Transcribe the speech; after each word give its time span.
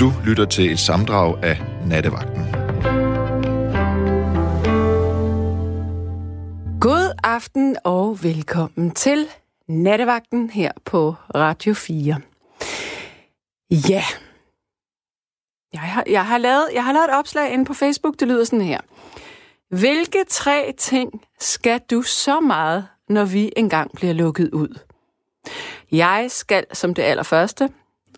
Du 0.00 0.12
lytter 0.26 0.44
til 0.44 0.72
et 0.72 0.78
samdrag 0.78 1.44
af 1.44 1.62
Nattevagten. 1.86 2.42
God 6.80 7.12
aften 7.24 7.76
og 7.84 8.18
velkommen 8.22 8.90
til 8.90 9.26
Nattevagten 9.68 10.50
her 10.50 10.72
på 10.84 11.14
Radio 11.34 11.74
4. 11.74 12.20
Ja, 13.70 14.04
jeg 15.72 15.80
har, 15.80 16.04
jeg 16.06 16.26
har, 16.26 16.38
lavet, 16.38 16.68
jeg 16.74 16.84
har 16.84 16.92
lavet 16.92 17.04
et 17.04 17.14
opslag 17.14 17.52
inde 17.52 17.64
på 17.64 17.74
Facebook, 17.74 18.20
det 18.20 18.28
lyder 18.28 18.44
sådan 18.44 18.60
her. 18.60 18.80
Hvilke 19.70 20.24
tre 20.28 20.74
ting 20.78 21.22
skal 21.40 21.80
du 21.90 22.02
så 22.02 22.40
meget, 22.40 22.88
når 23.08 23.24
vi 23.24 23.52
engang 23.56 23.90
bliver 23.94 24.12
lukket 24.12 24.50
ud? 24.52 24.78
Jeg 25.92 26.26
skal 26.28 26.64
som 26.72 26.94
det 26.94 27.02
allerførste, 27.02 27.68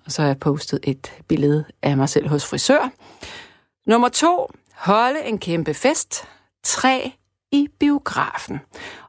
og 0.09 0.13
så 0.13 0.23
har 0.23 0.29
jeg 0.29 0.39
postet 0.39 0.81
et 0.83 1.23
billede 1.27 1.65
af 1.83 1.97
mig 1.97 2.09
selv 2.09 2.29
hos 2.29 2.47
frisør. 2.47 2.91
Nummer 3.87 4.09
to, 4.09 4.47
holde 4.75 5.25
en 5.25 5.39
kæmpe 5.39 5.75
fest. 5.75 6.25
Tre, 6.65 7.13
i 7.53 7.69
biografen. 7.79 8.61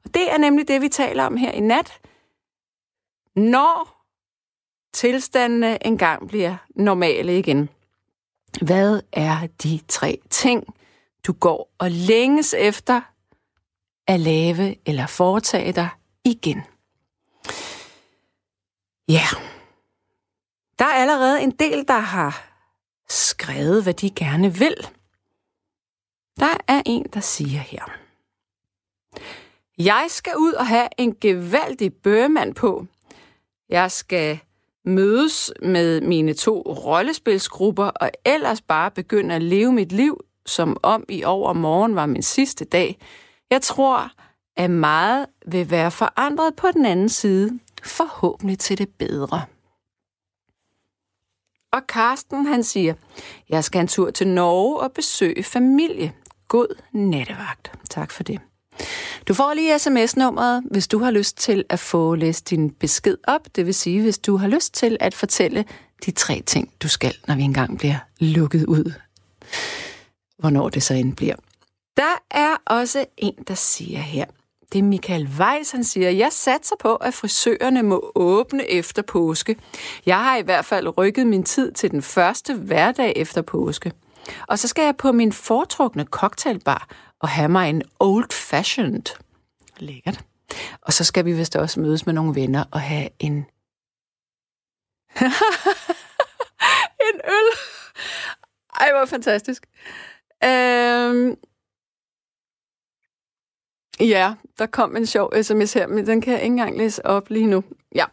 Og 0.03 0.13
det 0.13 0.31
er 0.31 0.37
nemlig 0.37 0.67
det, 0.67 0.81
vi 0.81 0.89
taler 0.89 1.23
om 1.23 1.37
her 1.37 1.51
i 1.51 1.59
nat. 1.59 1.99
Når 3.35 4.05
tilstandene 4.93 5.85
engang 5.85 6.27
bliver 6.27 6.55
normale 6.75 7.39
igen. 7.39 7.69
Hvad 8.61 9.01
er 9.13 9.47
de 9.63 9.79
tre 9.87 10.19
ting, 10.29 10.63
du 11.27 11.33
går 11.33 11.71
og 11.77 11.91
længes 11.91 12.53
efter 12.53 13.01
at 14.07 14.19
lave 14.19 14.75
eller 14.85 15.07
foretage 15.07 15.71
dig 15.71 15.89
igen? 16.25 16.61
Ja, 19.07 19.27
der 20.79 20.85
er 20.85 20.93
allerede 20.93 21.41
en 21.41 21.51
del, 21.51 21.87
der 21.87 21.99
har 21.99 22.49
skrevet, 23.09 23.83
hvad 23.83 23.93
de 23.93 24.09
gerne 24.09 24.53
vil. 24.53 24.75
Der 26.39 26.57
er 26.67 26.81
en, 26.85 27.05
der 27.13 27.19
siger 27.19 27.59
her. 27.59 27.83
Jeg 29.77 30.05
skal 30.09 30.33
ud 30.37 30.53
og 30.53 30.67
have 30.67 30.87
en 30.97 31.15
gevaldig 31.21 31.93
bøgemand 31.93 32.55
på. 32.55 32.85
Jeg 33.69 33.91
skal 33.91 34.39
mødes 34.85 35.51
med 35.61 36.01
mine 36.01 36.33
to 36.33 36.61
rollespilsgrupper 36.61 37.85
og 37.85 38.11
ellers 38.25 38.61
bare 38.61 38.91
begynde 38.91 39.35
at 39.35 39.43
leve 39.43 39.71
mit 39.71 39.91
liv, 39.91 40.23
som 40.45 40.77
om 40.83 41.05
i 41.09 41.23
overmorgen 41.23 41.95
var 41.95 42.05
min 42.05 42.23
sidste 42.23 42.65
dag. 42.65 42.99
Jeg 43.49 43.61
tror, 43.61 44.11
at 44.57 44.69
meget 44.71 45.25
vil 45.45 45.71
være 45.71 45.91
forandret 45.91 46.55
på 46.55 46.67
den 46.71 46.85
anden 46.85 47.09
side, 47.09 47.59
forhåbentlig 47.83 48.59
til 48.59 48.77
det 48.77 48.89
bedre. 48.89 49.45
Og 51.71 51.87
Karsten, 51.87 52.45
han 52.45 52.63
siger, 52.63 52.93
jeg 53.49 53.63
skal 53.63 53.81
en 53.81 53.87
tur 53.87 54.11
til 54.11 54.27
Norge 54.27 54.79
og 54.79 54.91
besøge 54.91 55.43
familie. 55.43 56.13
God 56.47 56.75
nattevagt. 56.93 57.71
Tak 57.89 58.11
for 58.11 58.23
det. 58.23 58.39
Du 59.27 59.33
får 59.33 59.53
lige 59.53 59.79
sms-nummeret, 59.79 60.63
hvis 60.71 60.87
du 60.87 60.99
har 60.99 61.11
lyst 61.11 61.37
til 61.37 61.65
at 61.69 61.79
få 61.79 62.15
læst 62.15 62.49
din 62.49 62.69
besked 62.69 63.17
op. 63.27 63.55
Det 63.55 63.65
vil 63.65 63.73
sige, 63.73 64.01
hvis 64.01 64.17
du 64.17 64.37
har 64.37 64.47
lyst 64.47 64.73
til 64.73 64.97
at 64.99 65.13
fortælle 65.13 65.65
de 66.05 66.11
tre 66.11 66.41
ting, 66.45 66.73
du 66.83 66.87
skal, 66.87 67.15
når 67.27 67.35
vi 67.35 67.41
engang 67.41 67.77
bliver 67.77 67.97
lukket 68.19 68.65
ud. 68.65 68.93
Hvornår 70.37 70.69
det 70.69 70.83
så 70.83 70.93
end 70.93 71.15
bliver. 71.15 71.35
Der 71.97 72.15
er 72.31 72.55
også 72.65 73.05
en, 73.17 73.35
der 73.47 73.53
siger 73.53 73.99
her. 73.99 74.25
Det 74.71 74.79
er 74.79 74.83
Michael 74.83 75.27
Weiss, 75.39 75.71
han 75.71 75.83
siger, 75.83 76.09
jeg 76.09 76.31
satser 76.31 76.75
på, 76.79 76.95
at 76.95 77.13
frisørerne 77.13 77.83
må 77.83 78.11
åbne 78.15 78.65
efter 78.65 79.01
påske. 79.01 79.57
Jeg 80.05 80.23
har 80.23 80.37
i 80.37 80.41
hvert 80.41 80.65
fald 80.65 80.97
rykket 80.97 81.27
min 81.27 81.43
tid 81.43 81.71
til 81.71 81.91
den 81.91 82.01
første 82.01 82.55
hverdag 82.55 83.13
efter 83.15 83.41
påske. 83.41 83.91
Og 84.47 84.59
så 84.59 84.67
skal 84.67 84.83
jeg 84.83 84.97
på 84.97 85.11
min 85.11 85.31
foretrukne 85.31 86.05
cocktailbar 86.05 86.89
og 87.19 87.29
have 87.29 87.49
mig 87.49 87.69
en 87.69 87.81
old 87.99 88.31
fashioned. 88.31 89.17
Lækkert. 89.77 90.19
Og 90.81 90.93
så 90.93 91.03
skal 91.03 91.25
vi 91.25 91.33
vist 91.33 91.55
også 91.55 91.79
mødes 91.79 92.05
med 92.05 92.13
nogle 92.13 92.35
venner 92.35 92.63
og 92.71 92.81
have 92.81 93.09
en... 93.19 93.33
en 97.07 97.21
øl. 97.25 97.49
Ej, 98.79 98.91
hvor 98.91 99.05
fantastisk. 99.05 99.65
Øhm... 100.43 101.37
Ja, 104.15 104.33
der 104.59 104.65
kom 104.65 104.95
en 104.95 105.05
sjov 105.05 105.33
sms 105.41 105.73
her, 105.73 105.87
men 105.87 106.07
den 106.07 106.21
kan 106.21 106.33
jeg 106.33 106.41
ikke 106.41 106.51
engang 106.51 106.77
læse 106.77 107.05
op 107.05 107.29
lige 107.29 107.47
nu. 107.47 107.63
Ja. 107.95 108.05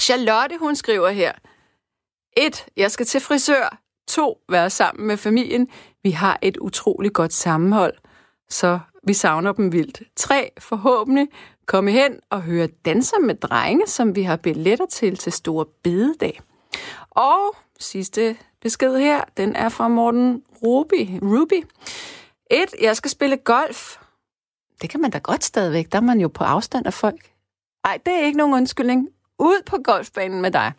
Charlotte, 0.00 0.58
hun 0.58 0.76
skriver 0.76 1.08
her. 1.08 1.32
1. 2.36 2.66
Jeg 2.76 2.90
skal 2.90 3.06
til 3.06 3.20
frisør. 3.20 3.78
2. 4.08 4.38
Være 4.48 4.70
sammen 4.70 5.06
med 5.06 5.16
familien. 5.16 5.68
Vi 6.02 6.10
har 6.10 6.38
et 6.42 6.56
utroligt 6.56 7.14
godt 7.14 7.32
sammenhold, 7.32 7.94
så 8.48 8.78
vi 9.06 9.12
savner 9.12 9.52
dem 9.52 9.72
vildt. 9.72 10.02
3. 10.16 10.50
Forhåbentlig 10.58 11.28
komme 11.66 11.90
hen 11.90 12.20
og 12.30 12.42
høre 12.42 12.66
danser 12.66 13.18
med 13.18 13.34
drenge, 13.34 13.86
som 13.86 14.16
vi 14.16 14.22
har 14.22 14.36
billetter 14.36 14.86
til 14.86 15.16
til 15.16 15.32
Store 15.32 15.66
Bededag. 15.82 16.40
Og 17.10 17.56
sidste 17.80 18.36
besked 18.62 18.98
her, 18.98 19.24
den 19.36 19.56
er 19.56 19.68
fra 19.68 19.88
Morten 19.88 20.42
Ruby. 20.62 21.18
Ruby. 21.22 21.64
1. 22.50 22.66
Jeg 22.80 22.96
skal 22.96 23.10
spille 23.10 23.36
golf. 23.36 23.96
Det 24.82 24.90
kan 24.90 25.00
man 25.00 25.10
da 25.10 25.18
godt 25.18 25.44
stadigvæk. 25.44 25.92
Der 25.92 25.98
er 25.98 26.02
man 26.02 26.20
jo 26.20 26.28
på 26.28 26.44
afstand 26.44 26.86
af 26.86 26.94
folk. 26.94 27.32
Nej, 27.86 27.98
det 28.06 28.14
er 28.14 28.26
ikke 28.26 28.38
nogen 28.38 28.54
undskyldning. 28.54 29.08
Ud 29.38 29.62
på 29.66 29.76
golfbanen 29.84 30.40
med 30.40 30.50
dig. 30.50 30.72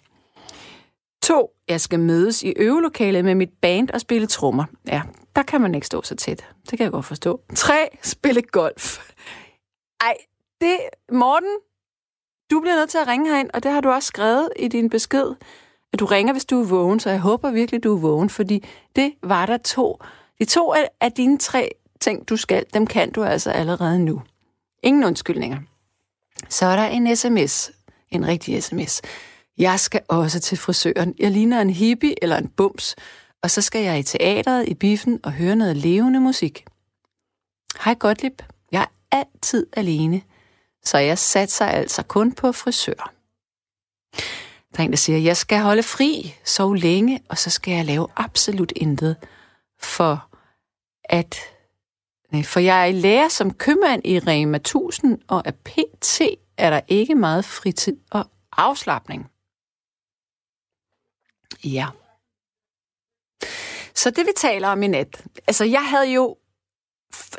2. 1.24 1.52
Jeg 1.68 1.82
skal 1.82 2.00
mødes 2.00 2.44
i 2.44 2.54
øvelokalet 2.58 3.26
med 3.26 3.36
mit 3.36 3.50
band 3.62 3.90
og 3.90 4.02
spille 4.02 4.28
trommer. 4.28 4.66
Ja, 4.88 5.02
der 5.36 5.44
kan 5.44 5.62
man 5.62 5.76
ikke 5.76 5.88
stå 5.88 6.02
så 6.02 6.16
tæt. 6.16 6.46
Det 6.70 6.78
kan 6.78 6.84
jeg 6.84 6.92
godt 6.92 7.06
forstå. 7.06 7.42
3. 7.56 7.74
Spille 8.02 8.42
golf. 8.42 9.00
Ej, 10.02 10.16
det... 10.62 10.78
Morten, 11.12 11.50
du 12.52 12.60
bliver 12.60 12.76
nødt 12.76 12.90
til 12.90 12.98
at 12.98 13.08
ringe 13.08 13.30
herind, 13.32 13.50
og 13.54 13.64
det 13.64 13.72
har 13.72 13.82
du 13.82 13.90
også 13.90 14.08
skrevet 14.08 14.50
i 14.56 14.68
din 14.68 14.90
besked, 14.90 15.36
at 15.94 16.00
du 16.00 16.06
ringer, 16.06 16.34
hvis 16.34 16.46
du 16.46 16.62
er 16.62 16.66
vågen, 16.66 17.00
så 17.00 17.10
jeg 17.10 17.20
håber 17.20 17.52
virkelig, 17.52 17.84
du 17.84 17.96
er 17.96 18.00
vågen, 18.00 18.30
fordi 18.30 18.66
det 18.96 19.14
var 19.24 19.46
der 19.46 19.58
to. 19.58 20.00
De 20.40 20.46
to 20.46 20.74
af 21.02 21.12
dine 21.12 21.38
tre 21.38 21.72
ting, 22.00 22.30
du 22.30 22.38
skal, 22.38 22.66
dem 22.74 22.88
kan 22.88 23.12
du 23.12 23.24
altså 23.24 23.52
allerede 23.52 24.00
nu. 24.00 24.22
Ingen 24.84 25.04
undskyldninger. 25.04 25.60
Så 26.50 26.66
er 26.66 26.76
der 26.76 26.86
en 26.86 27.16
sms, 27.16 27.72
en 28.10 28.28
rigtig 28.28 28.64
sms. 28.64 29.02
Jeg 29.58 29.80
skal 29.80 30.02
også 30.08 30.40
til 30.40 30.58
frisøren. 30.58 31.16
Jeg 31.20 31.32
ligner 31.32 31.62
en 31.62 31.70
hippie 31.70 32.24
eller 32.24 32.38
en 32.38 32.48
bums, 32.48 32.96
og 33.44 33.52
så 33.52 33.62
skal 33.62 33.84
jeg 33.84 34.00
i 34.00 34.04
teateret 34.04 34.68
i 34.68 34.74
biffen 34.74 35.20
og 35.24 35.32
høre 35.32 35.56
noget 35.56 35.78
levende 35.78 36.20
musik. 36.20 36.66
Hej 37.84 37.94
Gottlieb, 37.94 38.42
jeg 38.72 38.82
er 38.82 39.18
altid 39.18 39.68
alene, 39.74 40.22
så 40.84 40.98
jeg 40.98 41.18
satser 41.18 41.66
altså 41.66 42.04
kun 42.04 42.32
på 42.32 42.52
frisør. 42.52 43.14
Der 44.72 44.80
er 44.80 44.84
en, 44.84 44.92
der 44.92 44.98
siger, 44.98 45.20
jeg 45.20 45.38
skal 45.38 45.60
holde 45.60 45.84
fri, 45.84 46.36
sove 46.46 46.78
længe, 46.78 47.22
og 47.30 47.38
så 47.38 47.50
skal 47.50 47.74
jeg 47.74 47.86
lave 47.86 48.08
absolut 48.16 48.74
intet 48.76 49.16
for 49.80 50.28
at 51.04 51.36
Øh, 52.36 52.46
for 52.46 52.60
jeg 52.60 52.82
er 52.82 52.86
i 52.86 52.92
lære 52.92 53.30
som 53.30 53.54
købmand 53.54 54.02
i 54.06 54.20
Rema 54.20 54.58
1000, 54.58 55.20
og 55.28 55.48
af 55.48 55.56
PT 55.56 56.22
er 56.58 56.70
der 56.70 56.82
ikke 56.88 57.16
meget 57.16 57.46
fritid 57.46 57.98
og 58.12 58.26
afslappning. 58.52 59.32
Ja. 61.64 61.88
Så 63.96 64.10
det 64.10 64.26
vi 64.26 64.32
taler 64.36 64.68
om 64.68 64.84
i 64.84 64.88
nat. 64.88 65.24
Altså, 65.48 65.66
jeg 65.66 65.90
havde 65.90 66.14
jo 66.14 66.38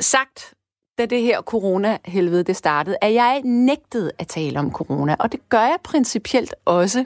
sagt, 0.00 0.54
da 0.98 1.06
det 1.06 1.22
her 1.22 1.42
corona-helvede 1.42 2.42
det 2.42 2.56
startede, 2.56 2.96
at 3.00 3.14
jeg 3.14 3.42
nægtede 3.44 4.12
at 4.18 4.28
tale 4.28 4.58
om 4.58 4.72
corona, 4.72 5.16
og 5.18 5.32
det 5.32 5.48
gør 5.48 5.60
jeg 5.62 5.78
principielt 5.84 6.54
også 6.64 7.04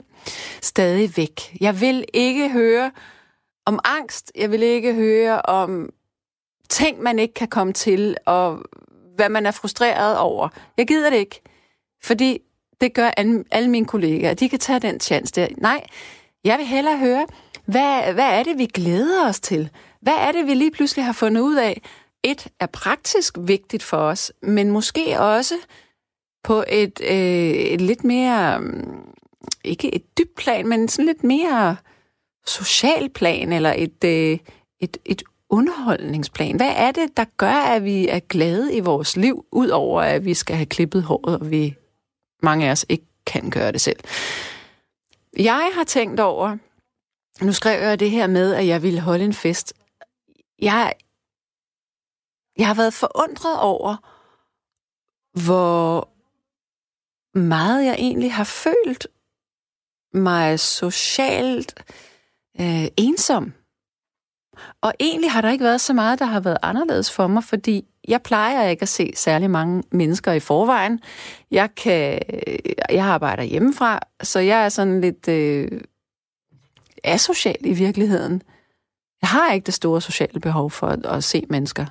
stadig 0.61 1.17
væk. 1.17 1.57
Jeg 1.61 1.81
vil 1.81 2.05
ikke 2.13 2.49
høre 2.49 2.91
om 3.65 3.79
angst, 3.83 4.31
jeg 4.35 4.51
vil 4.51 4.63
ikke 4.63 4.93
høre 4.93 5.41
om 5.41 5.89
ting, 6.73 7.01
man 7.01 7.19
ikke 7.19 7.33
kan 7.33 7.47
komme 7.47 7.73
til, 7.73 8.17
og 8.25 8.59
hvad 9.15 9.29
man 9.29 9.45
er 9.45 9.51
frustreret 9.51 10.17
over. 10.17 10.49
Jeg 10.77 10.87
gider 10.87 11.09
det 11.09 11.17
ikke, 11.17 11.41
fordi 12.03 12.39
det 12.81 12.93
gør 12.93 13.09
alle 13.51 13.69
mine 13.69 13.85
kollegaer. 13.85 14.33
De 14.33 14.49
kan 14.49 14.59
tage 14.59 14.79
den 14.79 14.99
chance 14.99 15.33
der. 15.33 15.47
Nej, 15.57 15.85
jeg 16.43 16.57
vil 16.57 16.65
hellere 16.65 16.97
høre, 16.97 17.27
hvad, 17.65 18.13
hvad 18.13 18.39
er 18.39 18.43
det, 18.43 18.57
vi 18.57 18.65
glæder 18.65 19.27
os 19.27 19.39
til? 19.39 19.69
Hvad 20.01 20.13
er 20.13 20.31
det, 20.31 20.47
vi 20.47 20.53
lige 20.53 20.71
pludselig 20.71 21.05
har 21.05 21.13
fundet 21.13 21.41
ud 21.41 21.55
af? 21.55 21.81
Et 22.23 22.47
er 22.59 22.65
praktisk 22.65 23.37
vigtigt 23.39 23.83
for 23.83 23.97
os, 23.97 24.31
men 24.41 24.71
måske 24.71 25.19
også 25.19 25.55
på 26.43 26.63
et, 26.67 27.01
øh, 27.03 27.51
et 27.51 27.81
lidt 27.81 28.03
mere, 28.03 28.59
mm, 28.59 29.13
ikke 29.63 29.95
et 29.95 30.17
dybt 30.17 30.35
plan, 30.35 30.67
men 30.67 30.87
sådan 30.87 31.05
lidt 31.05 31.23
mere 31.23 31.75
social 32.45 33.09
plan, 33.09 33.53
eller 33.53 33.73
et, 33.77 34.03
øh, 34.03 34.37
et, 34.79 34.97
et 35.05 35.23
underholdningsplan. 35.53 36.55
Hvad 36.55 36.73
er 36.75 36.91
det, 36.91 37.17
der 37.17 37.25
gør, 37.37 37.53
at 37.53 37.83
vi 37.83 38.07
er 38.07 38.19
glade 38.19 38.75
i 38.75 38.79
vores 38.79 39.17
liv, 39.17 39.45
udover 39.51 40.01
at 40.01 40.25
vi 40.25 40.33
skal 40.33 40.55
have 40.55 40.65
klippet 40.65 41.03
håret, 41.03 41.39
og 41.39 41.51
vi 41.51 41.75
mange 42.43 42.67
af 42.67 42.71
os 42.71 42.85
ikke 42.89 43.05
kan 43.25 43.49
gøre 43.49 43.71
det 43.71 43.81
selv? 43.81 43.99
Jeg 45.37 45.71
har 45.73 45.83
tænkt 45.83 46.19
over, 46.19 46.57
nu 47.41 47.53
skrev 47.53 47.81
jeg 47.81 47.99
det 47.99 48.11
her 48.11 48.27
med, 48.27 48.53
at 48.53 48.67
jeg 48.67 48.83
ville 48.83 48.99
holde 48.99 49.25
en 49.25 49.33
fest. 49.33 49.73
Jeg, 50.61 50.93
jeg 52.57 52.67
har 52.67 52.75
været 52.75 52.93
forundret 52.93 53.59
over, 53.59 53.95
hvor 55.45 56.09
meget 57.37 57.85
jeg 57.85 57.95
egentlig 57.99 58.33
har 58.33 58.43
følt 58.43 59.07
mig 60.13 60.59
socialt 60.59 61.83
øh, 62.59 62.87
ensom. 62.97 63.53
Og 64.81 64.93
egentlig 64.99 65.31
har 65.31 65.41
der 65.41 65.49
ikke 65.49 65.63
været 65.63 65.81
så 65.81 65.93
meget, 65.93 66.19
der 66.19 66.25
har 66.25 66.39
været 66.39 66.57
anderledes 66.61 67.11
for 67.11 67.27
mig, 67.27 67.43
fordi 67.43 67.85
jeg 68.07 68.21
plejer 68.21 68.67
ikke 68.67 68.81
at 68.81 68.89
se 68.89 69.11
særlig 69.15 69.49
mange 69.49 69.83
mennesker 69.91 70.31
i 70.31 70.39
forvejen. 70.39 70.99
Jeg 71.51 71.75
kan, 71.75 72.19
jeg 72.89 73.05
arbejder 73.05 73.43
hjemmefra, 73.43 73.99
så 74.23 74.39
jeg 74.39 74.65
er 74.65 74.69
sådan 74.69 75.01
lidt 75.01 75.27
øh, 75.27 75.81
asocial 77.03 77.57
i 77.59 77.73
virkeligheden. 77.73 78.41
Jeg 79.21 79.29
har 79.29 79.53
ikke 79.53 79.65
det 79.65 79.73
store 79.73 80.01
sociale 80.01 80.39
behov 80.39 80.71
for 80.71 80.87
at, 80.87 81.05
at 81.05 81.23
se 81.23 81.45
mennesker. 81.49 81.85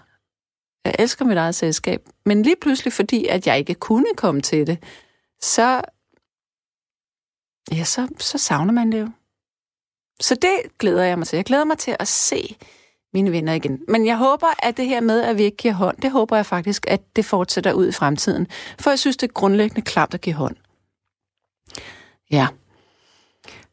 Jeg 0.85 0.94
elsker 0.99 1.25
mit 1.25 1.37
eget 1.37 1.55
selskab, 1.55 2.08
men 2.26 2.43
lige 2.43 2.56
pludselig, 2.61 2.93
fordi 2.93 3.26
at 3.26 3.47
jeg 3.47 3.58
ikke 3.58 3.75
kunne 3.75 4.15
komme 4.17 4.41
til 4.41 4.67
det, 4.67 4.79
så, 5.41 5.81
ja, 7.73 7.85
så, 7.85 8.08
så 8.19 8.38
savner 8.38 8.73
man 8.73 8.93
det 8.93 9.00
jo. 9.00 9.08
Så 10.23 10.35
det 10.35 10.79
glæder 10.79 11.05
jeg 11.05 11.19
mig 11.19 11.27
til. 11.27 11.37
Jeg 11.37 11.45
glæder 11.45 11.65
mig 11.65 11.79
til 11.79 11.97
at 11.99 12.09
se 12.09 12.57
mine 13.15 13.33
venner 13.33 13.53
igen. 13.53 13.81
Men 13.89 14.07
jeg 14.07 14.17
håber, 14.17 14.47
at 14.59 14.77
det 14.77 14.87
her 14.87 15.01
med, 15.01 15.23
at 15.23 15.39
vi 15.39 15.43
ikke 15.43 15.57
giver 15.57 15.75
hånd, 15.75 15.97
det 15.97 16.11
håber 16.11 16.37
jeg 16.37 16.47
faktisk, 16.47 16.85
at 16.89 17.17
det 17.17 17.25
fortsætter 17.25 17.73
ud 17.73 17.89
i 17.89 17.93
fremtiden. 17.93 18.47
For 18.81 18.91
jeg 18.91 18.99
synes, 18.99 19.17
det 19.17 19.29
er 19.29 19.33
grundlæggende 19.33 19.83
klart 19.83 20.15
at 20.15 20.21
give 20.21 20.35
hånd. 20.35 20.57
Ja. 22.31 22.49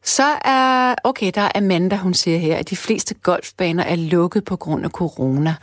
Så 0.02 0.38
er, 0.44 0.94
okay, 1.04 1.32
der 1.34 1.40
er 1.40 1.50
Amanda, 1.54 1.96
hun 1.96 2.14
siger 2.14 2.38
her, 2.38 2.56
at 2.56 2.70
de 2.70 2.76
fleste 2.76 3.14
golfbaner 3.14 3.84
er 3.84 3.96
lukket 3.96 4.44
på 4.44 4.56
grund 4.56 4.84
af 4.84 4.90
corona. 4.90 5.54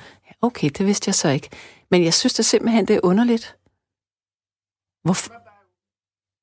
Okay, 0.42 0.70
det 0.70 0.86
vidste 0.86 1.10
jeg 1.10 1.16
så 1.16 1.30
ikke. 1.30 1.50
Men 1.92 2.04
jeg 2.04 2.14
synes 2.14 2.34
da 2.34 2.44
simpelthen, 2.44 2.88
det 2.88 2.96
er 2.96 3.00
underligt. 3.04 3.56
Hvorfor? 5.04 5.47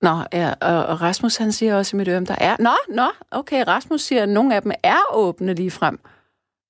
Nå, 0.04 0.24
ja, 0.32 0.52
og 0.60 1.00
Rasmus 1.00 1.36
han 1.36 1.52
siger 1.52 1.76
også 1.76 1.96
i 1.96 1.98
mit 1.98 2.08
øre, 2.08 2.24
der 2.24 2.36
er... 2.38 2.56
Nå, 2.58 2.94
nå, 2.94 3.10
okay, 3.30 3.64
Rasmus 3.66 4.02
siger, 4.02 4.22
at 4.22 4.28
nogle 4.28 4.54
af 4.54 4.62
dem 4.62 4.72
er 4.82 5.00
åbne 5.12 5.54
lige 5.54 5.70
frem. 5.70 6.00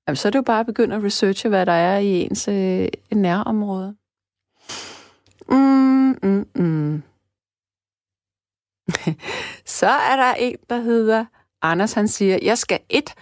Jamen, 0.08 0.16
så 0.16 0.28
er 0.28 0.30
det 0.30 0.38
jo 0.38 0.42
bare 0.42 0.60
at 0.60 0.66
begynde 0.66 0.96
at 0.96 1.04
researche, 1.04 1.48
hvad 1.48 1.66
der 1.66 1.72
er 1.72 1.98
i 1.98 2.20
ens 2.20 2.48
øh, 2.48 2.88
nærområde. 3.12 3.96
Mm, 5.48 6.18
mm, 6.22 6.48
mm. 6.54 7.02
så 9.78 9.86
er 9.86 10.16
der 10.16 10.34
en, 10.34 10.56
der 10.70 10.80
hedder 10.80 11.24
Anders, 11.62 11.92
han 11.92 12.08
siger, 12.08 12.38
jeg 12.42 12.58
skal 12.58 12.80
et 12.88 13.14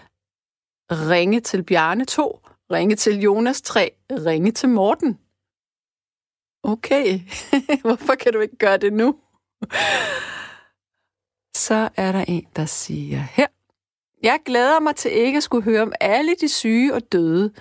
ringe 0.91 1.41
til 1.41 1.63
Bjarne, 1.63 2.05
2, 2.05 2.41
ringe 2.73 2.97
til 2.97 3.21
Jonas, 3.21 3.63
3, 3.63 3.91
ringe 4.11 4.51
til 4.51 4.69
Morten. 4.69 5.19
Okay, 6.63 7.21
hvorfor 7.87 8.15
kan 8.15 8.33
du 8.33 8.41
ikke 8.41 8.57
gøre 8.57 8.77
det 8.77 8.93
nu? 8.93 9.17
Så 11.57 11.89
er 11.97 12.13
der 12.13 12.25
en, 12.29 12.47
der 12.57 12.67
siger 12.67 13.19
her. 13.19 13.47
Jeg 14.23 14.39
glæder 14.45 14.81
mig 14.81 14.97
til 14.97 15.13
ikke 15.13 15.37
at 15.37 15.43
skulle 15.43 15.65
høre 15.65 15.83
om 15.83 15.93
alle 16.01 16.35
de 16.41 16.49
syge 16.49 16.95
og 16.95 17.13
døde. 17.13 17.53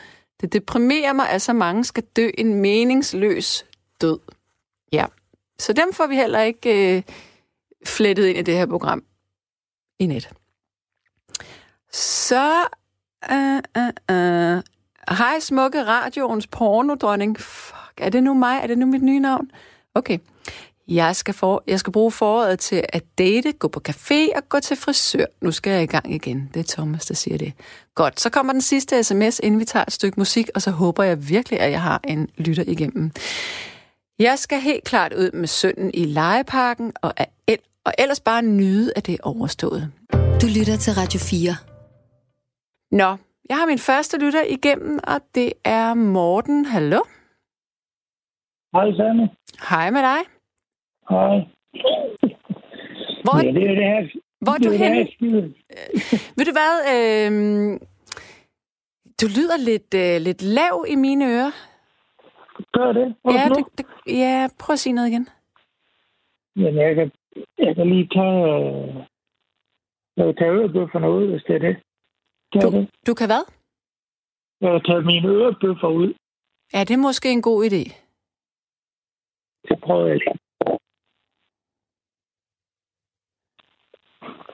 Det 0.41 0.53
deprimerer 0.53 1.13
mig, 1.13 1.29
at 1.29 1.41
så 1.41 1.53
mange 1.53 1.83
skal 1.83 2.03
dø 2.03 2.29
en 2.37 2.53
meningsløs 2.53 3.65
død. 4.01 4.19
Ja, 4.91 5.05
så 5.59 5.73
dem 5.73 5.93
får 5.93 6.07
vi 6.07 6.15
heller 6.15 6.41
ikke 6.41 6.97
øh, 6.97 7.03
flettet 7.85 8.25
ind 8.25 8.37
i 8.37 8.41
det 8.41 8.53
her 8.53 8.65
program 8.65 9.03
i 9.99 10.05
net. 10.05 10.29
Så... 11.91 12.61
Uh, 13.31 13.81
uh, 13.81 14.15
uh. 14.15 14.61
Hej, 15.17 15.39
smukke 15.39 15.85
radioens 15.85 16.47
pornodronning. 16.47 17.39
Fuck, 17.39 17.93
er 17.97 18.09
det 18.09 18.23
nu 18.23 18.33
mig? 18.33 18.59
Er 18.63 18.67
det 18.67 18.77
nu 18.77 18.85
mit 18.85 19.01
nye 19.01 19.19
navn? 19.19 19.51
Okay. 19.95 20.19
Jeg 20.93 21.15
skal, 21.15 21.33
for, 21.33 21.63
jeg 21.67 21.79
skal 21.79 21.93
bruge 21.93 22.11
foråret 22.11 22.59
til 22.59 22.83
at 22.93 23.03
date, 23.17 23.51
gå 23.51 23.67
på 23.67 23.81
café 23.89 24.37
og 24.37 24.49
gå 24.49 24.59
til 24.59 24.77
frisør. 24.77 25.25
Nu 25.41 25.51
skal 25.51 25.71
jeg 25.71 25.83
i 25.83 25.85
gang 25.85 26.13
igen. 26.13 26.49
Det 26.53 26.59
er 26.59 26.73
Thomas, 26.75 27.05
der 27.05 27.13
siger 27.15 27.37
det. 27.37 27.53
Godt, 27.95 28.19
så 28.19 28.29
kommer 28.29 28.53
den 28.53 28.61
sidste 28.61 29.03
sms, 29.03 29.39
inden 29.39 29.59
vi 29.59 29.65
tager 29.65 29.85
et 29.87 29.93
stykke 29.93 30.19
musik, 30.19 30.49
og 30.55 30.61
så 30.61 30.71
håber 30.71 31.03
jeg 31.03 31.29
virkelig, 31.29 31.59
at 31.59 31.71
jeg 31.71 31.81
har 31.81 32.01
en 32.07 32.29
lytter 32.37 32.63
igennem. 32.67 33.11
Jeg 34.19 34.39
skal 34.39 34.59
helt 34.61 34.83
klart 34.83 35.13
ud 35.13 35.31
med 35.31 35.47
sønnen 35.47 35.91
i 35.93 36.05
legeparken, 36.05 36.93
og, 37.01 37.13
el- 37.47 37.67
og 37.85 37.93
ellers 37.99 38.19
bare 38.19 38.41
nyde, 38.41 38.93
at 38.95 39.05
det 39.05 39.13
er 39.13 39.23
overstået. 39.23 39.91
Du 40.41 40.47
lytter 40.57 40.77
til 40.77 40.93
Radio 40.93 41.19
4. 41.19 41.55
Nå, 42.91 43.17
jeg 43.49 43.57
har 43.57 43.65
min 43.65 43.79
første 43.79 44.17
lytter 44.17 44.43
igennem, 44.43 44.99
og 45.03 45.21
det 45.35 45.53
er 45.63 45.93
Morten. 45.93 46.65
Hallo? 46.65 47.01
Hej, 48.75 48.91
Sanne. 48.97 49.29
Hej 49.69 49.89
med 49.91 50.01
dig. 50.01 50.40
Hej. 51.09 51.35
Hvor, 53.23 53.45
Ja, 53.45 53.51
det 53.51 53.63
er 53.71 53.75
det 53.75 53.85
her. 53.91 54.01
hvor 54.43 54.53
er 54.57 54.61
du 54.65 54.71
her 54.71 55.05
skide. 55.15 55.41
Ved 56.37 56.45
du 56.49 56.53
hvad? 56.59 56.73
Øh, 56.93 57.31
du 59.21 59.25
lyder 59.37 59.57
lidt, 59.69 59.93
øh, 60.03 60.21
lidt 60.27 60.41
lav 60.41 60.85
i 60.87 60.95
mine 60.95 61.25
ører. 61.35 61.51
Gør 62.77 62.91
det? 62.91 63.15
Ja, 63.25 63.43
det, 63.55 63.65
det, 63.77 63.85
ja, 64.07 64.47
prøv 64.59 64.73
at 64.73 64.79
sige 64.79 64.93
noget 64.93 65.09
igen. 65.09 65.27
Men 66.55 66.75
jeg 66.75 66.95
kan, 66.95 67.11
jeg 67.57 67.75
kan 67.75 67.87
lige 67.89 68.07
tage... 68.07 68.39
øh, 68.53 68.95
Jeg 70.17 70.25
kan 70.25 70.35
tage 70.35 70.51
ørebøfferne 70.51 71.11
ud, 71.11 71.27
hvis 71.31 71.43
det 71.47 71.55
er 71.55 71.59
det. 71.59 71.75
Gør 72.53 72.59
Du, 72.59 72.71
det? 72.77 72.89
du 73.07 73.13
kan 73.13 73.27
hvad? 73.27 73.43
Jeg 74.61 74.71
kan 74.71 74.83
tage 74.87 75.01
mine 75.01 75.27
ørebøffer 75.27 75.87
ud. 75.87 76.13
Ja, 76.73 76.79
det 76.79 76.91
er 76.93 76.97
måske 77.07 77.31
en 77.31 77.41
god 77.41 77.59
idé. 77.65 77.83
Det 79.67 79.79
prøver 79.83 80.07
jeg 80.07 80.17
lige. 80.17 80.37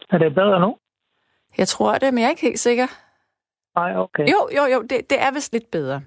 Er 0.09 0.18
det 0.18 0.36
bedre 0.36 0.59
nu? 0.59 0.77
Jeg 1.57 1.68
tror 1.68 1.98
det, 1.98 2.13
men 2.13 2.19
jeg 2.21 2.25
er 2.25 2.30
ikke 2.30 2.42
helt 2.42 2.59
sikker. 2.59 2.88
Nej, 3.75 3.98
okay. 3.98 4.24
Jo, 4.27 4.50
jo, 4.57 4.65
jo, 4.74 4.81
det, 4.81 5.09
det 5.09 5.21
er 5.21 5.31
vist 5.33 5.54
lidt 5.54 5.71
bedre. 5.71 6.01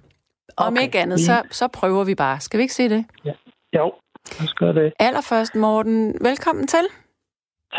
Om 0.56 0.72
Okay, 0.72 0.82
ikke 0.82 0.98
andet, 0.98 1.20
så, 1.20 1.42
så 1.50 1.68
prøver 1.68 2.04
vi 2.04 2.14
bare. 2.14 2.40
Skal 2.40 2.58
vi 2.58 2.62
ikke 2.62 2.74
se 2.74 2.88
det? 2.88 3.04
Jo, 3.72 3.92
så 4.24 4.46
skal 4.46 4.74
det. 4.74 4.92
Allerførst, 4.98 5.54
Morten, 5.54 6.14
velkommen 6.20 6.66
til. 6.66 6.84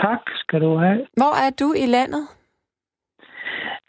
Tak 0.01 0.19
skal 0.35 0.61
du 0.61 0.77
have. 0.77 1.07
Hvor 1.17 1.35
er 1.45 1.49
du 1.49 1.73
i 1.73 1.85
landet? 1.85 2.27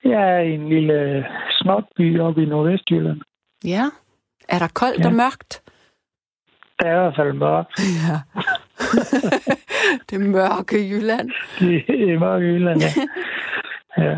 Jeg 0.05 0.23
er 0.37 0.39
i 0.39 0.51
en 0.55 0.69
lille 0.69 1.27
snotby 1.51 2.21
oppe 2.21 2.43
i 2.43 2.47
Nordvestjylland. 2.47 3.21
Ja. 3.65 3.85
Er 4.49 4.59
der 4.59 4.69
koldt 4.75 5.01
Ja. 5.01 5.07
og 5.07 5.15
mørkt? 5.15 5.62
Der 6.83 6.89
er 6.89 6.95
i 6.97 7.01
hvert 7.03 7.17
fald 7.17 7.33
mørkt. 7.33 7.79
Ja. 7.79 8.17
det 10.11 10.21
mørke 10.21 10.77
Jylland. 10.91 11.31
Det 11.59 12.13
er 12.13 12.19
mørkt 12.19 12.43
i 12.43 12.47
Jylland, 12.47 12.81
ja. 12.81 12.93
ja. 14.05 14.17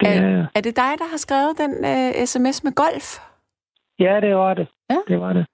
Det 0.00 0.08
er, 0.08 0.46
Er 0.54 0.60
det 0.60 0.76
dig, 0.76 0.92
der 0.98 1.10
har 1.10 1.16
skrevet 1.16 1.58
den 1.58 1.72
uh, 1.84 2.24
sms 2.26 2.64
med 2.64 2.72
golf? 2.72 3.08
ja, 3.98 4.20
det 4.20 4.34
var 4.36 4.54
det. 4.54 4.68
Ja. 4.90 4.96
Det 5.08 5.20
var 5.20 5.32
det. 5.32 5.46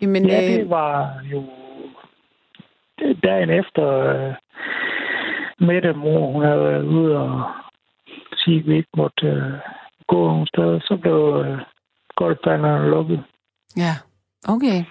Jamen, 0.00 0.26
Ja, 0.26 0.42
øh, 0.42 0.58
det 0.58 0.70
var 0.70 1.20
jo 1.32 1.44
dagen 3.22 3.50
efter 3.50 3.86
øh, 3.88 4.34
Mette 5.68 5.92
mor, 5.92 6.32
hun 6.32 6.44
havde 6.44 6.60
været 6.64 6.84
ude 6.84 7.16
og 7.18 7.42
sige, 8.36 8.58
at 8.58 8.66
vi 8.66 8.76
ikke 8.76 8.88
måtte 8.96 9.26
øh, 9.26 9.52
gå 10.08 10.26
nogen 10.28 10.46
steder. 10.46 10.80
Så 10.80 10.96
blev 11.02 11.44
øh, 11.46 11.58
golfbanerne 12.16 12.90
lukket. 12.90 13.24
Ja, 13.76 13.94
okay. 14.48 14.84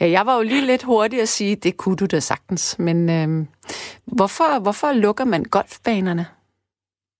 Ja, 0.00 0.10
jeg 0.10 0.26
var 0.26 0.36
jo 0.36 0.42
lige 0.42 0.66
lidt 0.66 0.82
hurtig 0.82 1.20
at 1.20 1.28
sige, 1.28 1.56
det 1.56 1.76
kunne 1.76 1.96
du 1.96 2.06
da 2.06 2.20
sagtens. 2.20 2.78
Men 2.78 3.10
øhm, 3.10 3.48
hvorfor, 4.06 4.60
hvorfor 4.62 4.92
lukker 4.92 5.24
man 5.24 5.44
golfbanerne? 5.44 6.26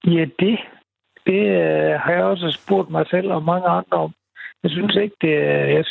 Ja, 0.06 0.24
det, 0.38 0.58
det 1.26 1.42
øh, 1.60 2.00
har 2.00 2.12
jeg 2.12 2.24
også 2.24 2.50
spurgt 2.50 2.90
mig 2.90 3.06
selv 3.10 3.32
og 3.32 3.42
mange 3.42 3.68
andre 3.68 3.96
om. 3.96 4.12
Jeg 4.62 4.70
synes 4.70 4.96
ikke, 4.96 5.16
det 5.20 5.34
er... 5.34 5.64
Jeg, 5.76 5.84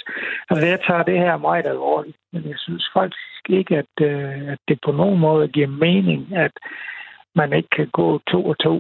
altså, 0.50 0.65
jeg 0.67 0.79
tager 0.88 1.03
det 1.03 1.19
her 1.19 1.38
meget 1.38 1.65
alvorligt, 1.65 2.17
men 2.33 2.43
jeg 2.50 2.55
synes 2.57 2.89
faktisk 2.93 3.50
ikke, 3.50 3.77
at, 3.77 3.93
øh, 4.01 4.51
at 4.51 4.59
det 4.67 4.79
på 4.85 4.91
nogen 4.91 5.19
måde 5.19 5.47
giver 5.47 5.67
mening, 5.67 6.35
at 6.35 6.51
man 7.35 7.53
ikke 7.53 7.69
kan 7.69 7.88
gå 7.88 8.19
to 8.31 8.45
og 8.45 8.59
to 8.59 8.75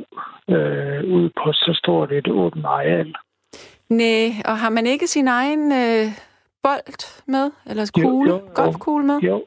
øh, 0.49 1.03
ud 1.15 1.29
på 1.43 1.53
så 1.53 1.71
stort 1.83 2.11
et 2.11 2.27
åbent 2.27 2.65
areal. 2.65 3.15
Nej, 3.89 4.27
og 4.45 4.57
har 4.57 4.69
man 4.69 4.85
ikke 4.85 5.07
sin 5.07 5.27
egen 5.27 5.71
øh, 5.71 6.07
bold 6.63 7.27
med? 7.27 7.51
Eller 7.69 7.91
kugle? 8.03 8.31
jo, 8.31 8.37
jo. 8.37 8.51
Golfkugle 8.55 9.05
med? 9.05 9.19
Jo, 9.19 9.45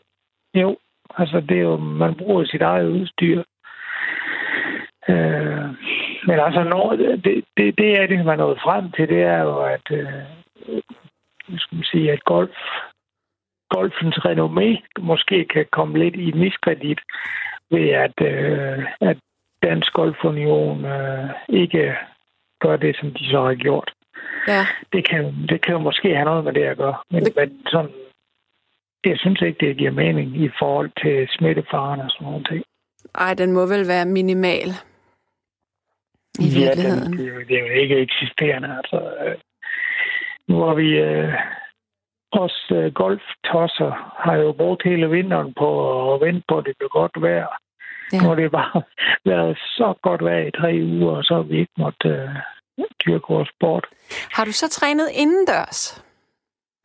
jo. 0.54 0.76
Altså, 1.18 1.40
det 1.40 1.56
er 1.56 1.62
jo, 1.62 1.76
man 1.76 2.14
bruger 2.14 2.44
sit 2.44 2.62
eget 2.62 2.88
udstyr. 2.88 3.42
Øh, 5.09 5.64
men 6.26 6.38
altså, 6.47 6.62
når, 6.64 6.97
det, 6.97 7.25
det, 7.56 7.78
det 7.78 7.90
er 8.00 8.06
det, 8.06 8.25
man 8.25 8.40
er 8.40 8.44
nået 8.44 8.61
frem 8.61 8.92
til, 8.92 9.09
det 9.09 9.23
er 9.23 9.38
jo, 9.38 9.59
at, 9.59 9.87
øh, 9.90 10.23
skal 11.59 11.76
man 11.76 11.85
sige, 11.85 12.12
at 12.12 12.25
golf, 12.25 12.56
golfens 13.68 14.16
renommé 14.16 14.68
måske 15.00 15.44
kan 15.44 15.66
komme 15.73 15.99
lidt 15.99 16.16
i 16.16 16.33
miskredit 16.33 17.00
ved, 17.71 17.88
at, 17.88 18.21
øh, 18.21 18.87
at 19.00 19.16
Dansk 19.62 19.92
Golfunion 19.92 20.85
øh, 20.85 21.30
ikke 21.49 21.94
gør 22.61 22.76
det, 22.76 22.97
som 22.97 23.11
de 23.11 23.30
så 23.30 23.42
har 23.42 23.54
gjort. 23.54 23.92
Ja. 24.49 24.66
Det 24.92 25.09
kan, 25.09 25.47
det 25.49 25.62
kan 25.62 25.73
jo 25.73 25.78
måske 25.78 26.14
have 26.14 26.25
noget 26.25 26.44
med 26.44 26.52
det 26.52 26.62
at 26.62 26.76
gøre. 26.76 26.97
Men, 27.11 27.25
det... 27.25 27.33
men 27.37 27.66
sådan, 27.66 27.90
jeg 29.04 29.18
synes 29.18 29.40
ikke, 29.42 29.66
det 29.66 29.76
giver 29.76 29.90
mening 29.90 30.37
i 30.44 30.50
forhold 30.59 30.90
til 31.02 31.28
smittefaren 31.38 32.00
og 32.00 32.11
sådan 32.11 32.26
noget. 32.26 32.64
Ej, 33.14 33.35
den 33.35 33.52
må 33.52 33.66
vel 33.66 33.88
være 33.88 34.06
minimal. 34.06 34.68
I 36.38 36.47
Ja, 36.47 36.59
virkeligheden. 36.61 37.12
den, 37.12 37.18
det, 37.18 37.28
er 37.28 37.35
jo, 37.35 37.40
det 37.40 37.56
er 37.56 37.61
jo 37.61 37.75
ikke 37.83 37.97
eksisterende. 37.97 38.76
Altså, 38.76 38.99
øh, 39.26 39.37
nu 40.49 40.61
har 40.61 40.75
vi 40.75 40.88
øh, 40.99 41.35
os 42.33 42.71
øh, 42.73 42.92
golftosser 42.92 43.92
har 44.25 44.37
jo 44.37 44.52
brugt 44.52 44.83
hele 44.85 45.11
vinteren 45.11 45.54
på 45.59 45.68
at 46.14 46.21
vente 46.21 46.42
på, 46.49 46.59
at 46.59 46.64
det 46.66 46.75
blev 46.78 46.88
godt 46.88 47.23
vejr. 47.23 47.49
Ja. 48.12 48.18
Nu 48.18 48.28
har 48.28 48.35
det 48.35 48.50
bare 48.50 48.83
været 49.30 49.59
så 49.59 49.94
godt 50.02 50.25
vejr 50.25 50.47
i 50.47 50.50
tre 50.61 50.80
uger, 50.83 51.16
og 51.16 51.25
så 51.25 51.35
har 51.35 51.42
vi 51.42 51.59
ikke 51.59 51.73
måttet 51.78 52.12
øh, 52.12 52.28
dyrke 53.07 53.25
vores 53.28 53.49
sport. 53.57 53.87
Har 54.33 54.45
du 54.45 54.52
så 54.52 54.69
trænet 54.69 55.09
indendørs? 55.14 56.04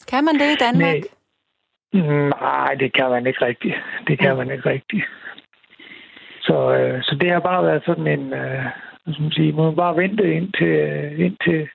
Kan 0.08 0.24
man 0.24 0.36
det 0.36 0.52
i 0.52 0.56
Danmark? 0.56 0.96
Nej. 0.96 2.30
Nej, 2.42 2.74
det 2.76 2.94
kan 2.94 3.10
man 3.10 3.28
ikke 3.28 3.46
rigtigt. 3.46 3.76
Det 4.08 4.20
kan 4.20 4.38
man 4.38 4.52
ikke 4.52 4.70
rigtigt. 4.70 5.06
Så, 6.42 6.74
øh, 6.74 7.04
så 7.04 7.18
det 7.22 7.32
har 7.32 7.40
bare 7.40 7.66
været 7.66 7.84
sådan 7.86 8.08
en... 8.08 8.34
Øh, 8.34 8.66
skal 9.08 9.22
man 9.22 9.32
sige, 9.32 9.52
man 9.52 9.76
bare 9.76 9.98
vente 9.98 10.34
indtil, 10.34 10.68
øh, 10.68 11.20
indtil 11.20 11.70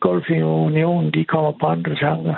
Golfunionen 0.00 1.14
de 1.14 1.24
kommer 1.24 1.52
på 1.60 1.66
andre 1.66 1.96
tanker. 1.96 2.34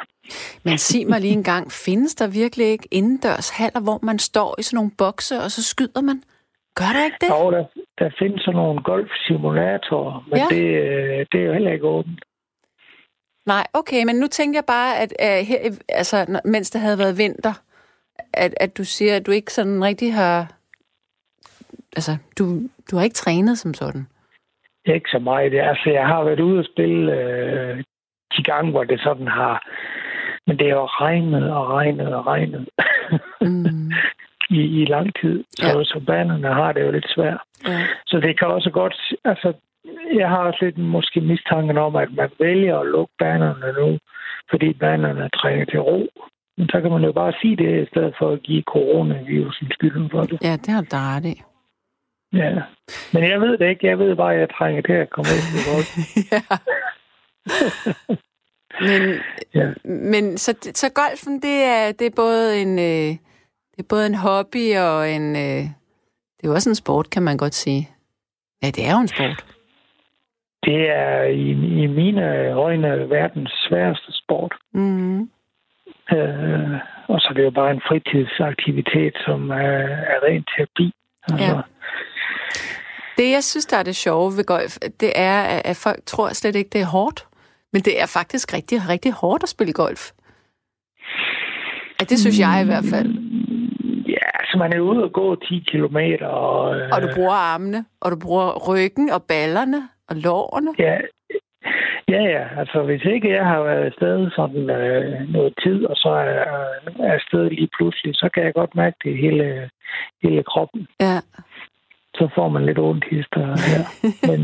Men 0.65 0.79
sig 0.79 1.07
mig 1.09 1.21
lige 1.21 1.33
en 1.33 1.45
gang, 1.45 1.73
findes 1.73 2.15
der 2.15 2.29
virkelig 2.29 2.67
ikke 2.67 2.89
indendørs 2.91 3.51
haller, 3.51 3.81
hvor 3.81 3.99
man 4.03 4.19
står 4.19 4.55
i 4.59 4.63
sådan 4.63 4.77
nogle 4.77 4.91
bokse, 4.99 5.35
og 5.45 5.51
så 5.51 5.63
skyder 5.65 6.01
man? 6.01 6.23
Gør 6.75 6.91
der 6.97 7.05
ikke 7.05 7.17
det? 7.21 7.31
Og 7.33 7.53
der, 7.53 7.65
der 7.99 8.11
findes 8.19 8.43
sådan 8.43 8.57
nogle 8.57 8.83
golfsimulatorer, 8.83 10.25
men 10.29 10.39
Ja. 10.39 10.47
det, 10.51 10.65
øh, 10.83 11.27
det 11.33 11.41
er 11.41 11.45
jo 11.45 11.53
heller 11.53 11.73
ikke 11.73 11.87
åbent. 11.87 12.21
Nej, 13.47 13.67
okay, 13.73 14.05
men 14.05 14.17
nu 14.17 14.27
tænker 14.27 14.57
jeg 14.59 14.65
bare, 14.67 14.99
at 14.99 15.13
uh, 15.23 15.47
her, 15.49 15.59
altså, 15.89 16.41
mens 16.45 16.71
det 16.71 16.81
havde 16.81 16.99
været 16.99 17.19
vinter, 17.19 17.55
at, 18.35 18.55
at 18.61 18.79
du 18.79 18.85
siger, 18.85 19.17
at 19.17 19.27
du 19.27 19.31
ikke 19.31 19.53
sådan 19.53 19.85
rigtig 19.85 20.15
har... 20.15 20.53
Altså, 21.97 22.17
du, 22.39 22.45
du 22.91 22.97
har 22.97 23.05
ikke 23.05 23.15
trænet 23.15 23.59
som 23.59 23.75
sådan. 23.75 24.07
Ikke 24.87 25.11
så 25.11 25.19
meget. 25.19 25.55
Altså, 25.55 25.91
jeg 25.91 26.07
har 26.07 26.25
været 26.25 26.41
ude 26.41 26.59
og 26.59 26.65
spille 26.65 27.13
øh, 27.13 27.85
de 28.37 28.43
gange, 28.43 28.71
hvor 28.71 28.85
det 28.85 29.01
sådan 29.01 29.29
har... 29.29 29.69
Men 30.47 30.59
det 30.59 30.71
jo 30.71 30.85
regnet 30.85 31.51
og 31.53 31.69
regnet 31.69 32.15
og 32.15 32.27
regnet 32.27 32.69
Mm, 33.41 33.82
i, 34.59 34.61
i 34.81 34.85
lang 34.85 35.09
tid. 35.21 35.45
Så, 35.59 35.67
Ja. 35.67 35.85
så 35.85 36.01
banerne 36.07 36.49
har 36.55 36.73
det 36.73 36.81
jo 36.87 36.91
lidt 36.91 37.09
svært. 37.15 37.41
ja. 37.69 37.81
Så 38.07 38.17
det 38.21 38.39
kan 38.39 38.49
også 38.49 38.71
godt... 38.71 38.95
Altså, 39.25 39.53
jeg 40.21 40.29
har 40.29 40.39
også 40.39 40.59
lidt 40.65 40.79
måske 40.79 41.21
mistanken 41.21 41.79
om, 41.79 41.97
at 41.97 42.09
man 42.17 42.31
vælger 42.39 42.79
at 42.79 42.87
lukke 42.87 43.15
banerne 43.19 43.73
nu, 43.81 43.99
fordi 44.51 44.73
banerne 44.73 45.29
trænger 45.41 45.65
til 45.65 45.81
ro. 45.81 46.07
Men 46.59 46.69
så 46.69 46.81
kan 46.81 46.91
man 46.91 47.05
jo 47.05 47.13
bare 47.13 47.33
sige 47.41 47.57
det, 47.57 47.83
i 47.83 47.87
stedet 47.87 48.15
for 48.19 48.31
at 48.31 48.43
give 48.43 48.63
coronavirusen 48.63 49.67
skylden 49.71 50.11
for 50.11 50.23
det. 50.23 50.39
ja, 50.43 50.53
det 50.53 50.69
har 50.69 50.81
du 50.83 50.97
ret 50.97 51.25
i. 51.25 51.43
Ja. 52.33 52.53
Men 53.13 53.31
jeg 53.31 53.41
ved 53.41 53.59
det 53.59 53.69
ikke. 53.69 53.87
Jeg 53.87 53.99
ved 53.99 54.17
bare, 54.17 54.35
at 54.35 54.41
jeg 54.41 54.49
trænger 54.59 54.83
til 54.83 54.93
at 54.93 55.11
komme 55.11 55.29
ind 55.37 55.49
i 55.59 55.63
golf. 55.71 55.91
ja. 56.33 56.41
Men, 58.81 59.03
Ja. 59.55 59.69
men 59.85 60.39
så, 60.39 60.55
så 60.75 60.93
golfen, 60.95 61.43
det 61.43 61.57
er, 61.65 61.93
det 61.99 62.07
er 62.07 62.11
både 62.17 62.63
en... 62.63 62.79
Øh, 62.79 63.17
det 63.77 63.79
er 63.83 63.87
både 63.89 64.07
en 64.07 64.15
hobby 64.15 64.77
og 64.77 65.11
en... 65.11 65.37
Øh, 65.37 65.63
det 66.37 66.45
er 66.45 66.49
jo 66.49 66.55
også 66.55 66.71
en 66.71 66.75
sport, 66.75 67.11
kan 67.11 67.23
man 67.23 67.37
godt 67.37 67.55
sige. 67.55 67.89
Ja, 68.63 68.67
det 68.67 68.87
er 68.87 68.93
jo 68.93 69.01
en 69.01 69.09
sport. 69.09 69.45
Det 70.63 70.91
er 70.91 71.23
i, 71.23 71.51
i 71.83 71.87
mine 71.87 72.53
øjne 72.53 73.11
verdens 73.11 73.51
sværeste 73.69 74.13
sport. 74.13 74.55
Mm. 74.75 75.21
Øh, 76.13 76.73
og 77.09 77.21
så 77.21 77.27
er 77.31 77.35
det 77.35 77.45
jo 77.45 77.51
bare 77.51 77.71
en 77.71 77.83
fritidsaktivitet, 77.89 79.15
som 79.27 79.51
er, 79.51 79.79
er 80.13 80.19
ren 80.27 80.45
terapi. 80.57 80.93
Altså, 81.29 81.47
Ja. 81.47 81.61
Det, 83.17 83.31
jeg 83.31 83.45
synes, 83.45 83.67
der 83.67 83.77
er 83.77 83.83
det 83.83 83.97
sjove 83.97 84.33
ved 84.37 84.45
golf, 84.45 84.77
det 85.01 85.13
er, 85.15 85.43
at 85.43 85.63
at 85.65 85.77
folk 85.77 86.01
tror 86.07 86.29
slet 86.29 86.57
ikke, 86.57 86.71
det 86.73 86.81
er 86.81 86.87
hårdt. 86.87 87.27
Men 87.73 87.83
det 87.83 88.01
er 88.03 88.07
faktisk 88.07 88.55
rigtig, 88.55 88.79
rigtig 88.89 89.13
hårdt 89.13 89.43
at 89.43 89.49
spille 89.49 89.73
golf. 89.73 90.11
Ja, 92.01 92.05
det 92.05 92.19
synes 92.19 92.39
jeg 92.39 92.61
i 92.63 92.67
hvert 92.67 92.85
fald. 92.91 93.09
Ja, 94.23 94.31
altså 94.41 94.59
man 94.59 94.73
er 94.73 94.81
ude 94.81 95.05
og 95.05 95.13
gå 95.13 95.35
10 95.35 95.65
kilometer. 95.71 96.27
Og, 96.27 96.77
øh, 96.77 96.91
Og 96.95 97.03
du 97.03 97.09
bruger 97.17 97.39
armene, 97.53 97.85
og 98.01 98.11
du 98.13 98.17
bruger 98.25 98.49
ryggen 98.69 99.11
og 99.11 99.23
ballerne 99.31 99.81
og 100.09 100.17
lårene. 100.17 100.71
Ja, 100.79 100.97
ja, 102.09 102.23
ja. 102.35 102.45
Altså, 102.61 102.83
hvis 102.83 103.05
ikke 103.05 103.29
jeg 103.31 103.45
har 103.45 103.63
været 103.63 103.85
afsted 103.85 104.31
sådan 104.31 104.71
øh, 104.71 105.33
noget 105.33 105.55
tid, 105.63 105.87
og 105.87 105.97
så 105.97 106.09
er 106.09 106.45
er 106.99 107.13
afsted 107.13 107.51
lige 107.51 107.69
pludselig, 107.77 108.15
så 108.15 108.29
kan 108.35 108.45
jeg 108.45 108.55
godt 108.55 108.75
mærke 108.75 108.97
det 109.05 109.17
hele, 109.19 109.71
hele 110.23 110.43
kroppen. 110.43 110.89
Ja. 111.01 111.19
Så 112.15 112.29
får 112.35 112.49
man 112.49 112.67
lidt 112.67 112.79
ondt 112.79 113.05
stedet 113.05 113.61
her. 113.73 113.83
men, 114.29 114.41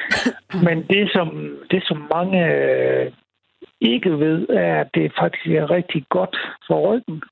men 0.66 0.76
det, 0.92 1.12
som, 1.12 1.28
det, 1.70 1.82
som 1.88 2.08
mange 2.14 2.40
øh, 2.54 3.12
ikke 3.80 4.18
ved, 4.18 4.48
er, 4.48 4.80
at 4.80 4.88
det 4.94 5.12
faktisk 5.20 5.46
er 5.46 5.70
rigtig 5.70 6.04
godt 6.08 6.36
for 6.66 6.78
ryggen. 6.88 7.22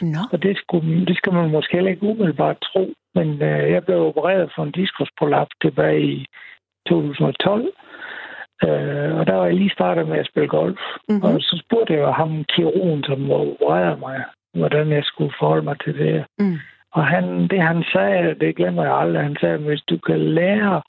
Nå. 0.00 0.22
Og 0.32 0.42
det, 0.42 0.56
skulle, 0.56 1.06
det 1.06 1.16
skal 1.16 1.32
man 1.32 1.50
måske 1.50 1.72
heller 1.76 1.90
ikke 1.90 2.06
umiddelbart 2.06 2.56
tro. 2.60 2.92
Men 3.14 3.42
øh, 3.42 3.70
jeg 3.72 3.84
blev 3.84 3.98
opereret 3.98 4.52
for 4.54 4.62
en 4.62 4.70
diskusprolaps 4.70 5.54
tilbage 5.62 6.02
i 6.02 6.26
2012. 6.88 7.70
Øh, 8.64 9.14
og 9.18 9.26
der 9.26 9.34
var 9.34 9.46
jeg 9.46 9.54
lige 9.54 9.76
startet 9.78 10.08
med 10.08 10.18
at 10.18 10.26
spille 10.26 10.48
golf. 10.48 10.80
Mhm. 11.08 11.16
Mm-hmm. 11.16 11.34
Og 11.34 11.40
så 11.40 11.62
spurgte 11.64 11.94
jeg 11.94 12.14
ham, 12.14 12.44
kirurgen, 12.44 13.04
som 13.04 13.30
opererede 13.30 14.00
mig, 14.00 14.24
hvordan 14.54 14.92
jeg 14.92 15.04
skulle 15.04 15.34
forholde 15.38 15.64
mig 15.64 15.76
til 15.84 15.94
det. 15.98 16.24
Mm. 16.38 16.58
Og 16.92 17.06
han, 17.06 17.24
det 17.48 17.62
han 17.62 17.84
sagde, 17.92 18.34
det 18.40 18.56
glemmer 18.56 18.82
jeg 18.84 18.94
aldrig, 18.94 19.22
han 19.22 19.36
sagde, 19.40 19.54
at 19.54 19.60
hvis 19.60 19.82
du 19.90 19.98
kan 19.98 20.20
lære 20.20 20.82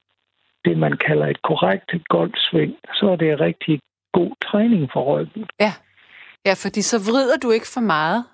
det, 0.66 0.78
man 0.78 0.98
kalder 1.08 1.28
et 1.28 1.42
korrekt 1.42 1.92
golfsving, 2.10 2.74
så 2.94 3.06
er 3.12 3.16
det 3.16 3.40
rigtig 3.40 3.80
god 4.14 4.32
træning 4.46 4.90
for 4.94 5.02
ryggen. 5.04 5.46
Ja, 6.46 6.54
fordi 6.64 6.82
så 6.82 6.98
vrider 7.10 7.38
du 7.44 7.52
ikke 7.52 7.68
for 7.74 7.82
meget. 7.82 8.26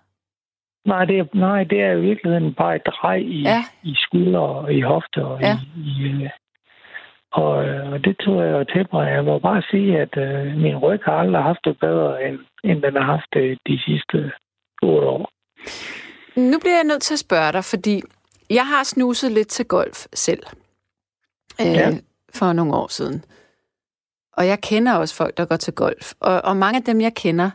Nej, 0.92 1.06
det 1.06 1.20
er, 1.20 1.26
nej, 1.34 1.64
det 1.64 1.80
er 1.82 1.92
i 1.92 2.02
virkeligheden 2.02 2.54
bare 2.54 2.76
et 2.76 2.86
drej 2.86 3.16
i, 3.16 3.42
Ja. 3.42 3.62
i 3.84 3.94
skulder 4.06 4.40
og 4.40 4.74
i 4.74 4.82
hofter. 4.82 5.24
Og, 5.26 5.40
Ja. 5.42 5.56
i, 5.78 5.82
i, 5.90 6.24
øh, 6.24 6.30
og, 7.32 7.66
øh, 7.68 7.92
og 7.94 7.98
det 8.06 8.16
tog 8.24 8.36
jeg 8.46 8.68
til 8.68 8.86
mig. 8.94 9.06
Jeg 9.16 9.24
må 9.26 9.40
bare 9.40 9.62
sige, 9.72 9.92
at 10.04 10.14
øh, 10.18 10.58
min 10.58 10.78
ryg 10.78 11.00
har 11.06 11.14
aldrig 11.24 11.44
haft 11.44 11.60
det 11.66 11.80
bedre, 11.80 12.24
end, 12.28 12.38
end 12.64 12.82
den 12.82 12.94
har 12.96 13.04
haft 13.16 13.30
det 13.34 13.58
de 13.68 13.80
sidste 13.86 14.18
otte 14.82 15.08
år. 15.08 15.30
Nu 16.52 16.60
bliver 16.60 16.76
jeg 16.76 16.84
nødt 16.92 17.02
til 17.02 17.14
at 17.14 17.20
spørge 17.28 17.52
dig, 17.52 17.64
fordi 17.64 18.02
jeg 18.50 18.68
har 18.68 18.84
snuset 18.84 19.32
lidt 19.32 19.48
til 19.48 19.66
golf 19.66 20.06
selv. 20.14 20.44
Øh, 21.62 21.74
Ja. 21.76 21.90
For 22.36 22.54
nogle 22.54 22.74
år 22.76 22.88
siden. 22.88 23.24
Og 24.34 24.48
jeg 24.48 24.60
kender 24.62 24.94
også 24.96 25.16
folk, 25.16 25.38
der 25.38 25.46
går 25.46 25.56
til 25.56 25.74
golf. 25.74 26.14
Og, 26.20 26.42
og 26.44 26.58
mange 26.58 26.78
af 26.78 26.84
dem, 26.84 27.02
jeg 27.02 27.14
kender, 27.16 27.50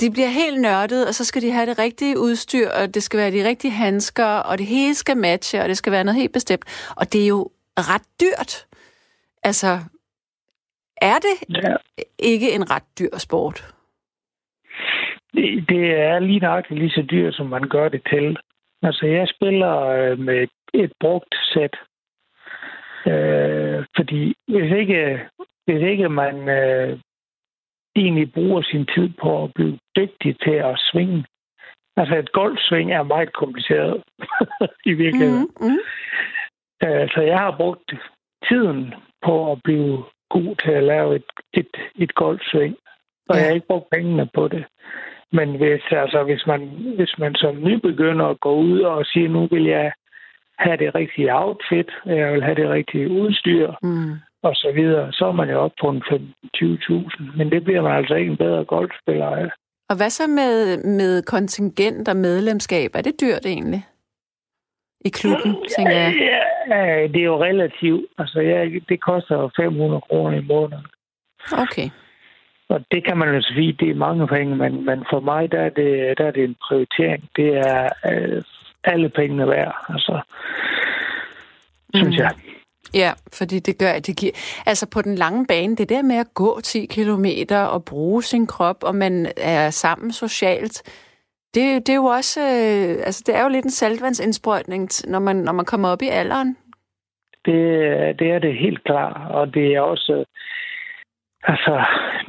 de 0.00 0.10
bliver 0.10 0.28
helt 0.28 0.60
nørdede, 0.60 1.06
og 1.08 1.14
så 1.14 1.24
skal 1.24 1.42
de 1.42 1.50
have 1.50 1.66
det 1.66 1.78
rigtige 1.78 2.18
udstyr, 2.18 2.68
og 2.68 2.94
det 2.94 3.02
skal 3.02 3.18
være 3.18 3.30
de 3.30 3.48
rigtige 3.48 3.70
handsker, 3.70 4.24
og 4.48 4.58
det 4.58 4.66
hele 4.66 4.94
skal 4.94 5.16
matche, 5.16 5.60
og 5.62 5.68
det 5.68 5.76
skal 5.76 5.92
være 5.92 6.04
noget 6.04 6.20
helt 6.20 6.32
bestemt. 6.32 6.92
Og 6.96 7.12
det 7.12 7.22
er 7.22 7.28
jo 7.28 7.50
ret 7.78 8.06
dyrt. 8.20 8.66
Altså, 9.42 9.78
er 10.96 11.18
det 11.26 11.62
Ja. 11.62 11.76
ikke 12.18 12.52
en 12.54 12.70
ret 12.70 12.88
dyr 12.98 13.18
sport? 13.18 13.74
Det, 15.34 15.68
det 15.68 15.84
er 16.00 16.18
lige 16.18 16.40
nøjagtigt 16.40 16.80
lige 16.80 16.90
så 16.90 17.02
dyrt, 17.10 17.34
som 17.34 17.46
man 17.46 17.68
gør 17.68 17.88
det 17.88 18.02
til. 18.10 18.38
Altså, 18.82 19.06
jeg 19.06 19.28
spiller 19.28 19.76
øh, 19.86 20.18
med 20.18 20.42
et, 20.42 20.50
et 20.74 20.92
brugt 21.00 21.34
sæt. 21.52 21.74
Øh, 23.06 23.84
fordi 23.96 24.34
hvis 24.48 24.72
ikke, 24.80 25.20
hvis 25.66 25.82
ikke 25.82 26.08
man 26.08 26.48
øh, 26.48 26.98
egentlig 27.96 28.32
bruger 28.32 28.62
sin 28.62 28.86
tid 28.94 29.08
på 29.22 29.44
at 29.44 29.54
blive 29.54 29.78
dygtig 29.96 30.36
til 30.40 30.50
at 30.70 30.80
svinge. 30.92 31.24
Altså, 31.96 32.16
et 32.16 32.32
golfsving 32.32 32.92
er 32.92 33.02
meget 33.02 33.32
kompliceret 33.32 34.02
i 34.90 34.92
virkeligheden. 34.92 35.48
Mm, 35.60 35.66
mm. 35.66 35.78
Så 37.14 37.20
jeg 37.26 37.38
har 37.38 37.54
brugt 37.56 37.92
tiden 38.48 38.94
på 39.22 39.52
at 39.52 39.62
blive 39.64 40.04
god 40.30 40.56
til 40.64 40.70
at 40.70 40.82
lave 40.84 41.16
et, 41.16 41.24
et, 41.54 41.68
et 41.96 42.14
golfsving. 42.14 42.76
Og 43.28 43.34
Ja. 43.36 43.40
jeg 43.40 43.46
har 43.48 43.54
ikke 43.54 43.66
brugt 43.66 43.90
pengene 43.90 44.28
på 44.34 44.48
det. 44.48 44.64
Men 45.32 45.56
hvis, 45.56 45.82
altså, 45.90 46.22
hvis, 46.22 46.46
man, 46.46 46.60
hvis 46.96 47.18
man 47.18 47.34
som 47.34 47.64
nybegynder 47.64 48.34
går 48.34 48.54
ud 48.54 48.80
og 48.80 49.06
siger, 49.06 49.28
nu 49.28 49.46
vil 49.46 49.64
jeg 49.64 49.92
have 50.58 50.76
det 50.76 50.94
rigtige 50.94 51.34
outfit, 51.34 51.90
jeg 52.06 52.32
vil 52.32 52.42
have 52.42 52.54
det 52.54 52.68
rigtige 52.70 53.08
udstyr, 53.10 53.72
Mm. 53.82 54.12
Og 54.42 54.54
så 54.54 54.72
videre, 54.74 55.12
så 55.12 55.24
er 55.26 55.32
man 55.32 55.50
jo 55.50 55.58
oppe 55.60 55.76
på 55.80 55.88
en 55.90 56.02
25.000. 56.02 57.36
Men 57.36 57.50
det 57.50 57.64
bliver 57.64 57.82
man 57.82 57.96
altså 57.96 58.14
ikke 58.14 58.30
en 58.30 58.36
bedre 58.36 58.64
golfspiller 58.64 59.26
af. 59.26 59.50
Og 59.90 59.96
hvad 59.96 60.10
så 60.10 60.26
med, 60.26 60.84
med 60.84 61.22
kontingent 61.22 62.08
og 62.08 62.16
medlemskab? 62.16 62.90
Er 62.94 63.02
det 63.02 63.20
dyrt 63.20 63.46
egentlig? 63.46 63.86
i 65.04 65.08
klubben, 65.08 65.56
tænker 65.76 65.92
jeg. 65.96 66.12
Ja, 66.68 67.06
det 67.06 67.16
er 67.20 67.24
jo 67.24 67.42
relativt. 67.44 68.06
Altså, 68.18 68.40
ja, 68.40 68.64
det 68.88 69.00
koster 69.02 69.50
500 69.56 70.00
kroner 70.00 70.38
i 70.38 70.44
måneden. 70.44 70.86
Okay. 71.52 71.88
Og 72.68 72.80
det 72.90 73.04
kan 73.04 73.16
man 73.18 73.34
jo 73.34 73.42
sige, 73.42 73.72
det 73.72 73.90
er 73.90 73.94
mange 73.94 74.26
penge, 74.28 74.56
men, 74.56 74.84
men 74.84 75.04
for 75.10 75.20
mig, 75.20 75.52
der 75.52 75.60
er, 75.60 75.68
det, 75.68 76.18
der 76.18 76.24
er 76.26 76.30
det 76.30 76.44
en 76.44 76.56
prioritering. 76.68 77.28
Det 77.36 77.56
er 77.56 77.88
øh, 78.12 78.42
alle 78.84 79.08
pengene 79.08 79.48
værd, 79.48 79.74
altså, 79.88 80.20
synes 81.94 82.16
Mm. 82.16 82.22
jeg. 82.22 82.30
Ja, 82.94 83.12
fordi 83.38 83.58
det 83.58 83.78
gør, 83.78 83.90
at 83.90 84.06
det 84.06 84.16
giver... 84.16 84.32
Altså 84.66 84.90
på 84.94 85.02
den 85.02 85.14
lange 85.14 85.46
bane, 85.46 85.76
det 85.76 85.88
der 85.88 86.02
med 86.02 86.16
at 86.16 86.34
gå 86.34 86.60
10 86.60 86.86
kilometer 86.86 87.60
og 87.60 87.84
bruge 87.84 88.22
sin 88.22 88.46
krop, 88.46 88.84
og 88.84 88.94
man 88.94 89.32
er 89.36 89.70
sammen 89.70 90.12
socialt, 90.12 90.82
det, 91.54 91.86
det 91.86 91.92
er 91.92 91.96
jo 91.96 92.04
også... 92.04 92.40
Øh, 92.40 93.06
altså 93.06 93.22
det 93.26 93.36
er 93.36 93.42
jo 93.42 93.48
lidt 93.48 93.64
en 93.64 93.70
saltvandsindsprøjtning, 93.70 94.88
når 95.08 95.18
man, 95.18 95.36
når 95.36 95.52
man 95.52 95.64
kommer 95.64 95.88
op 95.88 96.02
i 96.02 96.08
alderen. 96.08 96.56
Det, 97.44 97.60
det 98.18 98.30
er 98.30 98.38
det 98.38 98.58
helt 98.58 98.84
klart, 98.84 99.30
og 99.30 99.54
det 99.54 99.74
er 99.74 99.80
også... 99.80 100.12
Øh, 100.12 100.24
altså, 101.42 101.84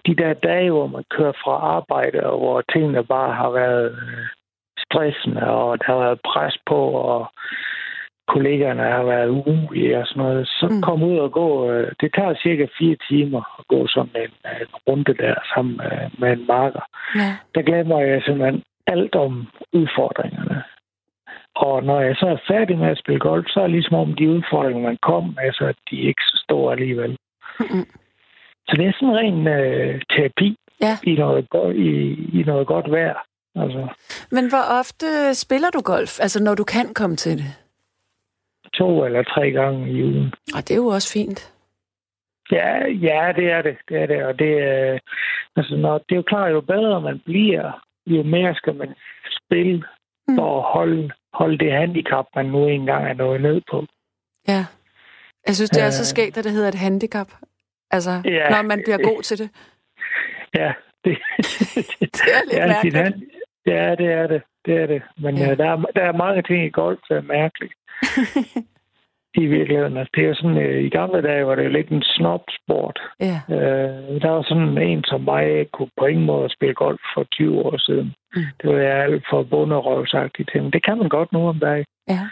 de 0.05 0.15
der 0.15 0.33
dage, 0.33 0.71
hvor 0.71 0.87
man 0.87 1.03
kører 1.09 1.33
fra 1.43 1.51
arbejde, 1.77 2.23
og 2.23 2.37
hvor 2.39 2.61
tingene 2.61 3.03
bare 3.03 3.33
har 3.35 3.49
været 3.49 3.91
øh, 3.91 4.25
stressende, 4.77 5.41
og 5.41 5.79
der 5.79 5.85
har 5.85 5.99
været 5.99 6.19
pres 6.25 6.57
på, 6.67 6.79
og 6.91 7.31
kollegaerne 8.35 8.83
har 8.83 9.03
været 9.03 9.29
umulige 9.29 9.97
og 9.99 10.07
sådan 10.07 10.23
noget, 10.23 10.47
så 10.47 10.67
Mm. 10.71 10.81
kom 10.81 11.03
ud 11.03 11.17
og 11.17 11.31
gå. 11.31 11.69
øh, 11.71 11.91
Det 12.01 12.09
tager 12.15 12.33
cirka 12.43 12.65
fire 12.79 12.97
timer 13.09 13.41
at 13.59 13.67
gå 13.67 13.87
sådan 13.87 14.15
en, 14.23 14.31
en 14.61 14.67
runde 14.87 15.13
der 15.23 15.35
sammen 15.53 15.77
med, 15.77 15.95
med 16.19 16.29
en 16.37 16.45
marker. 16.47 16.83
Ja. 17.15 17.29
Der 17.55 17.61
glemmer 17.61 17.99
jeg 17.99 18.21
simpelthen 18.25 18.63
alt 18.87 19.15
om 19.15 19.47
udfordringerne. 19.73 20.63
Og 21.55 21.83
når 21.83 21.99
jeg 22.01 22.15
så 22.15 22.25
er 22.27 22.37
færdig 22.53 22.77
med 22.77 22.87
at 22.87 22.97
spille 23.03 23.19
golf, 23.19 23.45
så 23.49 23.59
er 23.59 23.63
det 23.63 23.71
ligesom 23.71 23.95
om 23.97 24.13
de 24.15 24.29
udfordringer, 24.29 24.81
man 24.83 24.97
kom 25.01 25.23
med, 25.23 25.53
så 25.53 25.63
er 25.65 25.73
de 25.91 25.95
ikke 26.09 26.21
så 26.21 26.41
store 26.43 26.71
alligevel. 26.73 27.17
Mm-mm. 27.59 27.85
Så 28.67 28.73
det 28.77 28.85
er 28.85 28.93
sådan 28.99 29.09
en 29.09 29.17
ren 29.19 29.47
øh, 29.47 30.01
terapi 30.15 30.55
Ja. 30.81 30.97
i, 31.03 31.15
noget, 31.15 31.47
i, 31.75 31.89
i 32.39 32.43
noget 32.45 32.67
godt 32.67 32.91
vejr. 32.91 33.17
Altså 33.55 33.87
Men 34.31 34.49
hvor 34.49 34.79
ofte 34.79 35.33
spiller 35.33 35.69
du 35.73 35.81
golf? 35.81 36.19
Altså 36.21 36.43
når 36.43 36.55
du 36.55 36.63
kan 36.63 36.93
komme 36.93 37.15
til 37.15 37.37
det? 37.37 37.45
To 38.73 39.05
eller 39.05 39.23
tre 39.23 39.51
gange 39.51 39.89
i 39.91 40.03
ugen. 40.03 40.33
Og 40.55 40.61
det 40.67 40.71
er 40.71 40.75
jo 40.75 40.85
også 40.87 41.13
fint. 41.13 41.53
Ja, 42.51 42.87
ja, 42.87 43.31
det 43.35 43.51
er 43.51 43.61
det. 43.61 43.77
Det 43.89 43.97
er 44.01 44.05
det. 44.05 44.25
Og 44.25 44.39
det, 44.39 44.51
øh, 44.69 44.99
altså, 45.55 45.75
når, 45.75 45.97
det 45.97 46.11
er 46.11 46.15
jo 46.15 46.21
klart, 46.21 46.51
jo 46.51 46.61
bedre 46.61 47.01
man 47.01 47.19
bliver, 47.25 47.85
jo 48.07 48.23
mere 48.23 48.55
skal 48.55 48.75
man 48.75 48.93
spille 49.45 49.83
Mm. 50.27 50.35
for 50.37 50.57
at 50.57 50.63
holde, 50.73 51.11
holde 51.33 51.57
det 51.57 51.71
handicap, 51.73 52.25
man 52.35 52.45
nu 52.45 52.67
engang 52.67 53.07
er 53.07 53.13
nået 53.13 53.41
ned 53.41 53.61
på. 53.71 53.85
Ja. 54.47 54.65
Jeg 55.47 55.55
synes, 55.55 55.69
det 55.69 55.83
er 55.83 55.89
så 55.89 56.01
Øh. 56.01 56.05
skægt, 56.05 56.37
at 56.37 56.43
det 56.43 56.51
hedder 56.51 56.67
et 56.67 56.75
handicap. 56.75 57.27
Altså, 57.91 58.11
Ja. 58.25 58.49
når 58.49 58.61
man 58.61 58.81
bliver 58.85 58.97
god 59.03 59.21
til 59.21 59.37
det. 59.37 59.49
Ja, 60.59 60.73
det, 61.05 61.17
Det 62.17 62.27
er 62.35 62.43
lidt 62.45 62.53
ja, 62.53 62.67
mærkeligt. 62.67 62.81
sit 62.81 62.93
hand- 62.93 63.23
Ja, 63.65 63.95
det 63.95 64.05
er 64.13 64.27
det. 64.27 64.41
Det 64.65 64.73
er 64.81 64.87
det. 64.87 65.01
Men 65.17 65.37
Ja. 65.37 65.45
ja. 65.47 65.55
der, 65.55 65.65
er, 65.71 65.75
der 65.95 66.01
er 66.01 66.11
mange 66.17 66.41
ting 66.41 66.65
i 66.65 66.69
golf, 66.69 66.99
der 67.09 67.15
er 67.17 67.21
mærkeligt. 67.21 67.73
I 69.43 69.45
virkeligheden. 69.45 69.97
Altså, 69.97 70.11
det 70.15 70.25
er 70.25 70.33
sådan, 70.35 70.57
øh, 70.57 70.83
i 70.83 70.89
gamle 70.89 71.21
dage 71.21 71.45
var 71.47 71.55
det 71.55 71.63
jo 71.63 71.69
lidt 71.69 71.89
en 71.89 72.03
snobsport. 72.03 72.99
Ja. 73.19 73.41
Øh, 73.49 74.21
der 74.21 74.29
var 74.29 74.43
sådan 74.43 74.77
en 74.77 75.03
som 75.03 75.21
mig, 75.21 75.71
kunne 75.71 75.89
på 75.99 76.05
ingen 76.05 76.25
måde 76.25 76.49
spille 76.49 76.75
golf 76.75 77.01
for 77.13 77.23
20 77.23 77.59
år 77.59 77.77
siden. 77.77 78.13
Mm. 78.35 78.41
Det 78.61 78.69
var 78.69 78.77
jeg 78.79 79.03
alt 79.03 79.23
for 79.29 79.43
bunderøvsagtigt 79.43 80.49
til. 80.51 80.63
Men 80.63 80.71
det 80.71 80.83
kan 80.83 80.97
man 80.97 81.09
godt 81.09 81.31
nu 81.33 81.47
om 81.47 81.59
dagen. 81.59 81.85
Ja. 82.07 82.23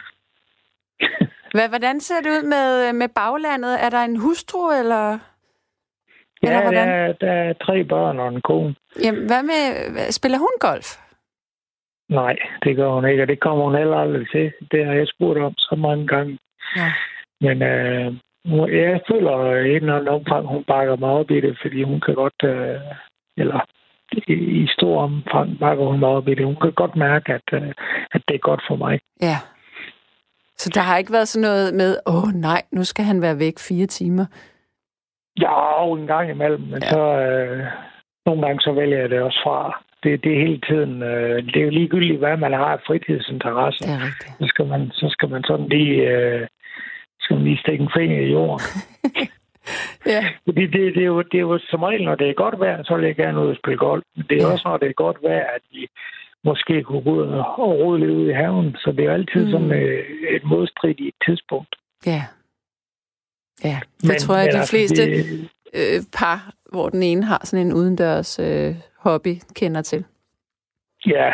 Hvad, 1.56 1.70
hvordan 1.70 2.00
ser 2.00 2.22
det 2.24 2.30
ud 2.30 2.44
med, 2.44 2.94
med 2.94 3.10
baglandet? 3.16 3.84
Er 3.86 3.90
der 3.90 4.02
en 4.04 4.18
hustru, 4.18 4.72
eller... 4.72 5.18
Eller 6.42 6.56
Ja, 6.58 6.58
der 6.58 6.62
hvordan? 6.62 6.88
er, 6.90 7.14
der 7.14 7.32
er 7.32 7.54
tre 7.54 7.84
børn 7.84 8.20
og 8.20 8.28
en 8.28 8.42
kone. 8.42 8.76
Jamen, 9.04 9.26
hvad 9.26 9.44
med... 9.44 9.62
Spiller 10.12 10.38
hun 10.38 10.48
golf? 10.60 10.88
Nej, 12.10 12.36
det 12.64 12.76
gør 12.76 12.90
hun 12.90 13.06
ikke, 13.06 13.22
og 13.22 13.28
det 13.28 13.40
kommer 13.40 13.66
hun 13.66 13.76
heller 13.76 13.98
aldrig 13.98 14.28
til. 14.32 14.52
Det 14.72 14.86
har 14.86 14.94
jeg 14.94 15.08
spurgt 15.08 15.40
om 15.40 15.54
så 15.58 15.76
mange 15.76 16.08
gange. 16.08 16.38
Ja. 16.76 16.92
Men 17.42 17.62
øh, 17.62 18.14
jeg 18.72 19.02
føler 19.12 19.56
i 19.56 19.70
en 19.70 19.76
eller 19.76 19.96
anden 19.96 20.08
omfang, 20.08 20.48
hun 20.48 20.64
bakker 20.64 20.96
mig 20.96 21.10
op 21.10 21.32
i 21.32 21.42
det, 21.42 21.58
fordi 21.62 21.84
hun 21.84 22.02
kan 22.02 22.16
godt, 22.16 22.44
øh, 22.44 22.82
eller 23.38 23.60
i, 24.28 24.68
stor 24.78 25.02
omfang 25.02 25.60
bakker 25.60 25.86
hun 25.86 26.00
mig 26.00 26.10
op 26.10 26.28
i 26.28 26.36
det. 26.36 26.46
Hun 26.46 26.56
kan 26.62 26.72
godt 26.72 26.96
mærke, 26.96 27.34
at, 27.34 27.48
øh, 27.54 27.74
at 28.12 28.22
det 28.28 28.36
er 28.36 28.48
godt 28.50 28.62
for 28.68 28.76
mig. 28.76 29.00
Ja. 29.22 29.38
Så 30.58 30.70
der 30.70 30.82
har 30.82 30.98
ikke 30.98 31.14
været 31.14 31.28
sådan 31.28 31.48
noget 31.50 31.74
med, 31.74 31.98
åh 32.06 32.24
oh, 32.24 32.30
nej, 32.34 32.62
nu 32.72 32.84
skal 32.84 33.06
han 33.06 33.22
være 33.22 33.40
væk 33.40 33.60
fire 33.60 33.86
timer. 33.86 34.26
Ja, 35.42 35.94
en 35.96 36.08
gang 36.08 36.30
imellem, 36.30 36.62
men 36.62 36.82
ja. 36.82 36.90
så 36.90 37.00
øh, 37.00 37.66
nogle 38.26 38.42
gange 38.46 38.62
så 38.62 38.72
vælger 38.72 39.00
jeg 39.00 39.10
det 39.10 39.22
også 39.22 39.40
fra. 39.44 39.84
Det, 40.04 40.24
det 40.24 40.32
er 40.34 40.40
hele 40.46 40.62
tiden, 40.70 41.04
øh, 41.04 41.44
det 41.46 41.56
er 41.56 41.64
jo 41.66 41.70
ligegyldigt, 41.70 42.20
hvad 42.20 42.38
man 42.38 42.54
har 42.54 42.66
af 42.78 42.80
fritidsinteresser. 42.88 43.86
Det 43.86 43.94
er 43.94 44.06
rigtigt. 44.06 44.32
Så 44.40 44.46
skal 44.48 44.66
man, 44.66 44.92
så 44.94 45.08
skal 45.10 45.30
man 45.30 45.44
sådan 45.44 45.68
lige, 45.70 45.96
øh, 46.12 46.48
skal 47.20 47.36
man 47.36 47.46
lige 47.46 47.58
stikke 47.58 47.82
en 47.84 47.90
finger 47.98 48.20
i 48.22 48.32
jorden. 48.32 48.66
Ja. 50.06 50.26
Fordi 50.46 50.62
det, 50.68 50.96
det, 50.96 51.02
er 51.02 51.06
jo, 51.06 51.22
det 51.22 51.38
er 51.38 51.42
jo 51.42 51.60
som 51.70 51.84
regel, 51.84 52.06
når 52.06 52.16
det 52.16 52.30
er 52.30 52.34
godt 52.34 52.60
vejr, 52.60 52.84
så 52.84 52.96
vil 52.96 53.06
jeg 53.06 53.16
gerne 53.16 53.42
ud 53.42 53.48
og 53.50 53.56
spille 53.64 53.78
golf. 53.78 54.04
Men 54.16 54.26
det 54.30 54.38
er 54.38 54.46
Ja. 54.48 54.52
også, 54.52 54.68
når 54.68 54.78
det 54.78 54.90
er 54.90 54.94
godt 54.94 55.18
vejr, 55.24 55.46
at 55.56 55.62
vi 55.72 55.88
måske 56.44 56.84
kunne 56.84 57.02
gå 57.04 57.10
ud 57.12 57.22
og 57.22 57.60
rode 57.60 58.00
lidt 58.00 58.12
ud 58.12 58.30
i 58.30 58.34
haven. 58.34 58.76
Så 58.76 58.92
det 58.92 59.00
er 59.00 59.04
jo 59.04 59.12
altid 59.12 59.46
Mm. 59.46 59.52
sådan 59.52 59.72
øh, 59.72 60.04
et 60.36 60.44
modstridigt 60.44 61.16
tidspunkt. 61.26 61.76
Ja. 62.06 62.24
Ja, 63.64 63.80
det 64.02 64.08
Men- 64.10 64.18
tror 64.20 64.36
jeg, 64.36 64.46
de 64.54 64.58
altså, 64.58 64.72
fleste 64.72 65.02
Det, 65.06 65.50
øh, 65.74 66.00
par, 66.20 66.54
hvor 66.72 66.90
den 66.90 67.04
ene 67.04 67.24
har 67.26 67.42
sådan 67.44 67.66
en 67.68 67.74
udendørs 67.74 68.40
øh, 68.40 68.76
hobby, 68.98 69.34
kender 69.56 69.82
til. 69.82 70.06
ja, 71.06 71.34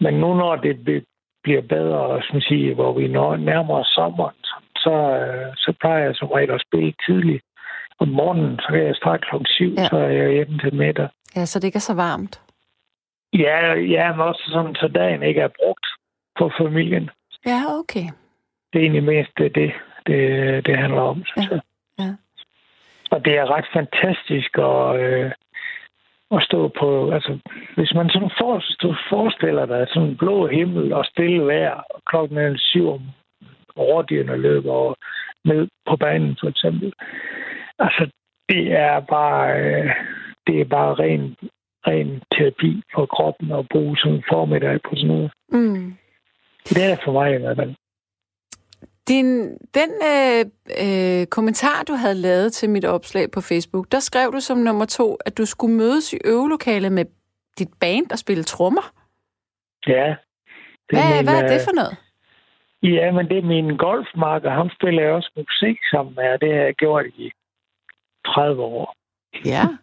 men 0.00 0.14
nu 0.14 0.34
når 0.34 0.56
det 0.56 0.84
be- 0.84 1.04
bliver 1.42 1.62
bedre, 1.62 2.22
som 2.22 2.40
sige, 2.40 2.74
hvor 2.74 2.92
vi 2.98 3.08
når 3.08 3.36
nærmere 3.36 3.84
sommeren, 3.84 4.36
så, 4.76 4.92
øh, 5.20 5.52
så 5.56 5.72
plejer 5.80 6.04
jeg 6.04 6.14
som 6.16 6.28
regel 6.28 6.50
at 6.50 6.64
spille 6.68 6.92
tidligt. 7.06 7.42
Om 7.98 8.08
morgenen, 8.08 8.58
så 8.58 8.66
kan 8.70 8.82
jeg 8.86 8.96
starte 8.96 9.22
klokken 9.28 9.46
syv, 9.46 9.72
Ja. 9.76 9.82
ja. 9.82 9.88
så 9.88 9.96
er 9.96 10.08
jeg 10.08 10.32
hjemme 10.32 10.58
til 10.58 10.74
middag. 10.74 11.08
Ja, 11.36 11.44
så 11.44 11.58
det 11.58 11.64
ikke 11.66 11.76
er 11.76 11.90
så 11.90 11.94
varmt. 11.94 12.40
Ja, 13.32 13.72
ja, 13.74 14.12
men 14.12 14.20
også 14.20 14.42
sådan, 14.52 14.74
så 14.74 14.88
dagen 14.88 15.22
ikke 15.22 15.40
er 15.40 15.48
brugt 15.48 15.86
på 16.38 16.50
familien. 16.60 17.10
Ja, 17.46 17.60
okay. 17.78 18.06
Det 18.72 18.78
er 18.78 18.82
egentlig 18.82 19.04
mest 19.04 19.30
det, 19.38 19.54
det, 19.54 19.72
det, 20.06 20.66
det 20.66 20.76
handler 20.76 21.00
om, 21.00 21.22
synes 21.24 21.48
Ja, 21.50 21.54
jeg. 21.54 21.60
ja. 21.98 22.10
Og 23.10 23.24
det 23.24 23.34
er 23.38 23.50
ret 23.54 23.68
fantastisk 23.72 24.58
at, 24.58 25.00
øh, 25.00 25.30
at 26.30 26.42
stå 26.42 26.68
på... 26.80 27.10
Altså, 27.10 27.38
hvis 27.76 27.94
man 27.94 28.08
sådan 28.10 28.30
for, 28.38 28.62
forestiller 29.10 29.66
dig 29.66 29.86
sådan 29.88 30.08
en 30.08 30.16
blå 30.16 30.46
himmel 30.46 30.92
og 30.92 31.04
stille 31.04 31.46
vejr, 31.46 31.84
og 31.90 32.00
klokken 32.10 32.38
er 32.38 32.54
syv 32.56 32.88
om 32.88 33.02
rådyrene 33.78 34.36
løber 34.36 34.72
og 34.72 34.96
ned 35.44 35.68
på 35.88 35.96
banen, 35.96 36.36
for 36.40 36.48
eksempel. 36.48 36.92
Altså, 37.78 38.10
det 38.48 38.72
er 38.72 39.00
bare... 39.00 39.60
Øh, 39.60 39.90
det 40.46 40.60
er 40.60 40.64
bare 40.64 40.94
ren, 40.94 41.36
ren 41.86 42.22
terapi 42.32 42.82
for 42.94 43.06
kroppen 43.06 43.52
at 43.52 43.68
bruge 43.72 43.96
sådan 43.98 44.16
en 44.16 44.24
formiddag 44.32 44.78
på 44.82 44.90
sådan 44.96 45.08
noget. 45.08 45.30
Mm. 45.52 45.96
Det 46.68 46.84
er 46.92 46.96
for 47.04 47.12
mig 47.12 47.34
i 47.34 47.38
hvert 47.38 47.56
fald. 47.56 47.74
Din, 49.08 49.48
den 49.74 49.90
øh, 50.12 50.44
øh, 50.84 51.26
kommentar, 51.26 51.82
du 51.82 51.92
havde 51.92 52.14
lavet 52.14 52.52
til 52.52 52.70
mit 52.70 52.84
opslag 52.84 53.30
på 53.30 53.40
Facebook, 53.40 53.92
der 53.92 54.00
skrev 54.00 54.32
du 54.32 54.40
som 54.40 54.58
nummer 54.58 54.84
to, 54.84 55.14
at 55.26 55.38
du 55.38 55.46
skulle 55.46 55.74
mødes 55.76 56.12
i 56.12 56.16
øvelokalet 56.24 56.92
med 56.92 57.04
dit 57.58 57.68
band 57.80 58.10
og 58.12 58.18
spille 58.18 58.44
trommer. 58.44 58.92
Ja. 59.86 60.14
Hvad, 60.90 61.14
min, 61.16 61.24
hvad 61.24 61.34
er 61.34 61.44
øh, 61.44 61.50
det 61.50 61.60
for 61.64 61.72
noget? 61.74 61.96
Ja, 62.82 63.12
men 63.12 63.28
det 63.28 63.38
er 63.38 63.42
min 63.42 63.76
golfmarker. 63.76 64.50
Ham 64.50 64.70
spiller 64.70 65.02
jeg 65.02 65.12
også 65.12 65.30
musik 65.36 65.78
sammen 65.92 66.14
med, 66.14 66.24
og 66.32 66.40
det 66.40 66.54
har 66.54 66.62
jeg 66.62 66.74
gjort 66.74 67.06
i 67.06 67.30
30 68.26 68.62
år. 68.62 68.94
Ja. 69.44 69.62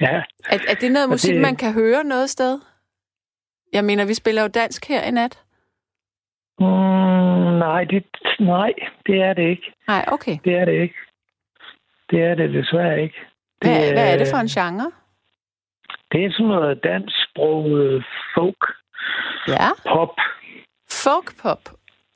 Ja, 0.00 0.22
Er, 0.50 0.58
er 0.68 0.74
det 0.74 0.92
noget 0.92 1.04
Og 1.06 1.10
musik, 1.10 1.32
det- 1.34 1.40
man 1.40 1.56
kan 1.56 1.72
høre 1.72 2.04
noget 2.04 2.30
sted? 2.30 2.58
Jeg 3.72 3.84
mener, 3.84 4.04
vi 4.04 4.14
spiller 4.14 4.42
jo 4.42 4.48
dansk 4.48 4.88
her 4.88 5.02
i 5.02 5.10
nat. 5.10 5.42
Mm, 6.60 7.58
nej, 7.58 7.84
det, 7.84 8.04
nej, 8.40 8.72
det 9.06 9.22
er 9.22 9.32
det 9.32 9.42
ikke. 9.48 9.72
Nej, 9.88 10.04
okay. 10.08 10.38
Det 10.44 10.54
er 10.58 10.64
det 10.64 10.72
ikke. 10.82 10.94
Det 12.10 12.22
er 12.24 12.34
det 12.34 12.54
desværre 12.54 13.02
ikke. 13.02 13.18
Hvad, 13.60 13.86
Det, 13.86 13.92
hvad 13.92 14.12
er 14.14 14.18
det 14.18 14.28
for 14.32 14.38
en 14.38 14.46
genre? 14.48 14.92
Det 16.12 16.24
er 16.24 16.30
sådan 16.32 16.46
noget 16.46 16.84
dansksproget 16.84 18.04
folk, 18.34 18.64
Ja. 19.48 19.68
pop. 19.92 20.14
Folkpop. 21.04 21.62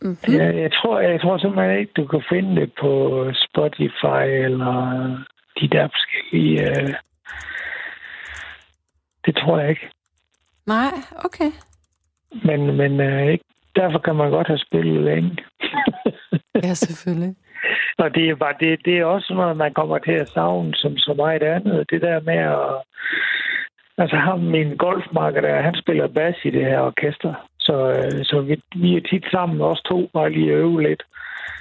Mm-hmm. 0.03 0.35
Ja, 0.35 0.45
jeg, 0.63 0.73
tror, 0.73 1.01
jeg 1.01 1.21
tror 1.21 1.39
simpelthen 1.39 1.79
ikke, 1.79 1.93
du 1.97 2.07
kan 2.07 2.23
finde 2.29 2.61
det 2.61 2.73
på 2.81 2.91
Spotify 3.49 4.25
eller 4.47 4.77
de 5.61 5.69
der 5.69 5.89
forskellige... 5.89 6.71
Øh... 6.71 6.95
Det 9.27 9.37
tror 9.37 9.59
jeg 9.59 9.71
ikke. 9.71 9.91
Nej, 10.67 10.91
okay. 11.25 11.51
Men, 12.45 12.77
men 12.77 13.01
øh, 13.01 13.33
ikke, 13.33 13.45
derfor 13.77 13.99
kan 13.99 14.17
man 14.17 14.31
godt 14.31 14.47
have 14.47 14.59
spillet 14.59 15.05
længe. 15.05 15.37
ja, 16.63 16.75
selvfølgelig. 16.75 17.35
Og 18.03 18.15
det 18.15 18.29
er, 18.29 18.35
bare, 18.35 18.55
det, 18.61 18.85
det 18.85 18.99
er 18.99 19.05
også 19.05 19.35
noget, 19.35 19.57
man 19.57 19.75
kommer 19.75 19.99
til 19.99 20.13
at 20.13 20.29
savne 20.29 20.75
som 20.75 20.97
så 20.97 21.15
meget 21.17 21.43
andet. 21.43 21.91
Det 21.91 22.01
der 22.03 22.21
med 22.21 22.39
at... 22.57 22.83
Altså 23.99 24.17
ham, 24.17 24.41
min 24.41 24.77
golfmarker 24.77 25.41
der, 25.41 25.63
han 25.63 25.75
spiller 25.75 26.07
bas 26.09 26.37
i 26.45 26.51
det 26.51 26.65
her 26.65 26.81
orkester. 26.81 27.35
Så, 27.59 27.77
øh, 27.89 28.25
så 28.25 28.41
vi, 28.41 28.63
vi 28.77 28.97
er 28.97 29.01
tit 29.01 29.25
sammen, 29.31 29.61
os 29.61 29.83
to, 29.83 30.11
bare 30.15 30.31
lige 30.31 30.53
øve 30.53 30.83
lidt. 30.83 31.03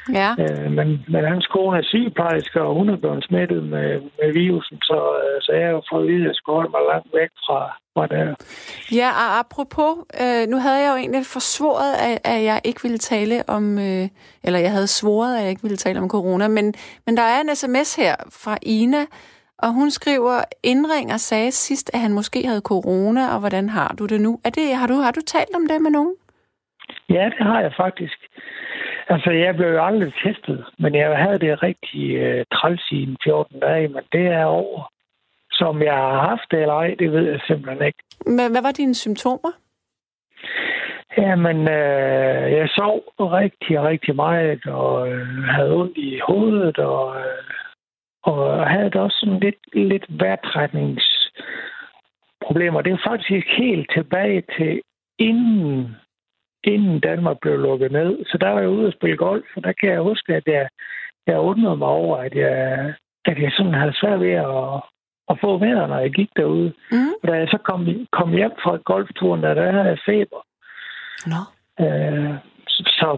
Ja. 0.10 0.32
Øh, 0.40 0.72
men, 0.72 1.06
men 1.08 1.24
hans 1.26 1.48
kone 1.48 1.78
er 1.78 1.84
sygeplejerske, 1.84 2.62
og 2.62 2.74
hun 2.74 2.90
er 2.90 2.98
blevet 2.98 3.24
smittet 3.24 3.64
med, 3.64 4.02
med 4.02 4.34
virusen, 4.34 4.78
så, 4.82 5.00
øh, 5.24 5.42
så 5.42 5.52
jeg 5.52 5.66
har 5.66 5.72
jo 5.72 5.82
fået 5.92 6.02
at 6.02 6.08
vide, 6.08 6.22
at 6.22 6.28
jeg 6.28 6.36
skulle 6.36 6.56
holde 6.56 6.72
mig 6.72 6.82
langt 6.92 7.10
væk 7.14 7.30
fra, 7.46 7.60
fra 7.94 8.08
det 8.08 8.36
Ja, 9.00 9.10
og 9.22 9.40
apropos, 9.40 9.94
øh, 10.22 10.48
nu 10.52 10.58
havde 10.58 10.80
jeg 10.84 10.92
jo 10.92 10.98
egentlig 10.98 11.26
forsvoret, 11.26 11.94
at, 12.08 12.18
at 12.34 12.44
jeg 12.44 12.62
ikke 12.64 12.82
ville 12.84 12.98
tale 12.98 13.36
om, 13.48 13.78
øh, 13.80 14.08
eller 14.44 14.60
jeg 14.60 14.72
havde 14.72 14.88
svoret, 14.88 15.36
at 15.36 15.42
jeg 15.42 15.50
ikke 15.50 15.62
ville 15.62 15.78
tale 15.78 16.00
om 16.00 16.10
corona, 16.10 16.48
men, 16.48 16.74
men 17.06 17.18
der 17.18 17.24
er 17.24 17.42
en 17.42 17.56
sms 17.56 17.96
her 17.96 18.16
fra 18.44 18.58
Ina, 18.62 19.06
og 19.58 19.74
hun 19.74 19.92
skriver, 19.92 20.44
indringer 20.64 21.18
sagde 21.18 21.52
sidst, 21.52 21.92
at 21.94 22.00
han 22.00 22.14
måske 22.14 22.48
havde 22.48 22.62
corona, 22.62 23.34
og 23.34 23.40
hvordan 23.40 23.70
har 23.70 23.96
du 24.00 24.06
det 24.06 24.22
nu? 24.22 24.40
Er 24.46 24.50
det, 24.50 24.76
har, 24.76 24.88
du, 24.88 24.94
har 24.94 25.12
du 25.12 25.22
talt 25.22 25.56
om 25.56 25.68
det 25.68 25.82
med 25.82 25.92
nogen? 25.92 26.16
Ja, 27.10 27.26
det 27.26 27.46
har 27.48 27.62
jeg 27.62 27.74
faktisk. 27.78 28.23
Altså, 29.14 29.32
jeg 29.32 29.56
blev 29.56 29.68
jo 29.68 29.86
aldrig 29.86 30.14
testet, 30.24 30.66
men 30.80 30.96
jeg 30.96 31.18
havde 31.18 31.40
det 31.40 31.64
rigtig 31.64 32.16
øh, 32.16 32.46
træls 32.54 32.92
i 32.92 33.16
14 33.24 33.60
dage, 33.60 33.88
men 33.88 34.04
det 34.12 34.28
er 34.28 34.46
over. 34.46 34.90
Som 35.52 35.82
jeg 35.82 35.94
har 35.94 36.28
haft 36.30 36.52
det 36.52 36.62
eller 36.62 36.74
ej, 36.74 36.96
det 37.00 37.12
ved 37.12 37.32
jeg 37.32 37.40
simpelthen 37.48 37.88
ikke. 37.88 38.00
Men 38.26 38.52
hvad 38.52 38.62
var 38.62 38.72
dine 38.72 38.96
symptomer? 38.96 39.52
Jamen, 41.18 41.58
øh, 41.58 42.52
jeg 42.58 42.70
sov 42.70 43.04
rigtig, 43.20 43.82
rigtig 43.82 44.16
meget, 44.16 44.66
og 44.66 45.12
øh, 45.12 45.44
havde 45.44 45.76
ondt 45.76 45.98
i 45.98 46.20
hovedet, 46.28 46.78
og, 46.78 47.20
øh, 47.20 47.26
og 48.24 48.70
havde 48.70 48.90
da 48.90 49.00
også 49.00 49.18
sådan 49.20 49.40
lidt, 49.40 49.56
lidt 49.74 50.06
vejrtrækningsproblemer. 50.10 52.82
Det 52.82 52.94
er 52.94 53.08
faktisk 53.08 53.48
helt 53.58 53.92
tilbage 53.96 54.44
til 54.58 54.82
inden 55.20 55.96
inden 56.64 57.00
Danmark 57.00 57.38
blev 57.42 57.58
lukket 57.58 57.92
ned. 57.92 58.26
Så 58.26 58.38
der 58.38 58.50
var 58.50 58.60
jeg 58.60 58.70
ude 58.70 58.88
og 58.88 58.94
spille 58.94 59.18
golf, 59.18 59.46
og 59.56 59.64
der 59.64 59.74
kan 59.80 59.90
jeg 59.90 60.02
huske, 60.02 60.36
at 60.36 60.44
jeg, 60.48 60.68
jeg 61.28 61.40
undrede 61.40 61.78
mig 61.78 61.88
over, 61.88 62.18
at 62.18 62.36
jeg, 62.36 62.54
at 63.26 63.42
jeg 63.42 63.52
sådan 63.58 63.74
havde 63.74 64.00
svært 64.02 64.20
ved 64.20 64.32
at, 64.32 64.82
at 65.30 65.38
få 65.42 65.58
vejret, 65.58 65.90
når 65.90 66.00
jeg 66.00 66.12
gik 66.12 66.30
derude. 66.36 66.74
Mm. 66.92 67.14
Og 67.24 67.28
da 67.28 67.34
jeg 67.34 67.48
så 67.48 67.58
kom, 67.58 67.88
kom 68.12 68.32
hjem 68.32 68.52
fra 68.64 68.78
golfturen, 68.78 69.44
der, 69.44 69.54
der 69.54 69.72
havde 69.72 69.90
jeg 69.94 70.00
feber. 70.06 70.42
Nå. 71.26 71.42
Øh, 71.86 72.36
så 72.70 73.18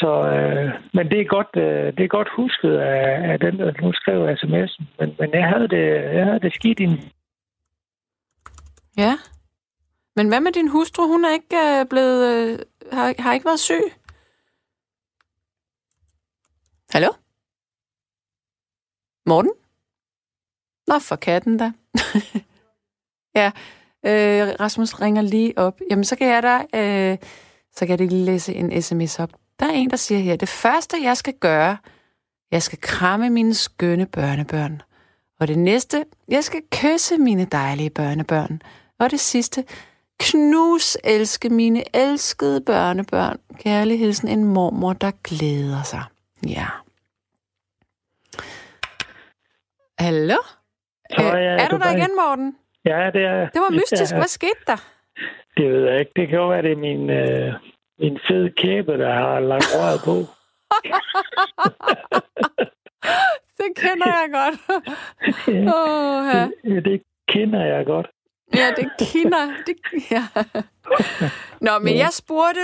så, 0.00 0.12
øh, 0.36 0.70
men 0.94 1.10
det 1.10 1.20
er 1.20 1.24
godt, 1.24 1.52
øh, 1.56 1.86
det 1.96 2.04
er 2.04 2.16
godt 2.18 2.28
husket 2.36 2.74
af, 2.76 3.32
af 3.32 3.40
den, 3.40 3.58
der 3.58 3.72
nu 3.82 3.92
skrev 3.92 4.28
sms'en. 4.28 4.84
Men, 4.98 5.16
men 5.18 5.30
jeg 5.34 5.48
havde 5.48 5.68
det, 5.68 5.84
jeg 6.16 6.24
havde 6.24 6.40
det 6.40 6.54
skidt 6.54 6.80
i 6.80 6.86
Ja. 8.98 9.12
Men 10.20 10.28
hvad 10.28 10.40
med 10.40 10.52
din 10.52 10.68
hustru? 10.68 11.06
Hun 11.06 11.24
er 11.24 11.32
ikke 11.32 11.56
øh, 11.56 11.86
blevet, 11.86 12.34
øh, 12.34 12.58
har, 12.92 13.14
har 13.18 13.34
ikke 13.34 13.44
været 13.44 13.60
syg? 13.60 13.82
Hallo? 16.90 17.12
Morten? 19.26 19.50
Nå, 20.86 20.98
for 20.98 21.16
katten 21.16 21.56
da. 21.56 21.72
ja, 23.40 23.50
øh, 24.06 24.54
Rasmus 24.60 25.00
ringer 25.00 25.22
lige 25.22 25.58
op. 25.58 25.80
Jamen, 25.90 26.04
så 26.04 26.16
kan 26.16 26.28
jeg 26.28 26.42
da, 26.42 26.78
øh, 26.78 27.18
så 27.72 27.86
kan 27.86 27.88
jeg 27.88 28.08
lige 28.08 28.24
læse 28.24 28.54
en 28.54 28.82
sms 28.82 29.18
op. 29.18 29.30
Der 29.60 29.66
er 29.66 29.72
en, 29.72 29.90
der 29.90 29.96
siger 29.96 30.20
her, 30.20 30.36
det 30.36 30.48
første, 30.48 31.02
jeg 31.02 31.16
skal 31.16 31.34
gøre, 31.34 31.76
jeg 32.50 32.62
skal 32.62 32.78
kramme 32.80 33.30
mine 33.30 33.54
skønne 33.54 34.06
børnebørn. 34.06 34.82
Og 35.40 35.48
det 35.48 35.58
næste, 35.58 36.04
jeg 36.28 36.44
skal 36.44 36.62
kysse 36.72 37.18
mine 37.18 37.44
dejlige 37.44 37.90
børnebørn. 37.90 38.62
Og 38.98 39.10
det 39.10 39.20
sidste, 39.20 39.64
knus 40.20 40.96
elske 41.04 41.48
mine 41.48 41.96
elskede 41.96 42.60
børnebørn. 42.60 43.38
Kærlig 43.58 43.98
hilsen 43.98 44.28
en 44.28 44.44
mormor, 44.44 44.92
der 44.92 45.10
glæder 45.24 45.82
sig. 45.82 46.02
Ja. 46.46 46.66
Hallo? 49.98 50.36
Så 51.10 51.22
er, 51.22 51.38
jeg 51.38 51.64
er 51.64 51.68
du 51.68 51.76
der 51.76 51.90
igen, 51.96 52.10
Morten? 52.20 52.56
Ja, 52.84 53.10
det 53.14 53.22
er 53.24 53.48
Det 53.54 53.60
var 53.60 53.70
mystisk. 53.70 54.12
Ja, 54.12 54.16
Hvad 54.16 54.28
skete 54.28 54.62
der? 54.66 54.80
det 55.56 55.72
ved 55.72 55.88
jeg 55.88 56.00
ikke. 56.00 56.12
Det 56.16 56.28
kan 56.28 56.38
jo 56.38 56.48
være, 56.48 56.62
det 56.62 56.72
er 56.72 56.76
min, 56.76 57.10
øh, 57.10 57.52
min 57.98 58.18
fede 58.28 58.50
kæbe, 58.50 58.92
der 58.98 59.12
har 59.12 59.40
lagt 59.40 59.66
røret 59.74 60.00
på. 60.04 60.16
det 63.58 63.70
kender 63.76 64.08
jeg 64.18 64.28
godt. 64.38 64.56
oh, 65.76 66.20
ja. 66.34 66.80
det 66.90 67.02
kender 67.28 67.64
jeg 67.64 67.86
godt. 67.86 68.06
Ja, 68.54 68.66
det 68.76 68.88
kender. 68.98 69.44
Det, 69.66 69.76
ja. 70.10 70.24
Nå, 71.60 71.78
men 71.78 71.96
jeg 71.96 72.08
spurgte, 72.12 72.60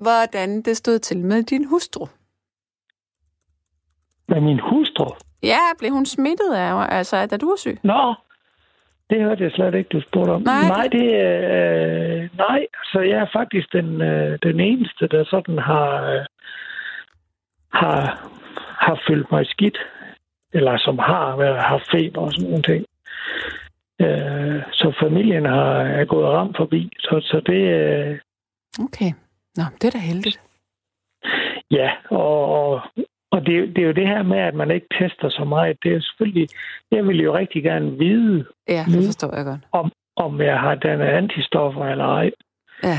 hvordan 0.00 0.62
det 0.62 0.76
stod 0.76 0.98
til 0.98 1.18
med 1.18 1.42
din 1.42 1.64
hustru. 1.64 2.06
Med 4.28 4.40
min 4.40 4.60
hustru? 4.60 5.10
Ja, 5.42 5.58
blev 5.78 5.90
hun 5.90 6.06
smittet 6.06 6.54
af, 6.54 6.86
altså, 6.88 7.26
da 7.26 7.36
du 7.36 7.48
var 7.48 7.56
syg? 7.56 7.78
Nå, 7.82 8.14
det 9.10 9.22
hørte 9.22 9.44
jeg 9.44 9.52
slet 9.52 9.74
ikke, 9.74 9.88
du 9.88 10.00
spurgte 10.00 10.30
om. 10.30 10.42
Nej, 10.42 10.68
nej 10.68 10.88
det 10.88 11.06
øh, 11.26 12.28
nej, 12.38 12.66
så 12.92 13.00
jeg 13.00 13.18
er 13.18 13.26
faktisk 13.32 13.72
den, 13.72 14.02
øh, 14.02 14.38
den 14.42 14.60
eneste, 14.60 15.08
der 15.08 15.24
sådan 15.24 15.58
har, 15.58 16.10
øh, 16.12 16.24
har, 17.72 18.28
har 18.78 19.02
følt 19.08 19.30
mig 19.30 19.46
skidt, 19.46 19.78
eller 20.52 20.78
som 20.78 20.98
har 20.98 21.36
været, 21.36 21.62
haft 21.62 21.90
feber 21.90 22.20
og 22.20 22.32
sådan 22.32 22.50
nogle 22.50 22.62
ting. 22.62 22.84
Øh, 24.00 24.62
så 24.72 24.94
familien 25.02 25.44
har, 25.44 25.74
er 25.80 26.04
gået 26.04 26.28
ramt 26.28 26.56
forbi, 26.56 26.92
så, 26.98 27.20
så 27.22 27.42
det... 27.46 27.62
Øh, 27.80 28.18
okay. 28.84 29.12
Nå, 29.56 29.64
det 29.80 29.86
er 29.86 29.90
da 29.90 29.98
heldigt. 29.98 30.40
Ja, 31.70 31.90
og, 32.10 32.46
og, 32.46 32.82
og 33.30 33.46
det, 33.46 33.76
det 33.76 33.78
er 33.82 33.86
jo 33.86 33.92
det 33.92 34.08
her 34.08 34.22
med, 34.22 34.38
at 34.38 34.54
man 34.54 34.70
ikke 34.70 34.86
tester 35.00 35.28
så 35.30 35.44
meget. 35.44 35.76
Det 35.82 35.94
er 35.94 36.00
selvfølgelig... 36.00 36.48
Jeg 36.90 37.06
vil 37.06 37.20
jo 37.20 37.36
rigtig 37.36 37.62
gerne 37.62 37.98
vide... 37.98 38.46
Ja, 38.68 38.84
det 38.86 39.04
forstår 39.06 39.36
jeg 39.36 39.44
godt. 39.44 39.60
Om, 39.72 39.92
om 40.16 40.40
jeg 40.40 40.60
har 40.60 40.74
den 40.74 41.00
antistoffer 41.00 41.84
eller 41.84 42.04
ej. 42.04 42.30
Ja. 42.82 42.98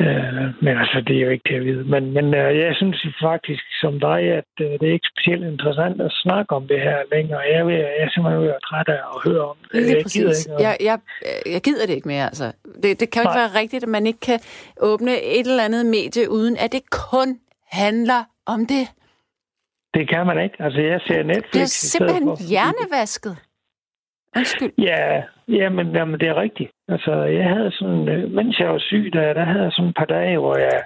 Øh, 0.00 0.44
men 0.64 0.74
altså, 0.82 0.98
det 1.06 1.16
er 1.16 1.20
jo 1.26 1.30
ikke 1.30 1.48
til 1.48 1.54
at 1.60 1.64
vide. 1.64 1.84
Men, 1.84 2.02
men 2.16 2.26
øh, 2.34 2.58
jeg 2.58 2.74
synes 2.76 3.06
faktisk 3.22 3.64
som 3.80 4.00
dig, 4.00 4.20
at 4.40 4.52
øh, 4.60 4.70
det 4.80 4.88
er 4.88 4.92
ikke 4.92 5.12
specielt 5.14 5.44
interessant 5.44 6.00
at 6.00 6.12
snakke 6.22 6.50
om 6.58 6.68
det 6.68 6.80
her 6.80 6.98
længere. 7.14 7.40
Jeg, 7.54 7.66
vil, 7.66 7.74
jeg 7.74 7.94
er 7.98 8.08
simpelthen 8.10 8.42
ved 8.42 8.48
at 8.48 8.62
træt 8.68 8.88
af 8.88 9.00
at 9.14 9.18
høre 9.26 9.44
om 9.52 9.56
det. 9.72 9.82
Lige 9.82 9.96
jeg 9.96 10.02
præcis. 10.02 10.22
Gider 10.22 10.52
ikke 10.52 10.62
jeg, 10.66 10.76
jeg, 10.80 10.98
jeg 11.54 11.60
gider 11.62 11.86
det 11.86 11.94
ikke 11.94 12.08
mere, 12.08 12.24
altså. 12.24 12.52
Det, 12.82 13.00
det 13.00 13.10
kan 13.10 13.22
jo 13.22 13.28
ikke 13.28 13.40
være 13.44 13.60
rigtigt, 13.60 13.82
at 13.82 13.88
man 13.88 14.06
ikke 14.06 14.20
kan 14.20 14.40
åbne 14.80 15.12
et 15.38 15.46
eller 15.46 15.64
andet 15.64 15.86
medie, 15.86 16.30
uden 16.30 16.56
at 16.56 16.72
det 16.72 16.82
kun 16.90 17.28
handler 17.72 18.20
om 18.46 18.60
det. 18.66 18.84
Det 19.94 20.08
kan 20.08 20.26
man 20.26 20.42
ikke. 20.44 20.56
Altså, 20.58 20.80
jeg 20.80 21.00
ser 21.06 21.22
Netflix... 21.22 21.52
Det 21.52 21.62
er 21.62 21.66
simpelthen 21.66 22.28
hjernevasket. 22.48 23.36
Undskyld. 24.38 24.72
Ja, 24.78 25.22
ja 25.48 25.68
men 25.68 25.86
jamen, 25.96 26.20
det 26.20 26.28
er 26.28 26.40
rigtigt. 26.40 26.70
Altså, 26.88 27.12
jeg 27.12 27.48
havde 27.48 27.72
sådan, 27.72 28.08
øh, 28.08 28.30
mens 28.30 28.58
jeg 28.58 28.68
var 28.68 28.78
syg, 28.78 29.10
der, 29.12 29.32
der 29.32 29.44
havde 29.44 29.62
jeg 29.62 29.72
sådan 29.72 29.88
et 29.88 29.96
par 29.96 30.04
dage, 30.04 30.38
hvor 30.38 30.56
jeg, 30.56 30.82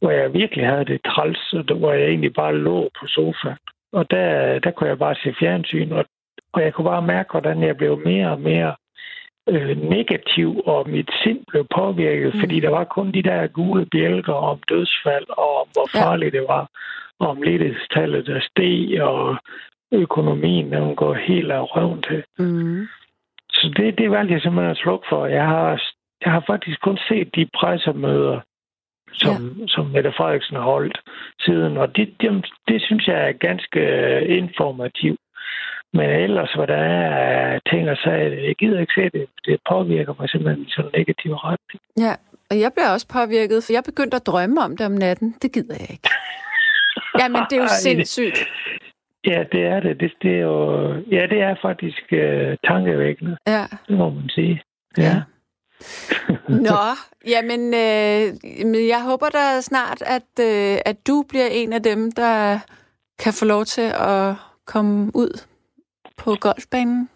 hvor 0.00 0.10
jeg 0.10 0.34
virkelig 0.34 0.66
havde 0.66 0.84
det 0.84 1.00
træls, 1.06 1.54
hvor 1.78 1.92
jeg 1.92 2.06
egentlig 2.08 2.34
bare 2.34 2.56
lå 2.56 2.90
på 3.00 3.06
sofaen. 3.06 3.58
Og 3.92 4.10
der, 4.10 4.58
der 4.58 4.70
kunne 4.70 4.88
jeg 4.88 4.98
bare 4.98 5.14
se 5.14 5.34
fjernsyn, 5.38 5.92
og, 5.92 6.04
og 6.52 6.62
jeg 6.62 6.74
kunne 6.74 6.84
bare 6.84 7.02
mærke, 7.02 7.30
hvordan 7.30 7.62
jeg 7.62 7.76
blev 7.76 8.02
mere 8.04 8.30
og 8.30 8.40
mere 8.40 8.74
øh, 9.48 9.82
negativ, 9.90 10.62
og 10.66 10.90
mit 10.90 11.10
sind 11.22 11.40
blev 11.48 11.66
påvirket, 11.74 12.34
mm. 12.34 12.40
fordi 12.40 12.60
der 12.60 12.70
var 12.70 12.84
kun 12.84 13.12
de 13.12 13.22
der 13.22 13.46
gule 13.46 13.86
bjælker 13.86 14.32
om 14.32 14.58
dødsfald, 14.68 15.26
og 15.28 15.60
om 15.60 15.66
hvor 15.72 15.88
farligt 15.92 16.34
ja. 16.34 16.38
det 16.38 16.48
var, 16.48 16.68
og 17.20 17.28
om 17.28 17.42
ledighedstallet 17.42 18.26
der 18.26 18.40
steg, 18.40 19.02
og 19.02 19.36
økonomien, 19.94 20.72
den 20.72 20.96
går 20.96 21.14
helt 21.14 21.52
af 21.52 21.76
røven 21.76 22.02
til. 22.02 22.24
Mm. 22.38 22.86
Så 23.50 23.72
det, 23.76 23.98
det 23.98 24.10
valgte 24.10 24.34
jeg 24.34 24.42
simpelthen 24.42 24.70
at 24.70 24.76
slukke 24.76 25.06
for. 25.08 25.26
Jeg 25.26 25.46
har, 25.46 25.82
jeg 26.24 26.32
har 26.32 26.44
faktisk 26.46 26.80
kun 26.80 26.98
set 27.08 27.34
de 27.34 27.46
pressemøder, 27.58 28.40
som, 29.12 29.34
ja. 29.60 29.66
som 29.66 29.86
Mette 29.86 30.12
Frederiksen 30.16 30.56
har 30.56 30.62
holdt 30.62 31.00
siden, 31.40 31.76
og 31.76 31.96
det, 31.96 32.14
det, 32.20 32.46
det 32.68 32.82
synes 32.82 33.06
jeg 33.06 33.28
er 33.28 33.32
ganske 33.32 33.80
informativt. 34.26 35.20
Men 35.92 36.10
ellers, 36.10 36.52
hvad 36.52 36.66
der 36.66 36.76
er 36.76 37.58
ting 37.70 37.90
og 37.90 37.96
sager, 37.96 38.46
jeg 38.48 38.54
gider 38.58 38.80
ikke 38.80 38.92
se 38.96 39.18
det. 39.18 39.26
Det 39.46 39.60
påvirker 39.68 40.14
mig 40.18 40.28
simpelthen 40.28 40.64
i 40.66 40.70
sådan 40.70 40.90
en 40.94 40.98
negativ 40.98 41.32
retning. 41.34 41.80
Ja, 41.98 42.14
og 42.50 42.60
jeg 42.60 42.72
bliver 42.72 42.90
også 42.90 43.08
påvirket, 43.08 43.64
for 43.64 43.72
jeg 43.72 43.82
begyndte 43.84 44.16
at 44.16 44.26
drømme 44.26 44.60
om 44.60 44.76
det 44.76 44.86
om 44.86 44.92
natten. 44.92 45.34
Det 45.42 45.52
gider 45.52 45.74
jeg 45.80 45.90
ikke. 45.90 46.08
Jamen, 47.20 47.42
det 47.50 47.56
er 47.58 47.62
jo 47.62 47.68
sindssygt. 47.68 48.38
Ja, 49.26 49.44
det 49.52 49.66
er 49.66 49.80
det. 49.80 50.00
Det, 50.00 50.12
det 50.22 50.34
er 50.34 50.40
jo, 50.40 50.88
ja, 51.10 51.26
det 51.26 51.40
er 51.40 51.54
faktisk 51.62 52.02
uh, 52.12 52.70
tankevækkende. 52.70 53.36
Ja. 53.46 53.64
Det 53.88 53.98
må 53.98 54.10
man 54.10 54.28
sige. 54.28 54.62
Ja. 54.98 55.02
ja. 55.02 55.22
Nå, 56.68 56.84
jamen, 57.26 57.60
øh, 57.84 58.24
men 58.66 58.88
jeg 58.88 59.02
håber 59.08 59.26
da 59.28 59.60
snart, 59.60 60.02
at, 60.02 60.30
øh, 60.40 60.78
at 60.86 60.96
du 61.06 61.24
bliver 61.28 61.48
en 61.52 61.72
af 61.72 61.82
dem, 61.82 62.12
der 62.12 62.58
kan 63.18 63.32
få 63.32 63.44
lov 63.44 63.64
til 63.64 63.88
at 64.14 64.34
komme 64.66 65.10
ud 65.14 65.46
på 66.16 66.36
golfbanen. 66.40 67.08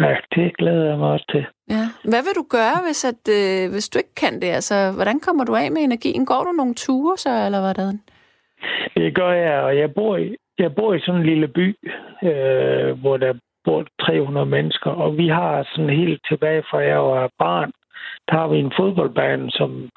Ja, 0.00 0.14
det 0.34 0.56
glæder 0.56 0.88
jeg 0.88 0.98
mig 0.98 1.08
også 1.08 1.26
til. 1.30 1.46
Ja. 1.70 1.84
Hvad 2.10 2.22
vil 2.22 2.34
du 2.36 2.46
gøre, 2.50 2.78
hvis, 2.86 3.04
at, 3.04 3.22
øh, 3.38 3.72
hvis 3.72 3.88
du 3.88 3.98
ikke 3.98 4.14
kan 4.14 4.34
det? 4.42 4.48
Altså, 4.48 4.92
hvordan 4.94 5.20
kommer 5.20 5.44
du 5.44 5.54
af 5.54 5.70
med 5.72 5.82
energien? 5.82 6.26
Går 6.26 6.44
du 6.44 6.52
nogle 6.52 6.74
ture 6.74 7.18
så, 7.18 7.30
eller 7.46 7.60
hvordan? 7.60 8.00
Det 8.96 9.14
gør 9.14 9.32
jeg, 9.32 9.60
og 9.60 9.78
jeg 9.78 9.94
bor 9.94 10.16
i, 10.16 10.36
jeg 10.58 10.74
bor 10.74 10.94
i 10.94 11.00
sådan 11.00 11.20
en 11.20 11.26
lille 11.26 11.48
by, 11.48 11.76
øh, 12.22 13.00
hvor 13.00 13.16
der 13.16 13.34
bor 13.64 13.84
300 14.00 14.46
mennesker, 14.46 14.90
og 14.90 15.16
vi 15.16 15.28
har 15.28 15.68
sådan 15.72 15.90
helt 15.90 16.20
tilbage 16.28 16.62
fra 16.70 16.78
jeg 16.78 16.98
var 16.98 17.30
barn, 17.38 17.70
der 18.28 18.34
har 18.36 18.48
vi 18.48 18.58
en 18.58 18.72
fodboldbane, 18.76 19.50
som, 19.50 19.90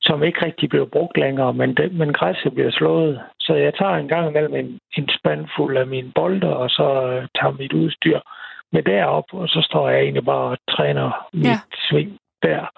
som 0.00 0.22
ikke 0.22 0.46
rigtig 0.46 0.68
bliver 0.68 0.84
brugt 0.84 1.16
længere, 1.18 1.52
men, 1.54 1.74
det, 1.74 1.92
men 1.92 2.12
græsset 2.12 2.54
bliver 2.54 2.70
slået. 2.70 3.20
Så 3.40 3.54
jeg 3.54 3.74
tager 3.74 3.96
en 3.96 4.08
gang 4.08 4.28
imellem 4.28 4.54
en, 4.54 4.78
en 4.98 5.08
spand 5.18 5.48
fuld 5.56 5.76
af 5.76 5.86
mine 5.86 6.12
bolde, 6.14 6.56
og 6.56 6.70
så 6.70 6.88
øh, 7.06 7.28
tager 7.40 7.56
mit 7.58 7.72
udstyr 7.72 8.20
med 8.72 8.82
derop, 8.82 9.24
og 9.32 9.48
så 9.48 9.60
står 9.62 9.88
jeg 9.88 10.00
egentlig 10.00 10.24
bare 10.24 10.50
og 10.50 10.58
træner 10.70 11.28
mit 11.32 11.46
Ja. 11.46 11.58
sving 11.88 12.18
der, 12.42 12.70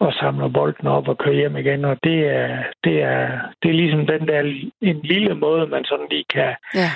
og 0.00 0.12
samler 0.12 0.48
bolden 0.48 0.86
op 0.86 1.08
og 1.08 1.18
kører 1.18 1.34
hjem 1.34 1.56
igen. 1.56 1.84
Og 1.84 1.96
det 2.04 2.18
er, 2.26 2.62
det 2.84 3.02
er, 3.02 3.38
det 3.62 3.68
er 3.68 3.74
ligesom 3.74 4.06
den 4.06 4.28
der 4.28 4.40
en 4.80 5.00
lille 5.02 5.34
måde, 5.34 5.66
man 5.66 5.84
sådan 5.84 6.06
lige 6.10 6.24
kan 6.30 6.54
Ja, 6.74 6.90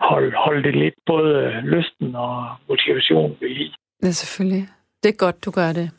holde, 0.00 0.32
holde 0.36 0.62
det 0.62 0.76
lidt 0.76 0.94
både 1.06 1.50
lysten 1.64 2.14
og 2.16 2.46
motivationen 2.68 3.36
ved 3.40 3.48
lige. 3.48 3.74
er 4.02 4.10
selvfølgelig. 4.10 4.68
Det 5.02 5.08
er 5.08 5.24
godt, 5.26 5.44
du 5.44 5.50
gør 5.50 5.72
det. 5.72 5.90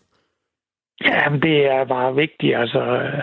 Ja, 1.06 1.30
men 1.30 1.42
det 1.42 1.66
er 1.66 1.84
bare 1.86 2.16
vigtigt, 2.16 2.56
altså 2.58 2.80
øh, 2.82 3.22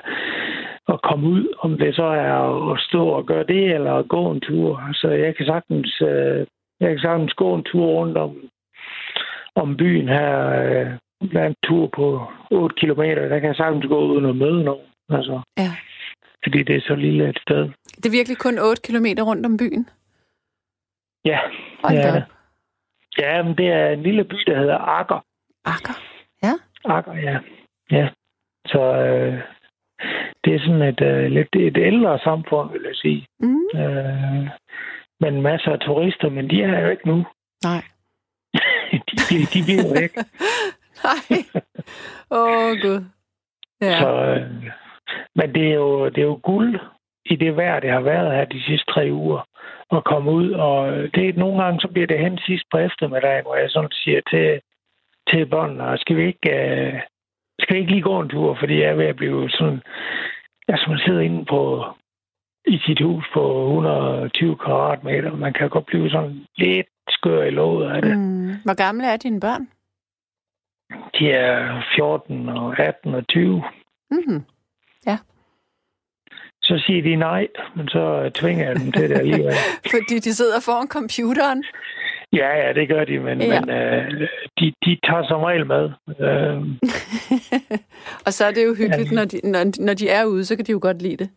at 0.88 1.02
komme 1.02 1.28
ud, 1.28 1.54
om 1.58 1.78
det 1.78 1.96
så 1.96 2.04
er 2.04 2.72
at 2.72 2.80
stå 2.80 3.08
og 3.08 3.26
gøre 3.26 3.44
det, 3.44 3.64
eller 3.74 3.94
at 3.94 4.08
gå 4.08 4.30
en 4.30 4.40
tur. 4.40 4.78
Altså, 4.88 5.08
jeg 5.08 5.36
kan 5.36 5.46
sagtens, 5.46 6.02
øh, 6.02 6.46
jeg 6.80 6.88
kan 6.90 6.98
sagtens 6.98 7.32
gå 7.32 7.54
en 7.54 7.64
tur 7.64 7.86
rundt 7.86 8.16
om, 8.18 8.36
om 9.54 9.76
byen 9.76 10.08
her, 10.08 10.48
øh, 10.62 10.90
der 11.33 11.40
er 11.40 11.46
en 11.46 11.54
tur 11.64 11.87
på 11.87 12.26
8 12.50 12.74
kilometer, 12.80 13.28
der 13.28 13.38
kan 13.38 13.48
jeg 13.48 13.56
sagtens 13.56 13.87
gå 13.87 13.98
uden 14.12 14.24
at 14.26 14.37
møde 14.37 14.64
nogen. 14.64 14.87
Altså, 15.11 15.40
Ja. 15.59 15.70
fordi 16.44 16.62
det 16.62 16.76
er 16.76 16.80
så 16.80 16.94
lille 16.94 17.28
et 17.28 17.38
sted. 17.42 17.62
Det 17.96 18.06
er 18.06 18.11
virkelig 18.18 18.38
kun 18.38 18.59
8 18.59 18.83
km 18.83 19.06
rundt 19.28 19.46
om 19.46 19.56
byen. 19.56 19.88
Ja, 21.24 21.38
Hold 21.85 21.94
Ja. 21.96 22.16
op. 22.16 22.22
ja 23.18 23.42
men 23.42 23.56
det 23.56 23.66
er 23.68 23.88
en 23.88 24.02
lille 24.02 24.24
by, 24.24 24.37
der 24.46 24.59
hedder 24.59 24.78
Akker. 24.78 25.20
Akker. 25.64 25.96
Akker, 26.85 27.14
ja. 27.14 27.38
Ja. 27.90 28.09
Så 28.66 28.80
øh, 28.80 29.40
det 30.44 30.54
er 30.54 30.59
sådan 30.61 30.83
et 30.83 31.00
øh, 31.00 31.30
lidt 31.30 31.48
et 31.56 31.76
ældre 31.78 32.18
samfund, 32.18 32.72
vil 32.72 32.83
jeg 32.87 32.94
sige. 32.94 33.26
Mm. 33.40 33.80
Øh, 33.80 34.48
men 35.20 35.42
masser 35.42 35.72
af 35.72 35.78
turister, 35.80 36.28
men 36.30 36.50
de 36.50 36.62
er 36.62 36.80
jo 36.80 36.90
ikke 36.90 37.09
nu. 37.09 37.26
Nej. 37.64 37.83
de, 39.09 39.16
de, 39.30 39.37
de 39.54 39.62
bliver 39.66 40.00
væk. 40.00 40.12
Nej. 41.08 41.44
Åh, 42.30 42.66
oh, 42.66 42.80
Gud. 42.82 43.04
Ja. 43.80 44.00
Så, 44.00 44.08
øh, 44.08 44.70
men 45.34 45.54
det 45.54 45.70
er, 45.70 45.74
jo, 45.74 46.08
det 46.08 46.18
er 46.18 46.30
jo 46.32 46.40
guld 46.42 46.80
i 47.24 47.36
det 47.36 47.56
vejr, 47.56 47.80
det 47.80 47.90
har 47.90 48.00
været 48.00 48.32
her 48.36 48.44
de 48.44 48.62
sidste 48.62 48.92
tre 48.92 49.08
uger 49.12 49.46
at 49.92 50.04
komme 50.04 50.30
ud. 50.30 50.50
Og 50.50 50.92
det 51.14 51.28
er 51.28 51.32
nogle 51.38 51.62
gange, 51.62 51.80
så 51.80 51.88
bliver 51.88 52.06
det 52.06 52.18
hen 52.18 52.38
sidst 52.38 52.64
på 52.70 52.78
eftermiddagen, 52.78 53.42
hvor 53.42 53.56
jeg 53.56 53.70
sådan 53.70 53.90
siger 53.92 54.20
til, 54.30 54.60
til 55.30 55.46
børnene, 55.46 55.98
skal 55.98 56.16
vi 56.16 56.26
ikke, 56.26 56.50
øh, 56.50 57.00
skal 57.60 57.74
vi 57.74 57.80
ikke 57.80 57.92
lige 57.92 58.02
gå 58.02 58.20
en 58.20 58.28
tur, 58.28 58.56
fordi 58.60 58.80
jeg 58.80 58.88
er 58.90 58.94
ved 58.94 59.06
at 59.06 59.16
blive 59.16 59.50
sådan, 59.50 59.80
altså 60.68 60.90
man 60.90 60.98
sidder 60.98 61.20
inde 61.20 61.44
på 61.44 61.84
i 62.66 62.78
sit 62.86 63.00
hus 63.00 63.24
på 63.34 63.42
120 63.66 64.56
kvadratmeter. 64.56 65.36
Man 65.36 65.52
kan 65.52 65.68
godt 65.68 65.86
blive 65.86 66.10
sådan 66.10 66.46
lidt 66.56 66.86
skør 67.08 67.42
i 67.42 67.50
låget 67.50 67.90
af 67.90 68.02
det. 68.02 68.18
Mm. 68.18 68.52
Hvor 68.64 68.74
gamle 68.74 69.06
er 69.06 69.16
dine 69.16 69.40
børn? 69.40 69.68
De 71.18 71.31
er 71.33 71.83
14 71.96 72.48
og 72.48 72.79
18 72.79 73.14
og 73.14 73.29
20. 73.29 73.62
Mm-hmm. 74.11 74.42
Så 76.62 76.83
siger 76.87 77.03
de 77.03 77.16
nej, 77.16 77.46
men 77.76 77.88
så 77.88 78.31
tvinger 78.35 78.66
jeg 78.66 78.76
dem 78.76 78.92
til 78.92 79.11
det 79.11 79.18
alligevel. 79.18 79.53
Fordi 79.94 80.18
de 80.18 80.35
sidder 80.35 80.61
foran 80.61 80.88
computeren. 80.88 81.64
Ja, 82.33 82.66
ja, 82.66 82.72
det 82.72 82.88
gør 82.88 83.05
de, 83.05 83.18
men, 83.18 83.40
Ja. 83.42 83.46
ja. 83.55 83.61
men 83.61 83.70
øh, 83.70 84.29
de, 84.61 84.72
de 84.85 84.98
tager 85.07 85.26
som 85.29 85.40
regel 85.42 85.66
med. 85.66 85.85
Øh, 86.20 86.57
Og 88.26 88.33
så 88.33 88.44
er 88.44 88.50
det 88.50 88.64
jo 88.66 88.74
hyggeligt, 88.74 89.11
Ja. 89.12 89.14
når 89.16 89.24
de, 89.24 89.40
når, 89.44 89.85
når 89.85 89.94
de 89.94 90.09
er 90.09 90.24
ude, 90.24 90.44
så 90.44 90.57
kan 90.57 90.64
de 90.64 90.72
jo 90.72 90.79
godt 90.83 91.03
lide 91.03 91.16
det. 91.16 91.31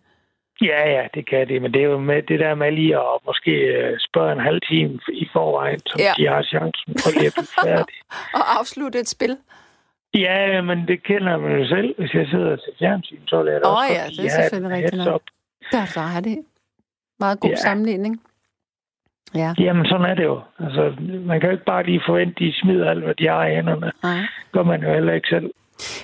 Ja, 0.61 0.89
ja, 0.95 1.07
det 1.13 1.29
kan 1.29 1.47
de, 1.49 1.59
men 1.59 1.73
det 1.73 1.81
er 1.81 1.85
jo 1.85 1.97
med 1.99 2.21
det 2.23 2.39
der 2.39 2.55
med 2.55 2.71
lige 2.71 2.95
at 2.97 3.17
måske 3.25 3.51
øh, 3.51 3.99
spørge 3.99 4.31
en 4.33 4.39
halv 4.39 4.61
time 4.61 4.99
i 5.13 5.27
forvejen, 5.33 5.79
så 5.79 5.95
Ja. 5.99 6.13
de 6.17 6.27
har 6.27 6.43
chancen 6.43 6.95
for 7.03 7.09
lige 7.11 7.27
at 7.27 7.33
blive 7.33 7.47
færdige. 7.63 8.01
Og 8.37 8.59
afslutte 8.59 8.99
et 8.99 9.09
spil. 9.09 9.37
Ja, 10.13 10.61
men 10.61 10.87
det 10.87 11.03
kender 11.03 11.37
man 11.37 11.59
jo 11.59 11.67
selv. 11.67 11.95
Hvis 11.99 12.13
jeg 12.13 12.27
sidder 12.27 12.55
til 12.55 12.73
fjernsyn, 12.79 13.27
så 13.27 13.43
vil 13.43 13.51
jeg 13.51 13.61
Åh 13.65 13.71
også 13.71 13.93
ja, 13.93 14.03
det 14.23 14.25
er 14.25 14.41
selvfølgelig 14.41 14.77
rigtigt 14.77 15.05
nok. 15.05 15.21
Der, 15.71 15.85
der 15.95 16.17
er 16.17 16.19
det. 16.19 16.37
Meget 17.19 17.39
god 17.39 17.49
Ja. 17.49 17.55
sammenligning. 17.55 18.21
Ja, 19.35 19.53
Jamen, 19.59 19.85
sådan 19.85 20.05
er 20.05 20.15
det 20.15 20.23
jo. 20.23 20.41
Altså, 20.59 20.93
man 20.99 21.39
kan 21.39 21.49
jo 21.49 21.51
ikke 21.51 21.65
bare 21.65 21.83
lige 21.85 22.01
forvente, 22.07 22.31
at 22.35 22.39
de 22.39 22.53
smider 22.61 22.89
alt, 22.89 23.03
hvad 23.03 23.15
de 23.15 23.27
har 23.27 23.45
i 23.45 23.55
hænderne. 23.55 23.91
nej. 24.03 24.19
gør 24.51 24.63
man 24.63 24.83
jo 24.83 24.93
heller 24.93 25.13
ikke 25.13 25.27
selv. 25.29 25.51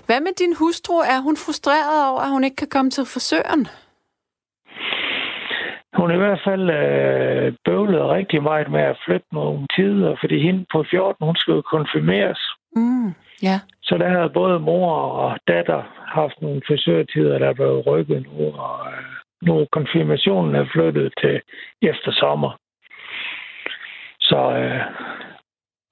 Hvad 0.06 0.22
med 0.22 0.32
din 0.40 0.56
hustru? 0.56 0.94
Er 0.94 1.20
hun 1.22 1.38
frustreret 1.38 2.10
over, 2.12 2.20
at 2.22 2.30
hun 2.32 2.44
ikke 2.44 2.56
kan 2.56 2.68
komme 2.70 2.92
til 2.92 3.06
frisøren? 3.06 3.68
Hun 5.94 6.12
i 6.12 6.18
hvert 6.18 6.42
fald 6.48 6.70
øh, 6.70 7.54
bøvlet 7.66 8.10
rigtig 8.10 8.44
meget 8.44 8.72
med 8.72 8.82
at 8.82 9.00
flytte 9.06 9.28
nogle 9.32 9.68
tider, 9.76 10.16
fordi 10.20 10.40
hende 10.40 10.66
på 10.72 10.86
14, 10.92 11.26
hun 11.26 11.36
skal 11.36 11.54
jo 11.54 11.62
konfirmeres. 11.62 12.42
Mm. 12.76 13.14
Ja. 13.44 13.58
Så 13.82 13.98
der 13.98 14.10
har 14.10 14.28
både 14.28 14.60
mor 14.60 14.92
og 14.94 15.38
datter 15.48 15.82
haft 16.06 16.42
nogle 16.42 16.62
frisørtider, 16.68 17.40
der 17.40 17.50
er 17.50 17.54
blevet 17.54 17.88
rykket 17.88 18.26
nu, 18.28 18.46
og 18.66 18.88
øh, 18.92 19.04
nu 19.42 19.60
er 19.60 19.66
konfirmationen 19.72 20.56
er 20.56 20.66
flyttet 20.74 21.14
til 21.22 21.42
efter 21.82 22.12
sommer. 22.12 22.52
Så 24.20 24.40
øh, 24.62 24.82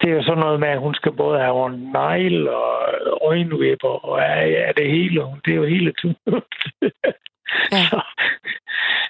det 0.02 0.10
er 0.10 0.16
jo 0.16 0.24
sådan 0.24 0.44
noget 0.44 0.60
med, 0.60 0.68
at 0.68 0.80
hun 0.80 0.96
skal 0.96 1.12
både 1.12 1.40
have 1.40 1.68
en 1.68 1.80
negl 1.94 2.48
og 2.48 2.72
øjenvipper, 3.22 4.06
og 4.06 4.20
er, 4.20 4.68
er 4.68 4.72
det 4.72 4.92
hele. 4.92 5.22
Det 5.46 5.52
er 5.52 5.56
jo 5.56 5.66
hele 5.66 5.94
tiden. 6.02 6.16
Ja. 7.72 7.84
så, 7.92 8.02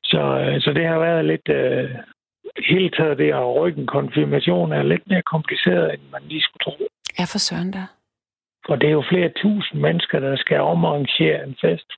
så, 0.04 0.21
øh, 0.39 0.62
så 0.62 0.73
det 0.73 0.88
har 0.88 1.00
været 1.00 1.26
lidt... 1.26 1.50
Øh, 1.50 1.89
hele 2.65 2.89
taget 2.89 3.17
det 3.17 3.34
at 3.34 3.56
rykke 3.56 3.82
en 3.82 3.88
konfirmation 3.88 4.71
er 4.71 4.84
lidt 4.84 5.08
mere 5.08 5.21
kompliceret, 5.21 5.93
end 5.93 6.02
man 6.12 6.21
lige 6.23 6.41
skulle 6.41 6.63
tro. 6.63 6.88
Ja, 7.19 7.23
for 7.23 7.38
søren 7.38 7.71
da. 7.71 7.84
Og 8.69 8.82
det 8.82 8.88
er 8.88 8.91
jo 8.91 9.04
flere 9.10 9.30
tusind 9.30 9.82
mennesker, 9.82 10.19
der 10.19 10.36
skal 10.38 10.60
omarrangere 10.62 11.43
en 11.47 11.56
fest. 11.62 11.91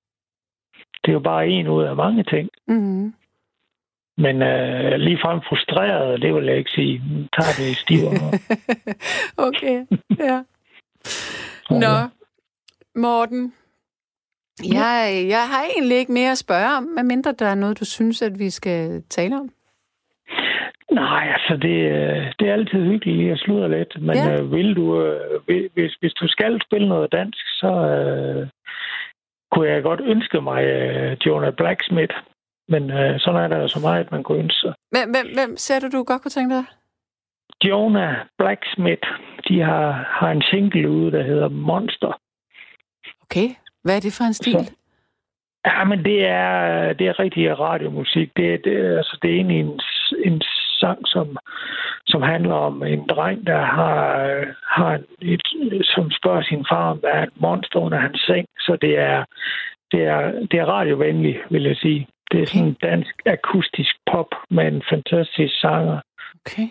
Det 1.03 1.09
er 1.09 1.13
jo 1.13 1.19
bare 1.19 1.47
en 1.47 1.67
ud 1.67 1.83
af 1.83 1.95
mange 1.95 2.23
ting. 2.23 2.49
Mm. 2.67 3.13
Men 4.17 4.41
øh, 4.41 4.91
ligefrem 4.91 5.41
frustreret, 5.49 6.21
det 6.21 6.35
vil 6.35 6.45
jeg 6.45 6.57
ikke 6.57 6.71
sige. 6.71 7.01
Nu 7.11 7.27
tager 7.37 7.53
det 7.57 7.71
i 7.71 7.73
stivere. 7.73 8.31
okay, 9.47 9.85
ja. 10.19 10.43
Nå, 11.83 11.95
Morten. 12.95 13.53
Jeg, 14.63 15.25
jeg 15.29 15.43
har 15.51 15.63
egentlig 15.75 15.97
ikke 15.97 16.11
mere 16.11 16.31
at 16.31 16.37
spørge 16.37 16.77
om, 16.77 16.83
medmindre 16.83 17.31
der 17.31 17.45
er 17.45 17.55
noget, 17.55 17.79
du 17.79 17.85
synes, 17.85 18.21
at 18.21 18.39
vi 18.39 18.49
skal 18.49 19.03
tale 19.09 19.35
om. 19.35 19.49
Nej, 20.91 21.27
altså 21.33 21.53
det, 21.53 21.75
det 22.39 22.49
er 22.49 22.53
altid 22.53 22.83
hyggeligt 22.85 23.17
lige 23.17 23.31
at 23.31 23.39
sludre 23.39 23.69
lidt. 23.69 24.01
Men 24.01 24.15
Ja. 24.15 24.33
øh, 24.41 24.51
vil 24.51 24.75
du, 24.75 25.01
øh, 25.03 25.39
hvis, 25.73 25.93
hvis 25.99 26.13
du 26.13 26.27
skal 26.27 26.61
spille 26.67 26.87
noget 26.89 27.11
dansk, 27.11 27.45
så 27.61 27.67
øh, 27.67 28.47
kunne 29.51 29.69
jeg 29.69 29.83
godt 29.83 30.01
ønske 30.03 30.41
mig 30.41 30.63
øh, 30.63 31.17
Jonah 31.25 31.53
Blacksmith. 31.53 32.15
Men 32.67 32.91
øh, 32.91 33.19
sådan 33.19 33.41
er 33.43 33.47
der 33.47 33.57
jo 33.61 33.67
så 33.67 33.79
meget, 33.79 34.11
man 34.11 34.23
kunne 34.23 34.39
ønske 34.39 34.59
sig. 34.59 34.73
Hvem, 34.91 35.09
hvem, 35.11 35.27
hvem 35.33 35.57
ser 35.57 35.79
du, 35.79 35.87
du 35.97 36.03
godt 36.03 36.21
kunne 36.21 36.31
tænke 36.31 36.55
dig? 36.55 36.65
Jonah 37.63 38.15
Blacksmith, 38.37 39.07
de 39.47 39.61
har, 39.61 39.91
har 40.19 40.31
en 40.31 40.41
single 40.41 40.89
ude, 40.89 41.11
der 41.11 41.23
hedder 41.23 41.49
Monster. 41.49 42.19
Okay, 43.21 43.49
hvad 43.83 43.95
er 43.95 43.99
det 43.99 44.13
for 44.17 44.23
en 44.23 44.33
stil? 44.33 44.53
Så- 44.53 44.73
Ja, 45.65 45.83
men 45.83 46.03
det 46.05 46.27
er, 46.27 46.93
det 46.93 47.07
er 47.07 47.19
rigtig 47.19 47.59
radiomusik. 47.59 48.29
Det, 48.37 48.53
er- 48.53 48.57
det, 48.63 48.97
altså, 48.97 49.17
det 49.21 49.29
er 49.31 49.35
egentlig 49.35 49.59
en, 49.59 49.79
en 50.25 50.41
sang, 50.79 50.99
som, 51.07 51.37
som 52.07 52.21
handler 52.21 52.53
om 52.53 52.83
en 52.83 53.07
dreng, 53.07 53.47
der 53.47 53.61
har, 53.61 54.05
har 54.75 54.99
et, 55.21 55.41
som 55.83 56.11
spørger 56.11 56.41
sin 56.43 56.65
far, 56.71 56.91
om 56.91 56.99
der 57.01 57.07
er 57.09 57.23
et 57.23 57.33
monster 57.41 57.79
under 57.79 57.99
hans 57.99 58.19
seng. 58.27 58.45
Så 58.59 58.77
det 58.81 58.97
er, 58.97 59.25
det 59.91 60.01
er, 60.03 60.31
det 60.51 60.59
er 60.59 60.65
radiovenligt, 60.65 61.37
vil 61.49 61.63
jeg 61.63 61.75
sige. 61.77 62.07
Det 62.31 62.41
er 62.41 62.45
sådan 62.45 62.67
en 62.67 62.77
dansk 62.81 63.15
akustisk 63.25 63.95
pop 64.11 64.27
med 64.49 64.67
en 64.67 64.83
fantastisk 64.89 65.59
sanger. 65.59 65.99
Okay. 66.45 66.67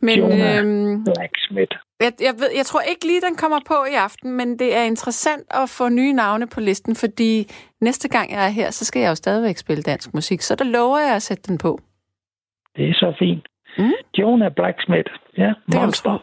Men 0.00 0.18
øhm, 0.20 1.04
Blacksmith. 1.04 1.76
jeg, 2.00 2.12
jeg, 2.20 2.34
ved, 2.38 2.50
jeg 2.56 2.66
tror 2.66 2.80
ikke 2.80 3.06
lige, 3.06 3.20
den 3.20 3.36
kommer 3.36 3.60
på 3.66 3.74
i 3.92 3.94
aften, 3.94 4.32
men 4.32 4.58
det 4.58 4.76
er 4.76 4.82
interessant 4.82 5.46
at 5.50 5.68
få 5.70 5.88
nye 5.88 6.12
navne 6.12 6.46
på 6.46 6.60
listen, 6.60 6.96
fordi 6.96 7.50
næste 7.80 8.08
gang 8.08 8.30
jeg 8.32 8.44
er 8.44 8.48
her, 8.48 8.70
så 8.70 8.84
skal 8.84 9.00
jeg 9.02 9.08
jo 9.10 9.14
stadigvæk 9.14 9.56
spille 9.56 9.82
dansk 9.82 10.14
musik, 10.14 10.40
så 10.40 10.54
der 10.54 10.64
lover 10.64 10.98
jeg 10.98 11.14
at 11.16 11.22
sætte 11.22 11.42
den 11.42 11.58
på. 11.58 11.80
Det 12.76 12.88
er 12.88 12.94
så 12.94 13.16
fint. 13.18 13.46
Mm. 13.78 13.92
Jonah 14.18 14.52
Blacksmith. 14.56 15.10
Ja, 15.38 15.42
Det 15.42 15.54
kan 15.72 15.74
du 15.74 15.80
monster. 15.80 16.10
tro. 16.10 16.18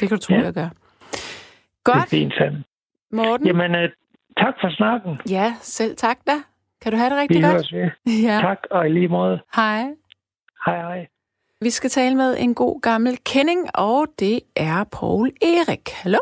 Det 0.00 0.08
kan 0.08 0.18
du 0.18 0.22
tro, 0.24 0.34
Ja. 0.34 0.40
jeg 0.42 0.52
gør. 0.54 0.68
Det 1.10 1.94
er 1.94 1.98
Godt, 2.00 2.08
fint, 2.08 2.32
Sande. 2.34 2.62
Morten. 3.12 3.46
Jamen, 3.46 3.74
øh, 3.74 3.88
tak 4.38 4.54
for 4.60 4.70
snakken. 4.76 5.18
Ja, 5.30 5.54
selv 5.60 5.96
tak 5.96 6.18
da. 6.26 6.32
Kan 6.82 6.92
du 6.92 6.98
have 6.98 7.10
det 7.10 7.16
Vi 7.16 7.20
rigtig 7.22 7.42
godt? 7.42 7.52
høres 7.52 7.72
ved. 7.72 7.90
Ja. 8.28 8.40
Tak, 8.40 8.58
og 8.70 8.86
i 8.86 8.92
lige 8.92 9.08
måde. 9.08 9.40
Hej. 9.56 9.82
Hej, 10.66 10.76
hej. 10.76 11.06
Vi 11.62 11.70
skal 11.70 11.90
tale 11.90 12.14
med 12.16 12.36
en 12.38 12.54
god 12.54 12.80
gammel 12.80 13.18
kending, 13.24 13.66
og 13.74 14.06
det 14.18 14.40
er 14.56 14.84
Paul 14.84 15.30
Erik. 15.42 15.88
Hallo? 16.02 16.18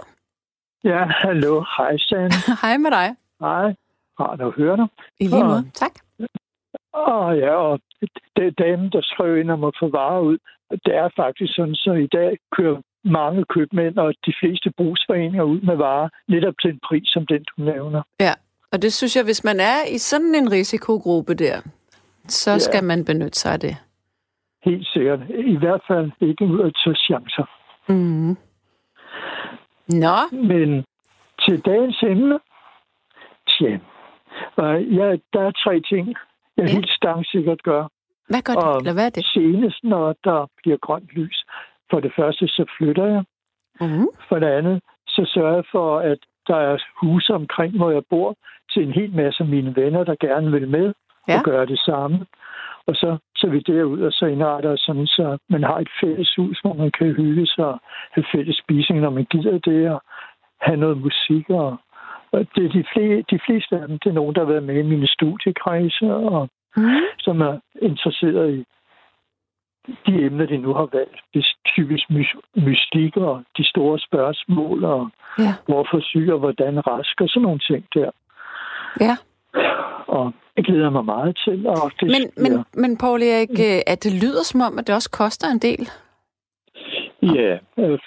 Ja, 0.84 1.04
hallo. 1.22 1.64
Hej, 1.76 1.96
Sand. 1.98 2.32
Hej 2.62 2.76
med 2.76 2.90
dig. 2.90 3.08
Hej. 3.40 3.74
Rart 4.20 4.40
at 4.40 4.52
høre 4.52 4.76
dig. 4.76 4.86
I 5.20 5.26
lige 5.26 5.44
måde. 5.44 5.70
Tak. 5.74 5.94
Og 6.92 7.36
ja, 7.38 7.54
og 7.54 7.80
det 8.36 8.44
er 8.46 8.64
dem, 8.66 8.90
der 8.90 9.52
om 9.52 9.64
at 9.64 9.74
få 9.80 9.90
varer 9.90 10.20
ud. 10.20 10.38
Det 10.70 10.94
er 11.02 11.08
faktisk 11.16 11.54
sådan, 11.56 11.74
så 11.74 11.92
i 11.92 12.06
dag 12.06 12.38
kører 12.56 12.76
mange 13.04 13.44
købmænd 13.54 13.98
og 13.98 14.14
de 14.26 14.34
fleste 14.40 14.70
brugsforeninger 14.76 15.42
ud 15.42 15.60
med 15.60 15.76
varer 15.76 16.08
netop 16.28 16.54
til 16.62 16.70
en 16.70 16.80
pris 16.88 17.08
som 17.08 17.26
den, 17.26 17.44
du 17.50 17.62
nævner. 17.62 18.02
Ja, 18.20 18.34
og 18.72 18.82
det 18.82 18.92
synes 18.92 19.16
jeg, 19.16 19.24
hvis 19.24 19.44
man 19.44 19.60
er 19.60 19.78
i 19.94 19.98
sådan 19.98 20.34
en 20.34 20.52
risikogruppe 20.52 21.34
der, 21.34 21.56
så 22.28 22.50
Ja. 22.50 22.58
skal 22.58 22.84
man 22.84 23.04
benytte 23.04 23.38
sig 23.38 23.52
af 23.52 23.60
det. 23.60 23.76
Helt 24.64 24.86
sikkert. 24.86 25.20
I 25.30 25.56
hvert 25.56 25.80
fald 25.88 26.10
ikke 26.20 26.44
ud 26.44 26.60
at 26.60 26.72
tage 26.84 26.96
chancer. 26.96 27.44
Mm. 27.88 28.36
Nå, 29.88 30.16
Men 30.32 30.84
til 31.44 31.60
dagens 31.64 32.02
emne, 32.02 32.38
tja, 33.48 33.78
ja, 34.98 35.16
der 35.32 35.40
er 35.48 35.52
tre 35.64 35.80
ting, 35.80 36.06
jeg 36.56 36.66
Ja. 36.68 36.72
helt 36.72 36.90
stangsikkert 36.90 37.62
gør. 37.62 37.88
hvad 38.28 38.42
gør 38.42 38.54
det? 38.54 38.76
Eller 38.80 38.92
hvad 38.92 39.06
er 39.06 39.10
det? 39.10 39.24
senest, 39.26 39.84
når 39.84 40.14
der 40.24 40.46
bliver 40.56 40.76
grønt 40.76 41.08
lys. 41.12 41.44
For 41.90 42.00
det 42.00 42.12
første, 42.16 42.48
så 42.48 42.64
flytter 42.78 43.06
jeg. 43.06 43.24
Mm. 43.80 44.06
For 44.28 44.38
det 44.38 44.46
andet, 44.46 44.82
så 45.06 45.30
sørger 45.34 45.54
jeg 45.54 45.64
for, 45.72 45.98
at 45.98 46.18
der 46.46 46.56
er 46.56 46.78
huse 47.00 47.34
omkring, 47.34 47.76
hvor 47.76 47.90
jeg 47.90 48.02
bor, 48.10 48.34
til 48.72 48.82
en 48.86 48.92
hel 48.92 49.14
masse 49.14 49.42
af 49.42 49.48
mine 49.48 49.76
venner, 49.76 50.04
der 50.04 50.14
gerne 50.20 50.50
vil 50.50 50.68
med 50.68 50.94
Ja. 51.28 51.38
og 51.38 51.44
gøre 51.44 51.66
det 51.66 51.78
samme. 51.78 52.26
Og 52.88 52.94
så, 52.94 53.16
så 53.36 53.46
vi 53.46 53.60
derud, 53.60 54.00
og 54.00 54.12
så 54.12 54.26
indretter 54.26 54.76
sådan, 54.76 55.06
så 55.06 55.38
man 55.48 55.62
har 55.62 55.78
et 55.78 55.88
fælles 56.00 56.34
hus, 56.38 56.60
hvor 56.60 56.72
man 56.74 56.90
kan 56.90 57.06
hygge 57.06 57.46
sig 57.46 57.64
og 57.66 57.80
have 58.14 58.24
fælles 58.32 58.56
spisning, 58.64 59.00
når 59.00 59.10
man 59.10 59.24
gider 59.30 59.58
det, 59.58 59.90
og 59.90 60.02
have 60.60 60.76
noget 60.76 60.98
musik. 60.98 61.50
Og, 61.50 61.76
og 62.32 62.46
det 62.54 62.64
er 62.64 62.68
de, 62.68 62.84
fle, 62.92 63.22
de 63.30 63.38
fleste 63.46 63.76
af 63.80 63.88
dem, 63.88 63.98
det 63.98 64.10
er 64.10 64.14
nogen, 64.20 64.34
der 64.34 64.40
har 64.44 64.52
været 64.52 64.62
med 64.62 64.76
i 64.78 64.82
mine 64.92 65.08
studiekredse, 65.08 66.14
og 66.14 66.48
Mm. 66.76 66.90
som 67.18 67.40
er 67.40 67.58
interesseret 67.82 68.54
i 68.54 68.64
de 70.06 70.12
emner, 70.26 70.46
de 70.46 70.56
nu 70.56 70.74
har 70.74 70.88
valgt. 70.92 71.20
Det 71.34 71.38
er 71.40 71.70
typisk 71.76 72.10
my- 72.10 72.40
mystik 72.66 73.16
og 73.16 73.42
de 73.58 73.64
store 73.68 73.98
spørgsmål, 73.98 74.84
og 74.84 75.10
Ja. 75.38 75.54
hvorfor 75.66 76.00
syg 76.00 76.28
og 76.32 76.38
hvordan 76.38 76.86
rask, 76.86 77.20
og 77.20 77.28
sådan 77.28 77.42
nogle 77.42 77.58
ting 77.58 77.84
der. 77.94 78.10
Ja. 79.00 79.16
Og 80.06 80.32
det 80.56 80.66
glæder 80.66 80.90
mig 80.90 81.04
meget 81.04 81.38
til. 81.44 81.66
Og 81.66 81.92
det 82.00 82.06
Men, 82.14 82.22
men, 82.44 82.64
men 82.82 82.98
Paul 82.98 83.22
Erik, 83.22 83.50
øh, 83.50 83.80
at 83.86 84.04
det 84.04 84.12
lyder 84.22 84.42
som 84.44 84.60
om, 84.60 84.78
at 84.78 84.86
det 84.86 84.94
også 84.94 85.10
koster 85.10 85.48
en 85.48 85.58
del. 85.58 85.88
Ja, 87.22 87.58
øh, 87.78 87.98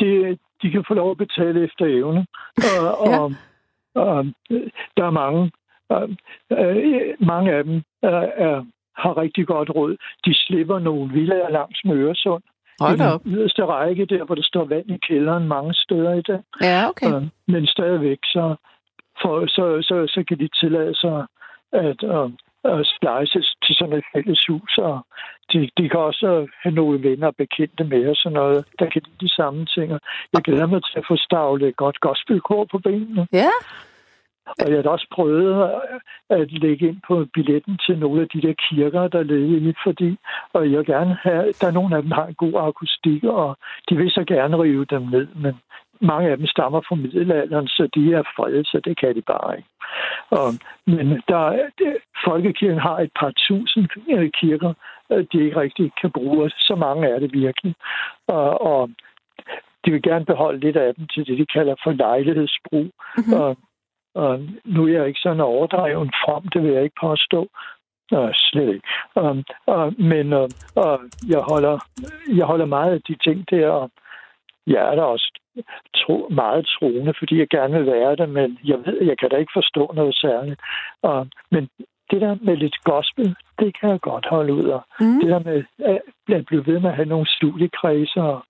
det, 0.00 0.38
de 0.62 0.70
kan 0.70 0.84
få 0.88 0.94
lov 0.94 1.10
at 1.10 1.16
betale 1.16 1.64
efter 1.64 1.84
evne. 1.86 2.26
Og, 2.56 3.08
Ja. 3.10 3.18
og, 3.18 3.32
og 3.94 4.24
der 4.96 5.04
er 5.04 5.10
mange, 5.10 5.50
øh, 5.92 7.14
mange 7.20 7.52
af 7.52 7.64
dem 7.64 7.82
er, 8.02 8.18
er, 8.46 8.64
har 8.96 9.16
rigtig 9.16 9.46
godt 9.46 9.70
råd. 9.70 9.96
De 10.24 10.34
slipper 10.34 10.78
nogle 10.78 11.12
villager 11.12 11.50
langs 11.50 11.84
med 11.84 11.96
Øresund. 11.96 12.42
Hold 12.80 13.00
I 13.00 13.02
op. 13.02 13.22
den 13.22 13.32
yderste 13.32 13.64
række, 13.64 14.04
der 14.06 14.24
hvor 14.24 14.34
der 14.34 14.42
står 14.42 14.64
vand 14.64 14.90
i 14.90 14.98
kælderen 15.08 15.48
mange 15.48 15.74
steder 15.74 16.14
i 16.14 16.22
dag. 16.22 16.40
Ja, 16.62 16.88
okay. 16.88 17.14
Øh, 17.14 17.22
men 17.46 17.66
stadigvæk, 17.66 18.18
så, 18.24 18.56
for, 19.22 19.46
så, 19.46 19.64
så, 19.82 19.96
så 20.14 20.24
kan 20.28 20.38
de 20.38 20.48
tillade 20.60 20.94
sig 20.94 21.26
at, 21.72 22.02
øh, 22.04 22.30
at 22.64 22.86
splices 22.96 23.54
til 23.64 23.74
sådan 23.74 23.98
et 23.98 24.04
fælles 24.14 24.46
hus. 24.48 24.78
Og 24.78 25.06
de, 25.52 25.70
de 25.78 25.88
kan 25.88 26.00
også 26.00 26.46
have 26.62 26.74
nogle 26.74 27.02
venner 27.02 27.26
og 27.26 27.36
bekendte 27.36 27.84
med 27.84 28.08
og 28.08 28.16
sådan 28.16 28.34
noget. 28.34 28.64
Der 28.78 28.86
kan 28.90 29.02
de 29.02 29.10
de 29.20 29.34
samme 29.34 29.66
ting. 29.66 29.92
Og 29.92 30.00
Jeg 30.32 30.42
glæder 30.42 30.66
mig 30.66 30.82
til 30.84 30.98
at 30.98 31.04
få 31.08 31.16
stavlet 31.16 31.68
et 31.68 31.76
godt 31.76 32.00
gospelkor 32.00 32.64
på 32.64 32.78
benene. 32.78 33.26
Ja, 33.32 33.50
Og 34.62 34.70
jeg 34.72 34.82
har 34.82 34.90
også 34.90 35.06
prøvet 35.12 35.70
at 36.30 36.52
lægge 36.52 36.88
ind 36.88 37.00
på 37.08 37.26
billetten 37.34 37.78
til 37.86 37.98
nogle 37.98 38.20
af 38.22 38.28
de 38.28 38.42
der 38.42 38.54
kirker, 38.68 39.08
der 39.08 39.22
ligger 39.22 39.70
i, 39.70 39.74
fordi 39.86 40.18
og 40.52 40.72
jeg 40.72 40.84
gerne 40.84 41.14
have, 41.22 41.52
der 41.60 41.66
er 41.66 41.70
nogle 41.78 41.96
af 41.96 42.02
dem, 42.02 42.10
der 42.10 42.16
har 42.16 42.26
en 42.26 42.34
god 42.34 42.54
akustik, 42.56 43.24
og 43.24 43.56
de 43.88 43.96
vil 43.96 44.10
så 44.10 44.24
gerne 44.24 44.62
rive 44.62 44.84
dem 44.84 45.02
ned, 45.02 45.26
men 45.34 45.54
mange 46.00 46.30
af 46.30 46.36
dem 46.36 46.46
stammer 46.46 46.80
fra 46.88 46.94
middelalderen, 46.94 47.68
så 47.68 47.88
de 47.94 48.14
er 48.14 48.22
fredet, 48.36 48.66
så 48.66 48.80
det 48.84 48.98
kan 49.00 49.14
de 49.14 49.22
bare 49.22 49.56
ikke. 49.56 49.68
Og, 50.30 50.48
men 50.86 51.22
der, 51.28 51.44
er- 51.48 51.70
det, 51.78 51.96
folkekirken 52.24 52.78
har 52.78 52.98
et 52.98 53.10
par 53.20 53.32
tusind 53.48 53.88
øh, 54.10 54.30
kirker, 54.40 54.72
øh, 55.12 55.26
de 55.32 55.44
ikke 55.44 55.60
rigtig 55.60 55.92
kan 56.00 56.10
bruge. 56.10 56.50
Så 56.50 56.74
mange 56.74 57.08
er 57.08 57.18
det 57.18 57.32
virkelig. 57.32 57.74
Og, 58.26 58.62
og 58.62 58.90
de 59.84 59.90
vil 59.90 60.02
gerne 60.02 60.24
beholde 60.24 60.60
lidt 60.60 60.76
af 60.76 60.94
dem 60.94 61.06
til 61.06 61.26
det, 61.26 61.38
de 61.38 61.46
kalder 61.46 61.74
for 61.84 61.92
lejlighedsbrug. 61.92 62.90
Mhm. 63.16 63.32
Og, 63.32 63.56
og 64.14 64.40
nu 64.64 64.84
er 64.86 64.92
jeg 64.92 65.06
ikke 65.08 65.20
sådan 65.20 65.40
overdreven 65.40 66.12
frem, 66.24 66.48
det 66.48 66.62
vil 66.62 66.72
jeg 66.72 66.82
ikke 66.82 67.00
påstå. 67.00 67.48
Nå, 68.10 68.28
slet 68.34 68.68
ikke. 68.74 68.88
Um, 69.16 69.44
og, 69.66 69.94
men 69.98 70.32
uh, 70.32 70.48
og 70.76 71.00
jeg, 71.28 71.40
holder, 71.50 71.78
jeg 72.36 72.46
holder 72.46 72.66
meget 72.66 72.92
af 72.92 73.00
de 73.08 73.16
ting 73.24 73.50
der, 73.50 73.68
og 73.68 73.90
jeg 74.66 74.82
er 74.90 74.94
da 74.94 75.02
også 75.02 75.32
tro, 75.96 76.28
meget 76.30 76.66
troende, 76.66 77.14
fordi 77.18 77.38
jeg 77.38 77.48
gerne 77.48 77.74
vil 77.78 77.86
være 77.86 78.16
det, 78.16 78.28
men 78.28 78.58
jeg 78.64 78.78
ved, 78.86 79.02
jeg 79.02 79.18
kan 79.18 79.30
da 79.30 79.36
ikke 79.36 79.52
forstå 79.54 79.92
noget 79.94 80.14
særligt. 80.14 80.60
Og, 81.02 81.26
men 81.50 81.68
det 82.10 82.20
der 82.20 82.36
med 82.40 82.56
lidt 82.56 82.84
gospel, 82.84 83.36
det 83.58 83.80
kan 83.80 83.90
jeg 83.90 84.00
godt 84.00 84.26
holde 84.26 84.52
ud 84.52 84.68
af. 84.68 84.80
Mm. 85.00 85.20
Det 85.20 85.28
der 85.30 85.38
med 85.38 85.64
at 86.28 86.46
blive 86.46 86.66
ved 86.66 86.80
med 86.80 86.90
at 86.90 86.96
have 86.96 87.08
nogle 87.08 87.26
studiekredser 87.36 88.22
og 88.22 88.44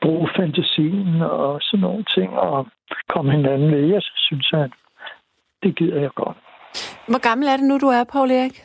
bruge 0.00 0.28
fantasien 0.36 1.22
og 1.22 1.58
sådan 1.62 1.80
nogle 1.80 2.04
ting, 2.04 2.30
og 2.30 2.66
komme 3.08 3.32
hinanden 3.32 3.72
ved. 3.72 3.84
Jeg 3.86 4.02
synes, 4.02 4.52
at 4.52 4.70
det 5.62 5.76
gider 5.76 6.00
jeg 6.00 6.10
godt. 6.14 6.36
Hvor 7.08 7.28
gammel 7.28 7.48
er 7.48 7.56
det 7.56 7.66
nu, 7.68 7.78
du 7.78 7.86
er, 7.86 8.04
Paul 8.12 8.30
Erik? 8.30 8.56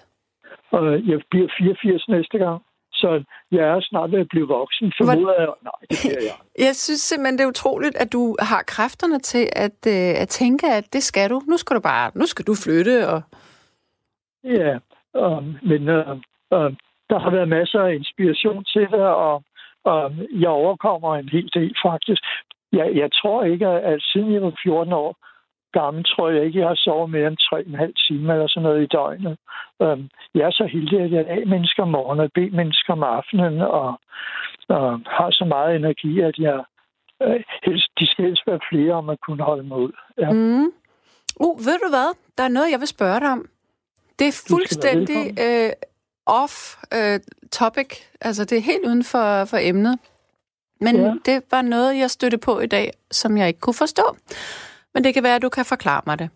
Jeg 1.11 1.19
bliver 1.29 1.47
84 1.57 2.07
næste 2.07 2.37
gang, 2.37 2.61
så 3.01 3.23
jeg 3.51 3.63
er 3.73 3.79
snart 3.81 4.11
ved 4.11 4.19
at 4.19 4.29
blive 4.29 4.47
voksen. 4.47 4.93
Formoder 4.97 5.35
jeg, 5.39 5.47
nej, 5.69 5.79
det 5.89 5.97
bliver 6.03 6.23
jeg. 6.29 6.37
Jeg 6.67 6.75
synes 6.75 7.01
simpelthen, 7.01 7.37
det 7.37 7.43
er 7.43 7.53
utroligt, 7.55 7.95
at 8.03 8.13
du 8.13 8.35
har 8.39 8.61
kræfterne 8.73 9.19
til 9.19 9.45
at, 9.65 9.79
øh, 9.87 10.21
at 10.23 10.27
tænke, 10.27 10.67
at 10.67 10.85
det 10.93 11.03
skal 11.03 11.29
du. 11.29 11.41
Nu 11.47 11.57
skal 11.57 11.75
du 11.75 11.81
bare, 11.81 12.11
nu 12.15 12.25
skal 12.25 12.45
du 12.45 12.55
flytte. 12.63 12.95
Og... 13.09 13.21
Ja, 14.43 14.71
um, 15.13 15.55
men 15.69 15.81
uh, 15.97 16.11
uh, 16.55 16.71
der 17.09 17.19
har 17.19 17.31
været 17.31 17.49
masser 17.49 17.79
af 17.79 17.93
inspiration 17.93 18.63
til 18.63 18.81
det, 18.81 19.05
og 19.25 19.43
og 19.83 20.11
jeg 20.31 20.49
overkommer 20.49 21.15
en 21.15 21.29
hel 21.29 21.49
del 21.53 21.75
faktisk. 21.85 22.23
Jeg, 22.71 22.91
jeg 22.95 23.09
tror 23.11 23.43
ikke, 23.43 23.67
at, 23.67 23.93
at 23.93 24.01
siden 24.01 24.33
jeg 24.33 24.41
var 24.41 24.53
14 24.63 24.93
år 24.93 25.15
gammel, 25.71 26.03
tror 26.03 26.29
jeg 26.29 26.45
ikke, 26.45 26.59
jeg 26.59 26.67
har 26.67 26.75
sovet 26.75 27.09
mere 27.09 27.27
end 27.27 27.37
3,5 27.37 28.07
timer 28.07 28.33
eller 28.33 28.47
sådan 28.47 28.63
noget 28.63 28.83
i 28.83 28.91
døgnet. 28.97 29.37
Um, 29.79 30.09
jeg 30.35 30.43
er 30.47 30.51
så 30.51 30.65
heldig, 30.73 30.99
at 31.01 31.11
jeg 31.11 31.21
er 31.27 31.33
A-mennesker 31.41 31.83
om 31.83 31.89
morgenen 31.89 32.25
og 32.25 32.31
B-mennesker 32.35 32.93
om 32.93 33.03
aftenen, 33.03 33.61
og, 33.61 33.89
og 34.69 35.01
har 35.17 35.29
så 35.31 35.45
meget 35.45 35.75
energi, 35.75 36.19
at 36.19 36.35
jeg 36.37 36.63
øh, 37.23 37.43
helst, 37.65 37.87
de 37.99 38.07
skal 38.07 38.25
helst 38.25 38.43
være 38.47 38.59
flere, 38.71 38.93
om 38.93 39.09
at 39.09 39.19
kunne 39.25 39.43
holde 39.43 39.63
mig 39.63 39.77
ud. 39.77 39.91
Ja. 40.17 40.29
Mm. 40.31 40.71
Uh, 41.45 41.57
ved 41.65 41.77
du 41.83 41.89
hvad? 41.89 42.09
Der 42.37 42.43
er 42.43 42.47
noget, 42.57 42.71
jeg 42.71 42.79
vil 42.79 42.87
spørge 42.87 43.19
dig 43.19 43.31
om. 43.31 43.45
Det 44.19 44.27
er 44.27 44.43
fuldstændig 44.49 45.23
øh, 45.45 45.69
off 46.25 46.53
øh, 46.93 47.19
topic. 47.51 47.89
Altså, 48.21 48.45
det 48.45 48.57
er 48.57 48.61
helt 48.61 48.85
uden 48.85 49.03
for, 49.03 49.45
for 49.45 49.57
emnet. 49.61 49.99
Men 50.81 50.95
Ja. 50.95 51.13
det 51.25 51.43
var 51.51 51.61
noget, 51.61 51.97
jeg 51.97 52.09
stødte 52.09 52.37
på 52.37 52.59
i 52.59 52.67
dag, 52.67 52.91
som 53.11 53.37
jeg 53.37 53.47
ikke 53.47 53.59
kunne 53.59 53.73
forstå. 53.73 54.15
Men 54.93 55.03
det 55.03 55.13
kan 55.13 55.23
være, 55.23 55.35
at 55.35 55.41
du 55.41 55.49
kan 55.49 55.65
forklare 55.65 56.01
mig 56.05 56.19
det. 56.19 56.29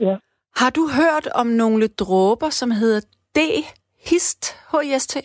Ja. 0.00 0.16
Har 0.56 0.70
du 0.70 0.88
hørt 1.00 1.26
om 1.34 1.46
nogle 1.46 1.88
dråber, 1.88 2.50
som 2.50 2.70
hedder 2.70 3.00
D-hist? 3.36 4.42
H-I-S-T? 4.70 5.16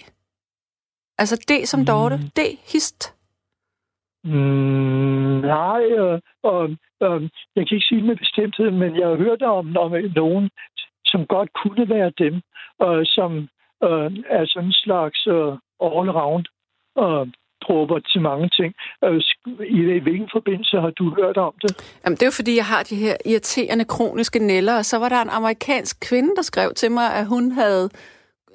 Altså 1.17 1.35
D 1.49 1.65
som 1.65 1.85
Dorte. 1.85 2.17
Mm. 2.17 2.29
D-hist. 2.37 3.17
Mm, 4.23 5.39
nej, 5.55 5.83
øh, 5.83 6.19
og, 6.43 6.69
øh, 7.03 7.21
jeg 7.55 7.67
kan 7.67 7.75
ikke 7.75 7.89
sige 7.89 8.01
med 8.01 8.15
bestemthed, 8.15 8.71
men 8.71 8.99
jeg 8.99 9.07
har 9.07 9.15
hørt 9.15 9.41
om, 9.41 9.77
om 9.77 9.91
nogen, 10.15 10.49
som 11.05 11.25
godt 11.25 11.49
kunne 11.53 11.89
være 11.89 12.11
dem, 12.17 12.41
og 12.79 13.05
som 13.05 13.31
øh, 13.83 14.11
er 14.37 14.43
sådan 14.45 14.67
en 14.67 14.73
slags 14.73 15.27
øh, 15.27 15.53
all-round 15.87 16.45
øh, 17.03 17.27
dråber 17.61 17.99
til 17.99 18.21
mange 18.21 18.49
ting. 18.49 18.73
Øh, 19.03 19.21
I, 19.65 19.99
hvilken 19.99 20.29
forbindelse 20.31 20.79
har 20.79 20.89
du 20.89 21.15
hørt 21.15 21.37
om 21.37 21.53
det? 21.61 21.71
Jamen, 22.03 22.15
det 22.15 22.23
er 22.23 22.27
jo 22.27 22.39
fordi, 22.41 22.55
jeg 22.55 22.65
har 22.65 22.83
de 22.83 22.95
her 22.95 23.15
irriterende 23.25 23.85
kroniske 23.85 24.39
næller, 24.39 24.77
og 24.77 24.85
så 24.85 24.97
var 24.99 25.09
der 25.09 25.21
en 25.21 25.29
amerikansk 25.29 26.09
kvinde, 26.09 26.35
der 26.35 26.41
skrev 26.41 26.73
til 26.73 26.91
mig, 26.91 27.13
at 27.13 27.27
hun 27.27 27.51
havde 27.51 27.89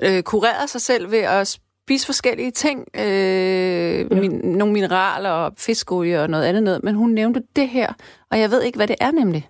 øh, 0.06 0.22
kureret 0.22 0.68
sig 0.68 0.80
selv 0.80 1.10
ved 1.10 1.24
at 1.38 1.58
spise 1.84 2.06
forskellige 2.06 2.50
ting. 2.50 2.78
Øh, 2.96 3.98
ja. 4.10 4.20
min, 4.20 4.30
nogle 4.30 4.72
mineraler 4.72 5.30
og 5.30 5.52
fiskolie 5.58 6.22
og 6.22 6.30
noget 6.30 6.44
andet 6.44 6.62
noget. 6.62 6.84
Men 6.84 6.94
hun 6.94 7.10
nævnte 7.10 7.42
det 7.56 7.68
her, 7.68 7.88
og 8.30 8.38
jeg 8.38 8.50
ved 8.50 8.62
ikke, 8.62 8.78
hvad 8.78 8.86
det 8.86 8.96
er 9.00 9.10
nemlig. 9.10 9.44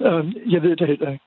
Øh, 0.00 0.52
jeg 0.52 0.62
ved 0.62 0.76
det 0.76 0.86
heller 0.86 1.10
ikke. 1.10 1.24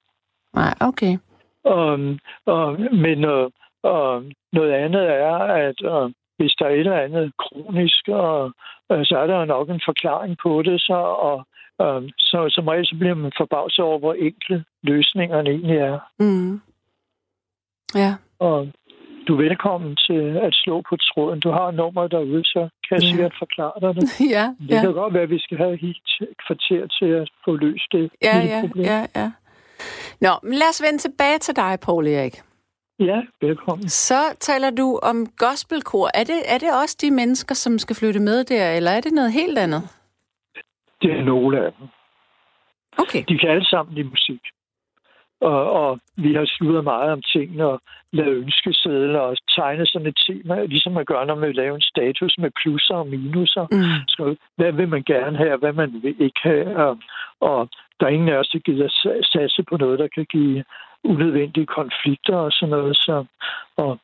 Nej, 0.54 0.74
okay. 0.82 1.18
Um, 1.64 2.20
uh, 2.54 2.80
men 3.06 3.26
uh, 3.26 3.46
uh, 3.92 4.24
noget 4.54 4.72
andet 4.72 5.04
er, 5.10 5.38
at 5.68 5.82
uh, 5.82 6.12
hvis 6.40 6.54
der 6.60 6.66
er 6.66 6.70
et 6.70 6.80
eller 6.80 7.00
andet 7.08 7.32
kronisk, 7.44 8.08
og, 8.08 8.46
uh, 8.90 9.02
så 9.10 9.16
er 9.24 9.28
der 9.28 9.46
nok 9.46 9.70
en 9.70 9.82
forklaring 9.90 10.38
på 10.44 10.62
det, 10.62 10.82
så, 10.82 11.00
og 11.30 11.38
uh, 11.84 12.04
så 12.18 12.38
som 12.50 12.68
regel 12.68 12.86
så 12.88 12.96
bliver 13.00 13.14
man 13.14 13.32
forbavset 13.38 13.86
over, 13.86 14.00
hvor 14.00 14.14
enkle 14.14 14.64
løsningerne 14.84 15.50
egentlig 15.50 15.78
er. 15.78 16.00
Mm. 16.20 16.62
Ja. 17.96 18.14
Og 18.40 18.68
du 19.28 19.34
er 19.36 19.42
velkommen 19.48 19.96
til 19.96 20.22
at 20.48 20.54
slå 20.54 20.82
på 20.90 20.96
tråden. 20.98 21.40
Du 21.40 21.50
har 21.52 21.72
nummer 21.72 22.08
derude, 22.08 22.44
så 22.46 22.60
kan 22.88 22.96
jeg 22.98 23.04
Ja. 23.04 23.10
sikkert 23.10 23.34
forklare 23.40 23.78
dig 23.82 23.96
det. 23.96 24.04
ja, 24.38 24.46
Det 24.68 24.76
ja. 24.76 24.82
kan 24.82 24.94
godt 24.94 25.14
være, 25.14 25.24
at 25.24 25.30
vi 25.30 25.40
skal 25.40 25.58
have 25.58 25.78
helt 25.78 26.08
et 26.22 26.28
kvarter 26.48 26.88
til 26.88 27.06
at 27.22 27.30
få 27.46 27.56
løst 27.56 27.92
det 27.92 28.10
Ja, 28.24 28.38
ja, 28.38 28.62
problem. 28.62 28.86
ja, 28.86 29.06
ja. 29.16 29.32
Nå, 30.22 30.30
men 30.44 30.54
lad 30.54 30.70
os 30.70 30.82
vende 30.86 30.98
tilbage 30.98 31.38
til 31.38 31.56
dig, 31.56 31.78
Paul 31.86 32.08
Erik. 32.08 32.36
Ja, 33.00 33.22
velkommen. 33.42 33.90
Så 33.90 34.38
taler 34.40 34.70
du 34.70 35.00
om 35.04 35.28
gospelkor. 35.38 36.10
Er 36.14 36.24
det, 36.24 36.40
er 36.54 36.58
det 36.58 36.82
også 36.82 36.98
de 37.02 37.12
mennesker, 37.12 37.56
som 37.56 37.80
skal 37.80 37.96
flytte 37.96 38.20
med 38.20 38.44
der, 38.44 38.72
eller 38.72 38.92
er 38.92 39.02
det 39.02 39.12
noget 39.12 39.34
helt 39.34 39.58
andet? 39.58 39.82
Det 41.02 41.12
er 41.12 41.24
nogle 41.24 41.66
af 41.66 41.72
dem. 41.80 41.88
Okay. 42.98 43.24
De 43.30 43.38
kan 43.38 43.50
alle 43.50 43.66
sammen 43.66 43.96
lide 43.96 44.08
musik. 44.08 44.42
Og, 45.42 45.72
og 45.72 46.00
vi 46.16 46.34
har 46.34 46.46
sludret 46.46 46.84
meget 46.84 47.12
om 47.12 47.22
tingene 47.22 47.66
og 47.66 47.82
lavet 48.14 48.38
ønskesedler 48.38 49.20
og 49.20 49.38
tegnet 49.56 49.90
sådan 49.90 50.08
et 50.08 50.20
tema, 50.28 50.66
ligesom 50.66 50.94
man 50.94 51.06
gør, 51.06 51.26
når 51.26 51.36
man 51.36 51.54
laver 51.54 51.76
en 51.76 51.82
status 51.82 52.38
med 52.38 52.52
plusser 52.62 52.96
og 52.96 53.08
minuser. 53.08 53.68
Mm. 53.72 54.08
Så 54.08 54.36
hvad 54.56 54.72
vil 54.72 54.88
man 54.88 55.04
gerne 55.04 55.38
have, 55.38 55.54
og 55.54 55.60
hvad 55.60 55.74
man 55.74 56.00
vil 56.04 56.22
ikke 56.22 56.40
have. 56.44 56.78
Og, 56.78 56.98
og 57.40 57.70
der 58.00 58.06
er 58.06 58.10
ingen 58.10 58.30
af 58.30 58.38
os, 58.38 58.48
der 58.48 58.60
gider 58.60 58.88
sa- 58.88 59.22
satse 59.32 59.64
på 59.70 59.78
noget, 59.78 60.00
der 60.00 60.08
kan 60.08 60.26
give 60.26 60.64
unødvendige 61.04 61.66
konflikter 61.66 62.36
og 62.36 62.52
sådan 62.52 62.70
noget. 62.70 62.96
Så, 62.96 63.26
og 63.78 64.00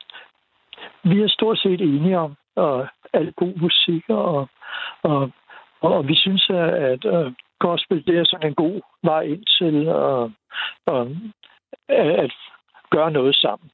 vi 1.04 1.22
er 1.22 1.28
stort 1.28 1.60
set 1.60 1.82
enige 1.82 2.18
om 2.18 2.36
og 2.56 2.88
alt 3.14 3.36
god 3.36 3.54
musik, 3.60 4.04
og, 4.10 4.50
og, 5.04 5.32
og, 5.82 5.94
og 5.94 6.08
vi 6.08 6.16
synes, 6.16 6.50
at, 6.50 6.74
at 6.74 7.06
uh, 7.06 7.34
gospel 7.60 8.06
det 8.08 8.18
er 8.18 8.26
sådan 8.26 8.48
en 8.50 8.56
god 8.56 8.82
vej 9.04 9.22
ind 9.22 9.44
til 9.58 9.76
uh, 9.88 10.32
uh, 10.92 11.12
at, 11.88 12.08
at 12.24 12.32
gøre 12.92 13.12
noget 13.12 13.36
sammen. 13.36 13.70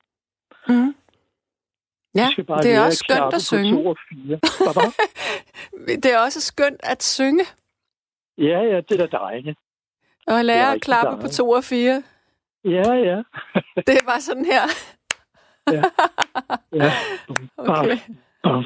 Mm. 0.68 0.96
Ja, 2.16 2.28
det 2.64 2.76
er 2.76 2.86
også 2.86 3.04
skønt 3.06 3.34
at 3.34 3.42
synge. 3.42 3.88
Og? 3.88 3.98
Det 6.04 6.14
er 6.14 6.20
også 6.20 6.42
skønt 6.42 6.80
at 6.84 7.04
synge, 7.04 7.46
Ja, 8.38 8.60
ja, 8.60 8.82
det 8.82 8.92
er 9.02 9.08
da 9.08 9.18
dejligt. 9.18 9.60
og 10.28 10.46
lære 10.46 10.74
at 10.74 10.82
klappe 10.82 11.22
på 11.22 11.28
to 11.28 11.50
og 11.50 11.64
fire. 11.64 12.04
Ja, 12.66 12.94
ja. 12.94 13.18
Det 13.76 14.00
bare 14.06 14.22
sådan 14.22 14.46
her. 14.46 14.64
ja. 15.72 15.82
Okay. 17.58 17.98
Bum, 18.44 18.64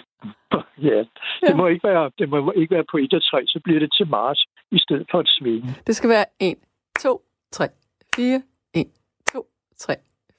bum, 0.51 0.59
Ja, 0.77 1.03
det 1.47 1.55
må, 1.55 1.67
ikke 1.67 1.87
være, 1.87 2.11
det 2.19 2.29
må 2.29 2.51
ikke 2.51 2.75
være 2.75 2.83
på 2.91 2.97
1 2.97 3.13
og 3.13 3.23
3, 3.31 3.43
så 3.47 3.59
bliver 3.63 3.79
det 3.79 3.93
til 3.97 4.07
Mars 4.07 4.45
i 4.71 4.79
stedet 4.79 5.07
for 5.11 5.19
et 5.19 5.27
svinge. 5.29 5.75
Det 5.87 5.95
skal 5.95 6.09
være 6.09 6.25
1, 6.39 6.55
2, 6.99 7.21
3, 7.51 7.67
4. 8.15 8.41
1, 8.73 8.85
2, 9.33 9.47
3, 9.77 9.95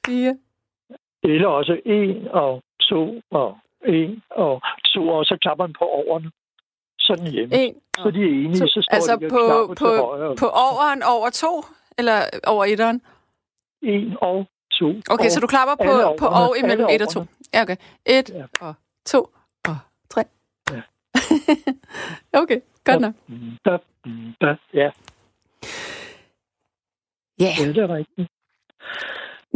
4. 0.07 0.38
Eller 1.22 1.48
også 1.48 1.80
1 1.84 2.28
og 2.30 2.62
2 2.82 3.20
og 3.30 3.59
1 3.86 4.20
og 4.30 4.61
2, 4.94 5.09
og 5.09 5.24
så 5.24 5.38
klapper 5.42 5.66
man 5.66 5.72
på 5.78 5.84
overne. 5.84 6.30
Sådan 6.98 7.26
hjemme. 7.26 7.54
1. 7.66 7.74
Så 7.98 8.11
de 8.11 8.20
er 8.22 8.28
enige, 8.28 8.57
så 8.57 8.66
står 8.66 8.94
Altså 8.94 9.16
de 9.16 9.28
på, 9.28 9.74
på, 9.78 9.86
højre. 9.86 10.36
på 10.36 10.46
overen 10.48 11.02
over 11.02 11.30
2, 11.30 11.64
eller 11.98 12.16
over 12.46 12.64
1'eren? 12.66 13.15
1 13.82 14.16
og 14.20 14.46
2. 14.72 14.86
Okay, 15.10 15.28
så 15.28 15.40
du 15.40 15.46
klapper 15.46 15.74
på, 15.84 16.16
på 16.18 16.26
og 16.26 16.58
imellem 16.58 16.86
alle 16.86 16.94
1 16.94 17.02
og 17.02 17.08
2. 17.08 17.18
overne. 17.20 17.28
Ja, 17.54 17.62
okay. 17.62 17.76
1 18.06 18.30
Ja. 18.30 18.44
og 18.60 18.74
2 19.06 19.28
og 19.68 19.76
3. 20.10 20.24
Ja. 20.70 20.82
okay, 22.42 22.60
godt 22.84 23.00
nok. 23.00 23.14
Da, 23.64 23.78
da, 24.40 24.56
ja, 24.74 24.90
Ja, 27.40 27.50
ja, 27.58 27.68
det 27.68 27.78
er 27.78 27.94
rigtigt. 27.94 28.28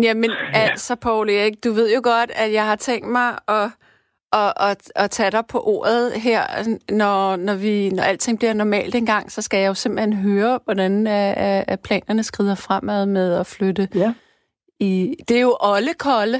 jamen 0.02 0.30
altså, 0.54 0.96
Paul 0.96 1.30
Erik, 1.30 1.64
du 1.64 1.72
ved 1.72 1.94
jo 1.94 2.00
godt, 2.04 2.30
at 2.30 2.52
jeg 2.52 2.66
har 2.66 2.76
tænkt 2.76 3.08
mig 3.08 3.38
at, 3.48 3.70
at, 4.32 4.52
at, 4.70 4.92
at 4.96 5.10
tage 5.10 5.30
dig 5.30 5.44
på 5.46 5.58
ordet 5.60 6.12
her, 6.12 6.40
når, 6.90 7.36
når, 7.36 7.54
vi, 7.54 7.88
når 7.88 8.02
alting 8.02 8.38
bliver 8.38 8.52
normalt 8.52 8.94
engang, 8.94 9.32
så 9.32 9.42
skal 9.42 9.58
jeg 9.60 9.68
jo 9.68 9.74
simpelthen 9.74 10.12
høre, 10.12 10.60
hvordan 10.64 11.06
øh, 11.06 11.30
øh, 11.44 11.62
øh, 11.70 11.78
planerne 11.84 12.22
skrider 12.22 12.54
fremad 12.54 13.06
med 13.06 13.34
at 13.34 13.46
flytte 13.46 13.88
Ja. 13.94 14.14
i... 14.80 15.16
Det 15.28 15.36
er 15.36 15.40
jo 15.40 15.56
Olle 15.60 15.94
Kolde. 15.98 16.38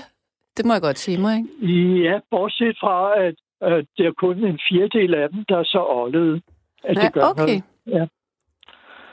Det 0.56 0.64
må 0.66 0.72
jeg 0.72 0.82
godt 0.82 0.98
sige 0.98 1.20
mig, 1.20 1.36
ikke? 1.36 2.02
Ja, 2.02 2.18
bortset 2.30 2.76
fra, 2.80 3.20
at 3.26 3.34
øh, 3.72 3.84
det 3.96 4.06
er 4.06 4.12
kun 4.18 4.44
en 4.44 4.58
fjerdedel 4.68 5.14
af 5.14 5.28
dem, 5.28 5.44
der 5.48 5.58
er 5.58 5.64
så 5.64 5.84
åldede, 5.88 6.40
at 6.84 6.96
det 6.96 7.12
gør 7.12 7.22
okay. 7.22 7.42
noget. 7.42 7.62
Ja. 7.86 8.06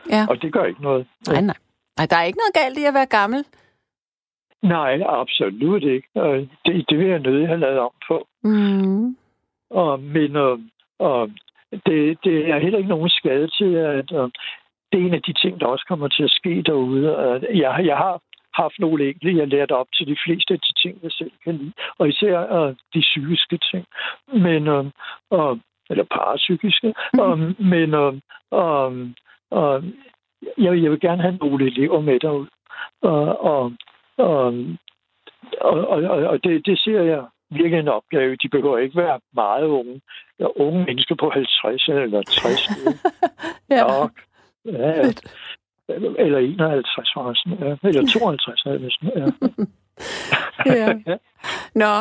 Ja. 0.10 0.26
Og 0.30 0.42
det 0.42 0.54
gør 0.54 0.66
ikke 0.66 0.82
noget. 0.82 1.08
Nej, 1.28 1.42
nej. 1.42 1.56
Nej, 1.98 2.08
der 2.10 2.16
er 2.18 2.24
ikke 2.24 2.40
noget 2.44 2.54
galt 2.54 2.78
i 2.78 2.84
at 2.84 2.94
være 2.94 3.06
gammel. 3.06 3.46
Nej, 4.64 5.02
absolut 5.06 5.84
ikke. 5.84 6.08
Og 6.16 6.48
det, 6.66 6.90
det 6.90 6.98
vil 7.00 7.08
jeg 7.08 7.20
nødig 7.20 7.48
have 7.48 7.60
lavet 7.60 7.80
om 7.80 7.92
på. 8.08 8.28
Mm. 8.44 9.18
Og, 9.70 10.00
men 10.00 10.36
øh, 10.36 10.60
og 11.00 11.30
det, 11.72 12.18
det 12.24 12.50
er 12.50 12.60
heller 12.60 12.78
ikke 12.78 12.90
nogen 12.90 13.10
skade 13.10 13.48
til, 13.48 13.74
at 13.76 14.12
øh, 14.12 14.30
det 14.92 15.02
er 15.02 15.06
en 15.06 15.14
af 15.14 15.22
de 15.22 15.34
ting, 15.34 15.60
der 15.60 15.66
også 15.66 15.86
kommer 15.88 16.08
til 16.08 16.24
at 16.24 16.32
ske 16.32 16.62
derude. 16.62 17.18
Og 17.18 17.42
Jeg, 17.54 17.82
jeg 17.86 17.98
har 17.98 18.22
haft 18.54 18.80
nogle 18.80 19.08
enkelte, 19.08 19.38
jeg 19.38 19.48
lært 19.48 19.72
op 19.72 19.88
til 19.94 20.08
de 20.08 20.18
fleste 20.26 20.54
af 20.54 20.60
de 20.60 20.74
ting, 20.82 21.00
jeg 21.04 21.12
selv 21.12 21.32
kan 21.44 21.56
lide. 21.58 21.74
Og 21.98 22.10
især 22.10 22.38
øh, 22.58 22.76
de 22.94 23.00
psykiske 23.00 23.58
ting. 23.72 23.86
Men, 24.34 24.68
øh, 24.68 24.86
øh, 25.34 25.58
eller 25.90 26.04
parapsykiske. 26.04 26.94
Mhm. 27.14 27.22
Øh, 27.24 27.40
men 27.74 27.94
øh, 27.94 28.14
øh, 28.60 28.92
øh, 29.58 29.84
jeg, 30.58 30.84
jeg 30.84 30.92
vil 30.92 31.00
gerne 31.00 31.22
have 31.22 31.38
nogle 31.42 31.66
elever 31.66 32.02
med 32.02 32.20
derud. 32.20 32.48
Og, 33.02 33.42
og, 33.52 33.74
og, 34.18 34.54
og, 35.62 35.80
og, 35.90 36.24
og 36.32 36.44
det, 36.44 36.66
det 36.66 36.80
ser 36.80 37.02
jeg 37.02 37.26
virkelig 37.52 37.80
en 37.80 37.88
opgave. 37.88 38.36
De 38.36 38.50
behøver 38.50 38.78
ikke 38.78 38.98
være 38.98 39.20
meget 39.36 39.64
unge. 39.64 40.02
Ja, 40.40 40.46
unge 40.56 40.86
mennesker 40.86 41.16
på 41.16 41.30
50 41.30 41.88
eller 41.88 42.22
60. 42.22 42.70
Ja. 43.70 43.82
Nok. 43.88 44.12
Ja, 44.66 44.88
ja. 44.90 45.04
Eller 46.26 46.38
51 46.40 47.10
forresten. 47.14 47.52
Ja. 47.54 47.76
Eller 47.90 48.08
52 48.20 48.64
er 48.66 48.72
det 48.72 48.82
næsten. 48.82 49.08
Ja. 49.16 49.26
ja. 51.12 51.18
Nå, 51.76 51.94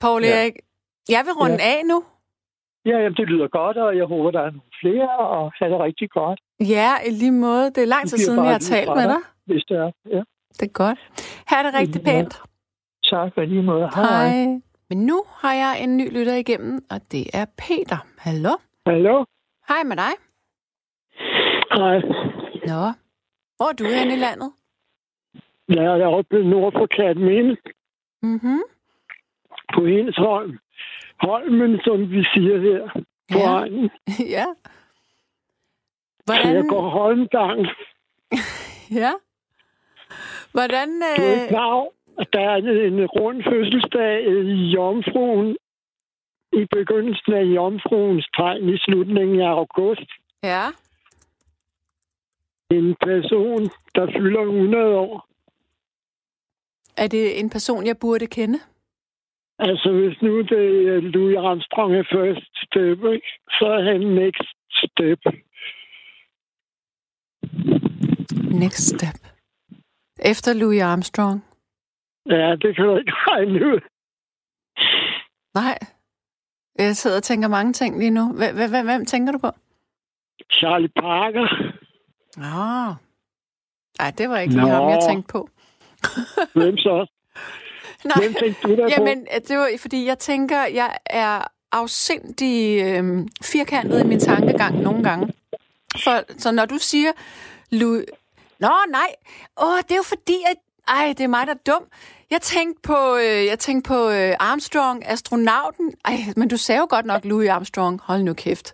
Paul 0.00 0.22
Ja. 0.22 0.28
Erik, 0.42 0.52
jeg 1.08 1.22
vil 1.26 1.32
runde 1.40 1.60
af 1.72 1.80
nu. 1.86 2.04
ja, 2.86 2.96
jamen, 3.02 3.14
det 3.16 3.28
lyder 3.28 3.48
godt, 3.48 3.76
og 3.76 3.96
jeg 3.96 4.04
håber, 4.04 4.30
der 4.30 4.40
er 4.40 4.50
nogle 4.50 4.70
flere, 4.82 5.18
og 5.18 5.52
have 5.58 5.72
det 5.72 5.80
rigtig 5.80 6.10
godt, 6.10 6.40
Ja, 6.60 6.90
i 7.06 7.10
lige 7.10 7.32
måde. 7.32 7.64
Det 7.74 7.82
er 7.82 7.86
lang 7.86 8.08
tid 8.08 8.18
siden, 8.18 8.44
jeg 8.44 8.52
har 8.52 8.58
talt 8.58 8.88
med 8.88 9.02
dig. 9.02 9.08
dig. 9.08 9.22
hvis 9.46 9.64
det 9.68 9.76
er. 9.76 9.90
Ja. 10.10 10.22
Det 10.58 10.62
er 10.62 10.72
godt. 10.72 10.98
Ha' 11.46 11.62
det 11.62 11.74
rigtig 11.74 12.02
pænt. 12.04 12.40
Tak, 13.10 13.32
i 13.36 13.40
lige 13.46 13.62
måde. 13.62 13.90
Hej. 13.94 14.44
Men 14.88 15.06
nu 15.06 15.24
har 15.28 15.52
jeg 15.54 15.82
en 15.82 15.96
ny 15.96 16.12
lytter 16.18 16.34
igennem, 16.34 16.84
og 16.90 17.00
det 17.12 17.24
er 17.34 17.44
Peter. 17.58 17.96
Hallo? 18.18 18.50
Hallo? 18.86 19.24
Hej 19.68 19.82
med 19.84 19.96
dig. 19.96 20.12
Hej. 21.78 21.96
Nå, 22.66 22.82
hvor 23.56 23.68
er 23.68 23.72
du 23.78 23.84
henne 23.84 24.14
i 24.14 24.16
landet? 24.16 24.52
Jeg 25.68 25.84
er 26.00 26.06
oppe 26.06 26.44
nord 26.50 26.72
for 26.72 26.86
Katminde 26.86 27.56
Mhm. 28.22 28.60
på 29.74 29.80
Ensholm. 29.84 30.58
Holmen, 31.20 31.80
som 31.84 32.10
vi 32.10 32.24
siger 32.34 32.60
her 32.60 32.88
på 33.32 33.38
Ja. 33.38 33.52
egnen. 33.58 33.90
ja. 34.36 34.44
Så 36.26 36.32
jeg 36.34 36.42
Hvordan, 36.42 36.68
går 36.68 36.88
Holmgang. 36.88 37.66
ja. 39.02 39.12
Hvordan, 40.52 40.88
Du 41.16 41.22
er 41.22 41.30
ikke 41.30 41.42
øh, 41.42 41.48
klar 41.48 41.72
over, 41.72 41.90
at 42.18 42.28
der 42.32 42.40
er 42.40 42.56
en 42.56 43.06
rund 43.06 43.42
fødselsdag 43.50 44.22
i 44.26 44.70
Jomfruen 44.74 45.56
i 46.52 46.64
begyndelsen 46.70 47.32
af 47.32 47.44
Jomfruens 47.44 48.26
tegn 48.36 48.68
i 48.68 48.78
slutningen 48.78 49.40
af 49.40 49.48
august. 49.50 50.10
ja, 50.42 50.66
En 52.70 52.94
person, 52.94 53.62
der 53.94 54.06
fylder 54.16 54.40
100 54.42 54.84
år. 54.98 55.26
Er 56.96 57.06
det 57.06 57.40
en 57.40 57.50
person, 57.50 57.86
jeg 57.86 57.96
burde 58.00 58.26
kende? 58.26 58.58
Altså, 59.58 59.92
hvis 59.92 60.22
nu 60.22 60.40
det 60.40 60.88
er 60.88 61.00
Louis 61.00 61.36
Armstrong 61.36 61.94
er 61.94 62.02
first 62.02 62.50
step, 62.64 63.12
ikke? 63.14 63.26
så 63.50 63.66
er 63.66 63.82
han 63.92 64.00
next 64.00 64.48
step. 64.82 65.20
Next 68.62 68.82
step. 68.96 69.29
Efter 70.24 70.52
Louis 70.52 70.82
Armstrong? 70.82 71.44
Ja, 72.26 72.56
det 72.62 72.76
kan 72.76 72.84
du 72.84 72.96
ikke 72.96 73.12
regne 73.12 73.66
ud. 73.66 73.80
Nej. 75.54 75.78
Jeg 76.78 76.96
sidder 76.96 77.16
og 77.16 77.22
tænker 77.22 77.48
mange 77.48 77.72
ting 77.72 77.98
lige 77.98 78.10
nu. 78.10 78.32
Hvem, 78.84 79.06
tænker 79.06 79.32
du 79.32 79.38
på? 79.38 79.50
Charlie 80.52 80.88
Parker. 80.88 81.46
Åh. 82.38 82.94
Nej, 83.98 84.10
det 84.18 84.28
var 84.28 84.38
ikke 84.38 84.54
lige 84.54 84.68
ham, 84.68 84.88
jeg 84.88 84.98
Nå. 85.02 85.08
tænkte 85.08 85.32
på. 85.32 85.48
Hvem 86.60 86.76
så? 86.76 87.06
Nej, 88.04 88.14
Hvem 88.22 88.34
tænkte 88.34 88.68
du 88.68 88.76
der 88.76 88.82
på? 88.88 88.88
jamen, 88.98 89.26
det 89.48 89.56
var 89.58 89.68
fordi, 89.80 90.06
jeg 90.06 90.18
tænker, 90.18 90.64
jeg 90.64 90.98
er 91.06 91.40
afsindig 91.72 92.82
øh, 92.84 93.28
firkantet 93.42 94.04
i 94.04 94.06
min 94.06 94.20
tankegang 94.20 94.80
nogle 94.80 95.04
gange. 95.04 95.32
For, 96.04 96.38
så 96.38 96.52
når 96.52 96.66
du 96.66 96.78
siger, 96.78 97.12
Louis... 97.70 98.04
Nå, 98.60 98.72
nej. 98.90 99.10
Åh, 99.62 99.78
det 99.78 99.92
er 99.92 99.96
jo 99.96 100.02
fordi, 100.02 100.38
at... 100.50 100.56
Ej, 100.88 101.14
det 101.18 101.24
er 101.24 101.28
mig, 101.28 101.46
der 101.46 101.54
er 101.54 101.72
dum. 101.72 101.84
Jeg 102.30 102.40
tænkte 102.40 102.80
på, 102.82 103.16
øh, 103.16 103.46
jeg 103.46 103.58
tænkte 103.58 103.88
på 103.88 103.98
øh, 104.10 104.32
Armstrong, 104.50 105.02
astronauten. 105.06 105.94
Ej, 106.04 106.16
men 106.36 106.48
du 106.48 106.56
sagde 106.56 106.78
jo 106.80 106.86
godt 106.90 107.06
nok 107.06 107.24
Louis 107.24 107.48
Armstrong. 107.48 108.00
Hold 108.02 108.22
nu 108.22 108.34
kæft. 108.34 108.72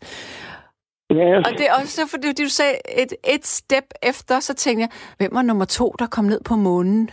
Ja, 1.11 1.37
Og 1.39 1.51
det 1.59 1.67
er 1.69 1.75
også 1.81 2.07
fordi, 2.11 2.33
du 2.33 2.49
sagde 2.49 2.75
et, 3.03 3.13
et 3.35 3.47
step 3.47 3.85
efter, 4.03 4.41
så 4.41 4.55
tænkte 4.55 4.81
jeg, 4.81 4.91
hvem 5.19 5.31
var 5.35 5.43
nummer 5.43 5.65
to, 5.65 5.95
der 5.99 6.07
kom 6.07 6.25
ned 6.25 6.41
på 6.45 6.57
månen? 6.57 7.11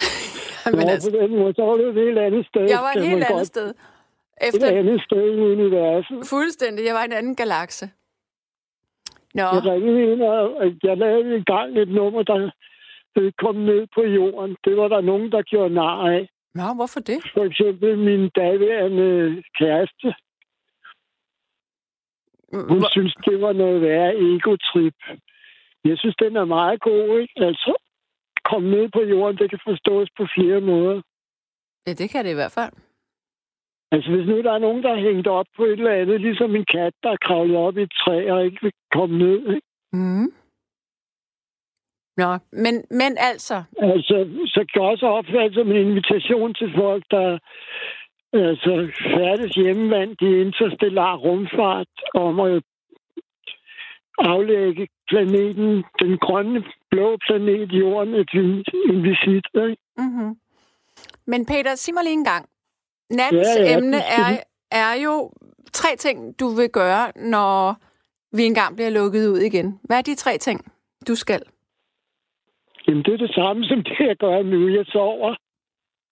men 0.64 0.76
men 0.76 0.86
Nå, 0.86 0.92
altså, 0.92 1.10
på 1.10 1.16
den 1.16 1.38
måde, 1.38 1.54
så 1.54 1.62
var 1.62 1.74
det 1.74 1.86
et 1.88 1.94
helt 1.94 2.18
andet 2.18 2.46
sted. 2.46 2.62
jeg 2.70 2.78
var 2.78 2.92
et 2.96 3.02
helt 3.08 3.24
andet 3.24 3.28
godt- 3.28 3.46
sted. 3.46 3.68
Et 3.68 3.74
Efter, 4.48 4.66
andet 4.68 5.00
sted 5.06 5.22
i 5.38 5.40
universet. 5.56 6.28
fuldstændig, 6.28 6.84
jeg 6.86 6.94
var 6.94 7.02
i 7.02 7.04
en 7.04 7.12
anden 7.12 7.36
galakse. 7.36 7.90
Nå, 9.34 9.42
Jeg 9.42 9.62
ringede 9.64 10.12
ind, 10.12 10.22
og 10.22 10.72
jeg 10.82 10.96
lavede 10.96 11.36
i 11.38 11.42
gang 11.44 11.78
et 11.78 11.88
nummer, 11.88 12.22
der 12.22 12.50
kom 13.38 13.54
ned 13.56 13.86
på 13.94 14.02
jorden. 14.02 14.56
Det 14.64 14.76
var 14.76 14.88
der 14.88 15.00
nogen, 15.00 15.32
der 15.32 15.42
gjorde 15.42 15.74
nar 15.74 16.06
af. 16.08 16.28
Nå 16.54 16.62
hvorfor 16.76 17.00
det? 17.00 17.18
For 17.34 17.44
eksempel 17.44 17.98
min 17.98 18.28
daværende 18.28 19.42
kæreste. 19.58 20.08
Hun 22.70 22.78
Hvor- 22.78 22.90
synes, 22.90 23.14
det 23.26 23.40
var 23.40 23.52
noget 23.52 23.80
værre 23.82 24.12
egotrip. 24.16 24.94
Jeg 25.84 25.98
synes, 25.98 26.16
den 26.16 26.36
er 26.36 26.44
meget 26.44 26.80
god, 26.80 27.20
ikke? 27.20 27.34
Altså, 27.36 27.74
kom 28.44 28.62
ned 28.62 28.88
på 28.94 29.00
jorden, 29.02 29.36
det 29.38 29.50
kan 29.50 29.60
forstås 29.68 30.08
på 30.16 30.26
flere 30.36 30.60
måder. 30.60 31.02
Ja, 31.86 31.92
det 31.92 32.10
kan 32.10 32.24
det 32.24 32.30
i 32.30 32.34
hvert 32.34 32.52
fald. 32.52 32.72
Altså, 33.92 34.10
hvis 34.10 34.26
nu 34.26 34.42
der 34.42 34.52
er 34.52 34.58
nogen, 34.58 34.82
der 34.82 34.90
er 34.90 35.04
hængt 35.08 35.26
op 35.26 35.46
på 35.56 35.64
et 35.64 35.72
eller 35.72 36.00
andet, 36.00 36.20
ligesom 36.20 36.56
en 36.56 36.64
kat, 36.64 36.94
der 37.02 37.10
er 37.10 37.24
kravlet 37.26 37.56
op 37.56 37.76
i 37.76 37.82
et 37.82 37.92
træ 38.04 38.30
og 38.32 38.44
ikke 38.44 38.58
vil 38.62 38.72
komme 38.92 39.18
ned, 39.18 39.38
ikke? 39.54 39.66
Mm. 39.92 40.32
Nå, 42.16 42.30
men, 42.52 42.74
men 42.90 43.12
altså, 43.30 43.62
Altså, 43.78 44.16
så 44.46 44.60
kan 44.72 44.82
jeg 44.82 44.90
også 44.90 45.06
opfatte 45.06 45.54
som 45.54 45.70
en 45.70 45.76
invitation 45.76 46.54
til 46.54 46.72
folk, 46.76 47.04
der 47.10 47.38
altså, 48.32 48.72
færdes 49.14 49.54
hjemmevandt 49.54 50.20
i 50.20 50.40
interstellar 50.40 51.16
rumfart 51.16 51.92
om 52.14 52.40
at 52.40 52.62
aflægge 54.18 54.88
planeten, 55.08 55.84
den 56.00 56.18
grønne, 56.18 56.64
blå 56.90 57.16
planet 57.26 57.72
Jorden, 57.72 58.14
et 58.14 58.34
en 58.90 59.02
visit. 59.02 59.46
Ikke? 59.54 59.76
mm-hmm. 59.96 60.36
men 61.26 61.46
Peter, 61.46 61.74
sig 61.74 61.94
mig 61.94 62.04
lige 62.04 62.12
en 62.12 62.24
gang. 62.24 62.51
Nattens 63.10 63.48
Ja, 63.56 63.62
ja, 63.62 63.76
emne 63.76 63.96
er, 63.96 64.42
er 64.70 64.94
jo 65.04 65.32
tre 65.72 65.96
ting, 65.96 66.40
du 66.40 66.48
vil 66.48 66.70
gøre, 66.70 67.12
når 67.16 67.76
vi 68.36 68.42
engang 68.42 68.76
bliver 68.76 68.90
lukket 68.90 69.28
ud 69.28 69.38
igen. 69.38 69.80
Hvad 69.84 69.98
er 69.98 70.02
de 70.02 70.14
tre 70.14 70.38
ting, 70.38 70.72
du 71.08 71.14
skal? 71.14 71.42
Jamen, 72.88 73.02
det 73.04 73.14
er 73.14 73.18
det 73.18 73.34
samme 73.34 73.64
som 73.64 73.82
det, 73.82 74.00
jeg 74.00 74.16
gør 74.16 74.42
nu. 74.42 74.68
Jeg 74.68 74.84
sover, 74.86 75.34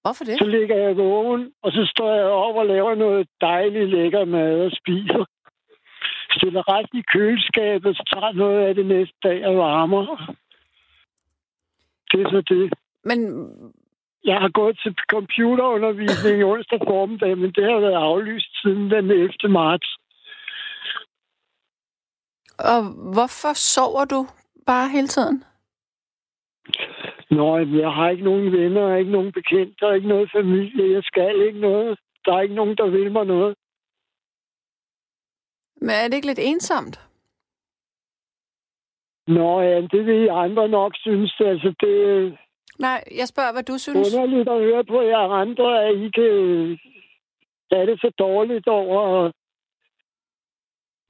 Hvorfor 0.03 0.25
det? 0.25 0.39
så 0.39 0.45
ligger 0.45 0.77
jeg 0.77 0.97
vågen, 0.97 1.53
og 1.63 1.73
så 1.73 1.93
står 1.95 2.15
jeg 2.15 2.25
op 2.25 2.57
og 2.57 2.67
laver 2.67 2.95
noget 2.95 3.29
dejligt 3.41 3.91
lækker 3.91 4.25
mad 4.25 4.61
og 4.61 4.71
spiser. 4.81 5.25
Stiller 6.37 6.63
resten 6.73 6.99
i 6.99 7.03
køleskabet, 7.13 7.97
så 7.97 8.03
tager 8.15 8.33
noget 8.33 8.69
af 8.69 8.75
det 8.75 8.87
næste 8.87 9.17
dag 9.23 9.47
og 9.47 9.57
varmer. 9.57 10.35
Det 12.13 12.21
er 12.23 12.31
så 12.31 12.41
det. 12.49 12.73
Men 13.05 13.19
Jeg 14.25 14.39
har 14.41 14.49
gået 14.49 14.79
til 14.83 14.95
computerundervisning 15.11 16.41
i 16.41 16.43
onsdag 16.43 16.79
formiddag, 16.87 17.39
men 17.39 17.53
det 17.53 17.65
har 17.65 17.81
været 17.81 18.03
aflyst 18.11 18.63
siden 18.63 18.91
den 18.91 19.11
11. 19.11 19.33
marts. 19.49 19.89
og 22.69 22.81
hvorfor 23.15 23.53
sover 23.53 24.05
du 24.05 24.27
bare 24.67 24.89
hele 24.89 25.09
tiden? 25.09 25.45
Nå, 27.31 27.59
jeg 27.59 27.93
har 27.93 28.09
ikke 28.11 28.25
nogen 28.25 28.53
venner, 28.53 28.97
ikke 28.97 29.11
nogen 29.11 29.33
bekendte, 29.33 29.75
der 29.81 29.89
er 29.89 29.95
ikke 29.95 30.09
noget 30.09 30.31
familie, 30.33 30.93
jeg 30.93 31.03
skal 31.03 31.47
ikke 31.47 31.61
noget. 31.61 31.99
Der 32.25 32.35
er 32.35 32.41
ikke 32.41 32.55
nogen, 32.55 32.77
der 32.77 32.87
vil 32.91 33.13
mig 33.13 33.27
noget. 33.27 33.55
Men 35.77 35.91
er 35.91 36.09
det 36.09 36.15
ikke 36.15 36.27
lidt 36.27 36.39
ensomt? 36.39 37.01
Nå, 39.27 39.61
ja, 39.61 39.81
det 39.81 40.07
vil 40.07 40.25
I 40.25 40.27
andre 40.27 40.69
nok 40.69 40.93
synes. 40.97 41.41
Altså, 41.41 41.75
det 41.81 42.39
Nej, 42.87 43.05
jeg 43.21 43.29
spørger, 43.29 43.53
hvad 43.53 43.63
du 43.63 43.79
synes. 43.79 44.15
underligt 44.15 44.49
at 44.49 44.61
høre 44.67 44.85
på 44.85 45.01
jer 45.03 45.25
andre, 45.43 45.69
at 45.87 45.95
I 46.07 46.09
kan 46.19 46.33
have 47.73 47.87
det 47.91 48.01
så 48.01 48.11
dårligt 48.19 48.67
over... 48.67 49.31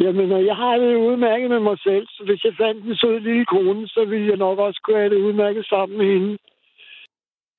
Jamen, 0.00 0.46
jeg 0.46 0.56
har 0.56 0.76
det 0.76 0.96
udmærket 0.96 1.50
med 1.50 1.60
mig 1.60 1.78
selv, 1.78 2.06
så 2.06 2.22
hvis 2.24 2.44
jeg 2.44 2.54
fandt 2.60 2.84
en 2.84 2.96
sød 2.96 3.20
lille 3.20 3.46
kone, 3.46 3.88
så 3.88 4.04
ville 4.04 4.28
jeg 4.28 4.36
nok 4.36 4.58
også 4.58 4.80
kunne 4.84 4.96
have 4.96 5.10
det 5.14 5.24
udmærket 5.26 5.66
sammen 5.66 5.98
med 5.98 6.06
hende. 6.06 6.38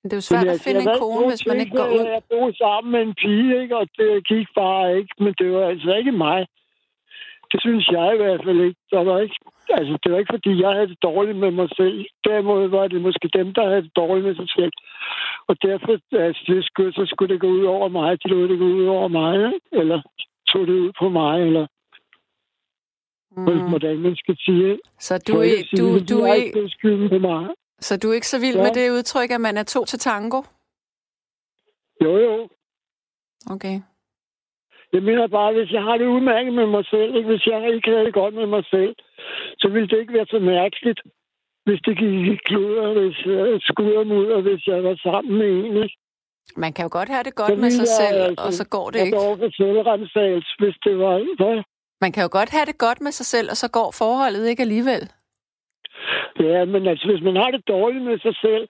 Det 0.03 0.13
er 0.13 0.17
jo 0.17 0.21
svært 0.21 0.45
Men 0.45 0.53
at 0.53 0.61
finde 0.65 0.79
jeg 0.79 0.83
en 0.83 0.89
valgte 0.89 1.01
kone, 1.01 1.29
hvis 1.29 1.47
man 1.47 1.59
ikke 1.59 1.77
går 1.81 1.89
ud. 1.95 2.05
Jeg 2.15 2.23
boede 2.29 2.57
sammen 2.57 2.91
med 2.91 3.01
en 3.01 3.15
pige, 3.21 3.61
ikke? 3.61 3.77
og 3.77 3.87
det 3.97 4.27
gik 4.27 4.47
bare 4.55 4.97
ikke. 4.97 5.13
Men 5.23 5.33
det 5.39 5.47
var 5.55 5.65
altså 5.73 5.93
ikke 5.99 6.11
mig. 6.11 6.47
Det 7.51 7.59
synes 7.65 7.87
jeg 7.95 8.13
i 8.13 8.17
hvert 8.17 8.41
fald 8.45 8.61
ikke. 8.67 8.79
Der 8.91 9.03
var 9.03 9.19
ikke 9.19 9.37
altså, 9.79 9.93
det 10.03 10.11
var 10.11 10.17
ikke, 10.19 10.33
fordi 10.37 10.61
jeg 10.61 10.71
havde 10.75 10.87
det 10.87 11.03
dårligt 11.03 11.37
med 11.37 11.51
mig 11.51 11.69
selv. 11.79 12.05
Derimod 12.27 12.67
var 12.67 12.87
det 12.87 13.01
måske 13.01 13.27
dem, 13.39 13.53
der 13.53 13.69
havde 13.69 13.81
det 13.81 13.95
dårligt 13.95 14.25
med 14.27 14.35
sig 14.35 14.49
selv. 14.57 14.73
Og 15.49 15.55
derfor 15.61 15.91
altså, 16.27 16.43
det 16.47 16.65
skulle, 16.65 16.93
så 16.93 17.03
skulle 17.11 17.33
det 17.33 17.41
gå 17.41 17.47
ud 17.47 17.63
over 17.75 17.87
mig. 17.87 18.23
De 18.23 18.27
lod 18.27 18.47
det 18.47 18.59
gå 18.59 18.65
ud 18.65 18.85
over 18.85 19.07
mig, 19.07 19.53
eller 19.71 20.01
tog 20.47 20.67
det 20.67 20.73
ud 20.73 20.91
på 20.99 21.09
mig, 21.09 21.41
eller 21.47 21.67
mm. 23.37 23.69
hvordan 23.69 23.97
man 23.99 24.15
skal 24.15 24.37
sige. 24.45 24.79
Så 24.99 25.13
du, 25.27 25.33
er, 25.39 25.43
sige, 25.43 25.77
du, 25.77 25.85
du, 26.09 26.21
har 26.21 26.31
er, 26.31 26.33
ikke 26.33 26.69
på 27.09 27.17
mig. 27.27 27.49
så 27.79 27.97
du 27.97 28.09
er 28.09 28.13
ikke 28.13 28.27
så 28.27 28.39
vild 28.39 28.55
Ja. 28.55 28.63
med 28.63 28.71
det 28.73 28.91
udtryk, 28.91 29.31
at 29.31 29.41
man 29.41 29.57
er 29.57 29.63
to 29.63 29.85
til 29.85 29.99
tango? 29.99 30.41
Jo, 32.03 32.17
jo. 32.17 32.49
Okay. 33.49 33.81
Jeg 34.93 35.03
mener 35.03 35.27
bare, 35.27 35.53
hvis 35.53 35.71
jeg 35.71 35.83
har 35.83 35.97
det 35.97 36.05
udmærket 36.05 36.53
med 36.53 36.67
mig 36.67 36.85
selv, 36.85 37.15
ikke? 37.15 37.29
hvis 37.29 37.47
jeg 37.47 37.73
ikke 37.75 37.89
havde 37.89 38.05
det 38.05 38.13
godt 38.13 38.33
med 38.33 38.45
mig 38.45 38.63
selv, 38.65 38.95
så 39.59 39.67
ville 39.67 39.87
det 39.87 39.99
ikke 39.99 40.13
være 40.13 40.25
så 40.29 40.39
mærkeligt, 40.39 40.99
hvis 41.65 41.79
det 41.85 41.97
gik 41.97 42.13
i 42.33 42.35
kluder, 42.35 42.87
hvis 42.99 43.17
jeg 43.25 43.59
skulder 43.61 44.03
ud, 44.19 44.27
og 44.35 44.41
hvis 44.41 44.67
jeg 44.67 44.83
var 44.83 44.95
sammen 45.03 45.37
med 45.37 45.49
en. 45.65 45.83
Ikke? 45.83 45.97
Man 46.57 46.73
kan 46.73 46.83
jo 46.83 46.89
godt 46.91 47.09
have 47.09 47.23
det 47.23 47.33
Så 47.37 47.43
godt 47.43 47.49
med 47.49 47.57
ville 47.57 47.71
sig 47.71 47.87
jeg, 47.91 47.99
selv, 48.01 48.21
altså, 48.21 48.45
og 48.45 48.53
så 48.53 48.65
går 48.75 48.89
det 48.89 48.97
Jeg 48.99 49.05
ikke. 49.05 49.17
går 49.17 49.35
for 49.41 49.49
selvrensagelse, 49.61 50.51
hvis 50.59 50.75
det 50.85 50.97
var... 50.99 51.13
Hvad? 51.39 51.63
Man 52.03 52.11
kan 52.11 52.23
jo 52.23 52.29
godt 52.31 52.49
have 52.49 52.65
det 52.65 52.77
godt 52.77 53.01
med 53.01 53.11
sig 53.11 53.25
selv, 53.25 53.47
og 53.49 53.57
så 53.57 53.67
går 53.77 53.89
forholdet 54.01 54.47
ikke 54.49 54.61
alligevel. 54.67 55.03
Ja, 56.39 56.65
men 56.65 56.87
altså, 56.87 57.05
hvis 57.11 57.23
man 57.23 57.35
har 57.35 57.51
det 57.51 57.67
dårligt 57.67 58.03
med 58.03 58.19
sig 58.19 58.35
selv, 58.45 58.67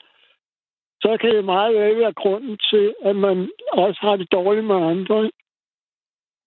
så 1.03 1.17
kan 1.22 1.36
det 1.36 1.45
meget 1.45 1.76
vel 1.76 1.99
være 1.99 2.13
grunden 2.13 2.57
til, 2.72 2.93
at 3.05 3.15
man 3.15 3.49
også 3.74 3.99
har 4.01 4.15
det 4.15 4.32
dårligt 4.32 4.65
med 4.65 4.76
andre. 4.76 5.32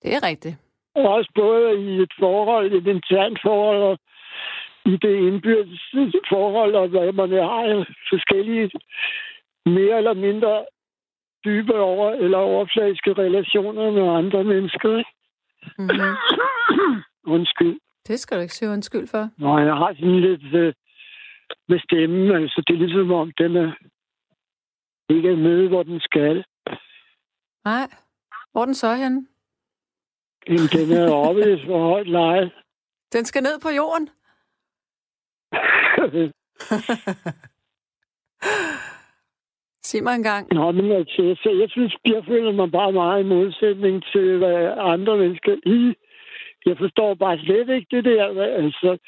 Det 0.04 0.14
er 0.14 0.22
rigtigt. 0.22 0.56
Og 0.94 1.08
også 1.08 1.30
både 1.34 1.80
i 1.80 2.02
et 2.02 2.12
forhold, 2.18 2.72
et 2.72 2.86
internt 2.86 3.38
forhold, 3.42 3.82
og 3.82 3.98
i 4.92 4.96
det 4.96 5.14
indbyrdes 5.28 5.80
forhold, 6.28 6.74
og 6.74 6.88
hvad 6.88 7.12
man 7.12 7.30
har 7.30 7.86
forskellige 8.10 8.70
mere 9.66 9.96
eller 9.96 10.14
mindre 10.14 10.66
dybe 11.44 11.74
over, 11.74 12.10
eller 12.10 12.38
overfladiske 12.38 13.12
relationer 13.12 13.90
med 13.90 14.08
andre 14.20 14.44
mennesker. 14.44 14.98
Ikke? 14.98 15.10
Mm-hmm. 15.78 16.14
Undskyld. 17.34 17.78
Det 18.06 18.20
skal 18.20 18.36
du 18.36 18.42
ikke 18.42 18.54
sige 18.54 18.70
undskyld 18.70 19.06
for. 19.06 19.28
Nå, 19.38 19.58
jeg 19.58 19.74
har 19.74 19.94
sådan 19.94 20.20
lidt 20.20 20.54
øh, 20.54 20.72
med 21.68 21.80
stemmen, 21.80 22.30
altså 22.30 22.62
det 22.66 22.74
er 22.74 22.78
ligesom 22.78 23.12
om, 23.12 23.32
den 23.38 23.56
er 23.56 23.72
ikke 25.08 25.30
er 25.30 25.36
med, 25.36 25.68
hvor 25.68 25.82
den 25.82 26.00
skal. 26.00 26.44
Nej. 27.64 27.88
Hvor 28.52 28.60
er 28.60 28.64
den 28.64 28.74
så 28.74 28.94
henne? 28.94 29.26
Jamen, 30.46 30.68
den 30.72 30.92
er 30.92 31.10
oppe 31.12 31.40
i 31.52 31.66
for 31.66 31.78
højt 31.78 32.08
leje. 32.08 32.50
Den 33.12 33.24
skal 33.24 33.42
ned 33.42 33.60
på 33.60 33.68
jorden. 33.68 34.08
Sig 39.88 40.02
mig 40.02 40.14
engang. 40.14 40.52
Nå, 40.52 40.72
men 40.72 40.92
altså, 40.92 41.22
jeg, 41.22 41.36
jeg, 41.60 41.70
synes, 41.70 41.96
jeg 42.04 42.24
føler 42.28 42.52
mig 42.52 42.70
bare 42.72 42.92
meget 42.92 43.24
i 43.24 43.28
modsætning 43.28 44.04
til, 44.12 44.38
hvad 44.38 44.74
andre 44.76 45.16
mennesker 45.18 45.54
i. 45.66 45.94
Jeg 46.66 46.76
forstår 46.78 47.14
bare 47.14 47.38
slet 47.38 47.68
ikke 47.68 47.96
det 47.96 48.04
der. 48.04 48.24
Altså, 48.42 48.98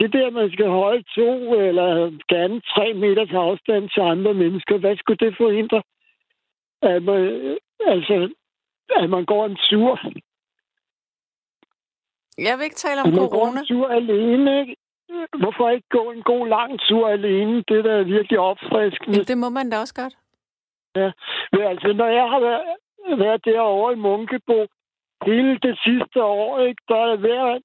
det 0.00 0.12
der, 0.12 0.30
man 0.30 0.50
skal 0.52 0.68
holde 0.68 1.02
to 1.02 1.54
eller 1.54 2.10
gerne 2.28 2.60
tre 2.60 2.94
meters 2.94 3.32
afstand 3.32 3.88
til 3.90 4.00
andre 4.00 4.34
mennesker, 4.34 4.78
hvad 4.78 4.96
skulle 4.96 5.26
det 5.26 5.36
forhindre? 5.36 5.82
At 6.82 7.02
man, 7.02 7.56
altså, 7.86 8.34
at 8.90 9.10
man 9.10 9.24
går 9.24 9.46
en 9.46 9.58
tur. 9.70 9.98
Jeg 12.38 12.58
vil 12.58 12.64
ikke 12.64 12.76
tale 12.76 13.00
om 13.00 13.08
At 13.08 13.14
man 13.14 13.20
går 13.20 13.28
corona. 13.28 13.60
en 13.60 13.66
tur 13.66 13.88
alene, 13.88 14.60
ikke? 14.60 14.76
Hvorfor 15.38 15.70
ikke 15.70 15.88
gå 15.88 16.10
en 16.10 16.22
god 16.22 16.48
lang 16.48 16.80
tur 16.88 17.08
alene? 17.08 17.56
Det 17.68 17.84
der 17.84 17.94
er 18.00 18.02
virkelig 18.04 18.38
opfriskende. 18.38 19.24
Det 19.24 19.38
må 19.38 19.48
man 19.48 19.70
da 19.70 19.78
også 19.78 19.94
godt. 19.94 20.16
Men 21.52 21.62
altså, 21.72 21.92
når 21.92 22.06
jeg 22.06 22.28
har 22.30 22.40
været, 22.40 22.76
været 23.18 23.44
derovre 23.44 23.92
i 23.92 23.96
Munkebo 23.96 24.66
hele 25.26 25.58
det 25.58 25.78
sidste 25.84 26.22
år, 26.22 26.60
ikke, 26.60 26.82
der 26.88 27.00
er 27.12 27.16
hver, 27.16 27.58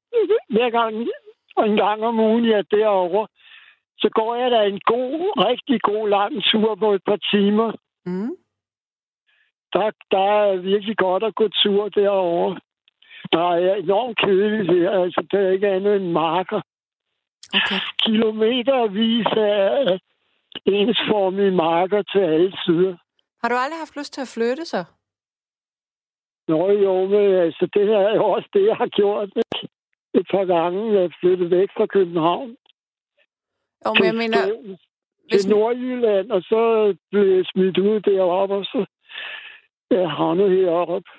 hver 0.50 0.70
gang 0.70 1.08
og 1.56 1.70
en 1.70 1.76
gang 1.76 2.04
om 2.04 2.20
ugen, 2.20 2.46
jeg 2.46 2.58
er 2.58 2.76
derovre, 2.78 3.28
så 3.98 4.10
går 4.10 4.36
jeg 4.36 4.52
da 4.52 4.64
en 4.64 4.80
god, 4.86 5.46
rigtig 5.48 5.82
god 5.82 6.10
lang 6.10 6.44
tur 6.44 6.76
på 6.76 6.94
et 6.94 7.04
par 7.06 7.20
timer. 7.32 7.72
Mm. 8.06 8.36
Der, 9.74 9.92
der 10.12 10.28
er 10.42 10.56
virkelig 10.56 10.98
godt 10.98 11.24
at 11.24 11.36
gå 11.36 11.48
tur 11.48 11.90
derovre. 11.90 12.60
Der 13.32 13.50
er 13.54 13.76
enormt 13.76 14.18
kedeligt 14.18 14.72
her, 14.74 14.92
altså 14.92 15.28
der 15.32 15.40
er 15.40 15.52
ikke 15.52 15.68
andet 15.68 15.96
end 15.96 16.12
marker. 16.12 16.62
Okay. 17.54 17.80
Kilometervis 18.04 19.28
af 19.38 20.00
ensformige 20.66 21.52
marker 21.52 22.02
til 22.02 22.20
alle 22.20 22.54
sider. 22.66 22.96
Har 23.42 23.50
du 23.50 23.56
aldrig 23.56 23.80
haft 23.80 23.98
lyst 23.98 24.14
til 24.14 24.22
at 24.22 24.34
flytte 24.36 24.66
så? 24.66 24.84
Nå 26.48 26.72
jo, 26.72 27.06
men 27.06 27.34
altså, 27.46 27.68
det 27.74 27.88
her 27.88 27.98
er 27.98 28.16
jo 28.16 28.26
også 28.26 28.50
det, 28.54 28.66
jeg 28.66 28.76
har 28.76 28.88
gjort 28.88 29.30
ikke? 29.36 29.68
et 30.14 30.28
par 30.32 30.46
gange. 30.46 31.00
Jeg 31.00 31.12
flyttet 31.22 31.52
væk 31.52 31.70
fra 31.78 31.86
København 31.86 32.56
Jo, 33.86 33.94
men 33.94 34.06
jeg 34.06 34.16
mener, 34.16 34.46
til, 34.46 34.78
hvis, 35.30 35.48
Nordjylland, 35.48 36.32
og 36.32 36.42
så 36.42 36.62
blev 37.12 37.26
jeg 37.36 37.46
smidt 37.46 37.78
ud 37.78 38.00
deroppe, 38.00 38.56
og 38.56 38.66
så 38.66 38.86
jeg 39.92 40.10
havnet 40.12 40.52
heroppe. 40.52 41.10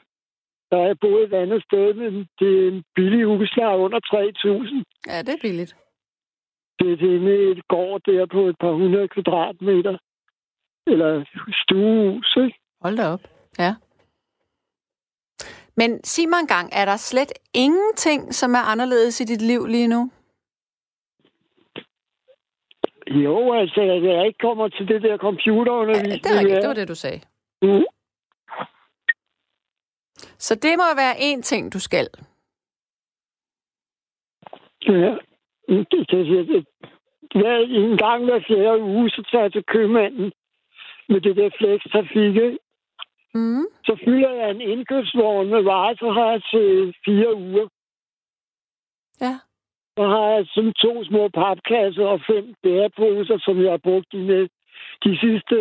Der 0.70 0.78
er 0.78 0.94
boet 1.00 1.22
et 1.24 1.34
andet 1.34 1.62
sted, 1.64 1.94
men 1.94 2.28
det 2.38 2.64
er 2.64 2.68
en 2.68 2.84
billig 2.94 3.24
husleje 3.26 3.78
under 3.78 4.00
3.000. 4.00 5.12
ja, 5.12 5.18
det 5.22 5.28
er 5.34 5.42
billigt. 5.42 5.76
Det 6.78 6.92
er 6.92 7.14
inde 7.16 7.34
i 7.44 7.50
et 7.50 7.68
gård 7.68 8.00
der 8.06 8.26
på 8.26 8.40
et 8.46 8.56
par 8.60 8.72
hundrede 8.72 9.08
kvadratmeter. 9.08 9.98
Eller 10.86 11.24
stuehus, 11.62 12.36
ikke? 12.44 12.58
Hold 12.80 12.96
da 12.96 13.06
op. 13.08 13.20
Ja. 13.58 13.74
Men 15.76 16.04
sig 16.04 16.28
mig 16.28 16.38
engang, 16.40 16.70
er 16.72 16.84
der 16.84 16.96
slet 16.96 17.32
ingenting, 17.54 18.34
som 18.34 18.54
er 18.54 18.58
anderledes 18.72 19.20
i 19.20 19.24
dit 19.24 19.42
liv 19.42 19.66
lige 19.66 19.88
nu? 19.88 20.10
Jo, 23.10 23.52
altså, 23.52 23.80
at 23.80 24.02
jeg 24.02 24.26
ikke 24.26 24.38
kommer 24.38 24.68
til 24.68 24.88
det 24.88 25.02
der 25.02 25.10
Ja, 25.10 25.16
computerundervisning. 25.16 26.24
det 26.24 26.30
er 26.32 26.38
rigtigt. 26.38 26.62
Det 26.62 26.68
var 26.68 26.74
det, 26.74 26.88
du 26.88 26.94
sagde. 26.94 27.20
Mm. 27.62 27.84
Så 30.38 30.54
det 30.54 30.74
må 30.76 30.94
være 30.96 31.16
én 31.16 31.42
ting, 31.42 31.72
du 31.72 31.80
skal. 31.80 32.08
Ja. 34.88 35.16
Det, 35.68 35.86
det, 35.90 36.48
det. 36.48 36.66
Hver, 37.34 37.56
en 37.56 37.96
gang 37.96 38.24
hver 38.24 38.40
fjerde 38.46 38.82
uge, 38.82 39.10
så 39.10 39.28
tager 39.30 39.42
jeg 39.44 39.52
til 39.52 39.64
købmanden 39.64 40.32
med 41.08 41.20
det 41.20 41.36
der 41.36 41.50
flekstrafik. 41.58 42.36
ikke? 42.36 42.58
Mm. 43.34 43.66
Så 43.84 43.98
fylder 44.04 44.30
jeg 44.30 44.50
en 44.50 44.60
indkøbsvogn 44.60 45.48
med 45.48 45.62
varer, 45.62 45.94
så 45.94 46.10
har 46.10 46.30
jeg 46.30 46.42
til 46.50 46.94
fire 47.04 47.34
uger. 47.34 47.68
Ja. 49.20 49.34
Så 49.96 50.02
har 50.06 50.26
jeg 50.28 50.46
sådan 50.54 50.72
to 50.72 51.04
små 51.04 51.28
papkasser 51.28 52.06
og 52.06 52.20
fem 52.26 52.54
bæreposer, 52.62 53.38
som 53.38 53.62
jeg 53.62 53.70
har 53.70 53.78
brugt 53.78 54.12
de, 54.12 54.18
med, 54.18 54.48
de 55.04 55.18
sidste 55.20 55.56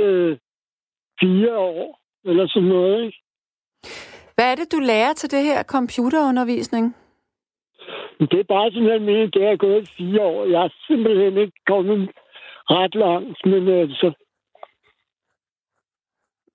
fire 1.19 1.57
år. 1.57 2.00
Eller 2.25 2.47
sådan 2.47 2.69
noget, 2.69 3.05
ikke? 3.05 3.17
Hvad 4.35 4.51
er 4.51 4.55
det, 4.55 4.71
du 4.71 4.79
lærer 4.79 5.13
til 5.13 5.31
det 5.31 5.43
her 5.43 5.63
computerundervisning? 5.63 6.95
Det 8.19 8.39
er 8.39 8.43
bare 8.43 8.71
simpelthen 8.71 9.05
meningen, 9.05 9.31
det 9.31 9.43
er 9.43 9.57
gået 9.57 9.89
fire 9.97 10.21
år. 10.21 10.45
Jeg 10.45 10.63
er 10.63 10.69
simpelthen 10.87 11.37
ikke 11.37 11.59
kommet 11.67 12.09
ret 12.69 12.95
langt, 12.95 13.45
men 13.45 13.67
altså, 13.67 14.13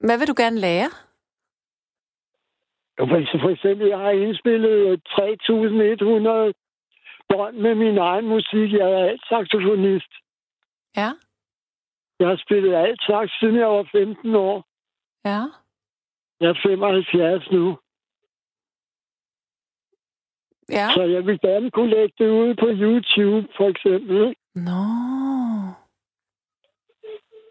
Hvad 0.00 0.18
vil 0.18 0.28
du 0.28 0.34
gerne 0.36 0.60
lære? 0.60 0.90
Altså 2.98 3.38
for 3.42 3.50
eksempel, 3.50 3.86
jeg 3.88 3.98
har 3.98 4.10
indspillet 4.10 5.00
3.100 5.08 6.52
bånd 7.28 7.56
med 7.56 7.74
min 7.74 7.98
egen 7.98 8.26
musik. 8.28 8.72
Jeg 8.72 8.90
er 8.92 9.04
alt 9.08 9.22
saxofonist. 9.28 10.12
Ja. 10.96 11.10
Jeg 12.20 12.28
har 12.28 12.36
spillet 12.46 12.74
alt 12.74 13.00
sax, 13.02 13.30
siden 13.40 13.56
jeg 13.56 13.68
var 13.68 13.88
15 13.92 14.34
år. 14.34 14.64
Ja. 15.30 15.42
Jeg 16.40 16.48
er 16.48 16.60
75 16.62 17.50
nu. 17.50 17.78
Ja. 20.68 20.88
Så 20.94 21.02
jeg 21.02 21.26
vil 21.26 21.40
gerne 21.40 21.70
kunne 21.70 21.90
lægge 21.90 22.14
det 22.18 22.30
ud 22.30 22.54
på 22.62 22.66
YouTube, 22.82 23.46
for 23.56 23.68
eksempel. 23.68 24.34
Nå. 24.54 24.82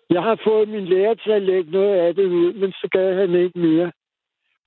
Jeg 0.09 0.23
har 0.23 0.37
fået 0.47 0.69
min 0.69 0.85
lærer 0.85 1.13
til 1.13 1.31
at 1.31 1.41
lægge 1.41 1.71
noget 1.71 1.95
af 1.99 2.15
det 2.15 2.25
ud, 2.25 2.53
men 2.53 2.71
så 2.71 2.87
gav 2.91 3.15
han 3.15 3.35
ikke 3.43 3.59
mere. 3.59 3.91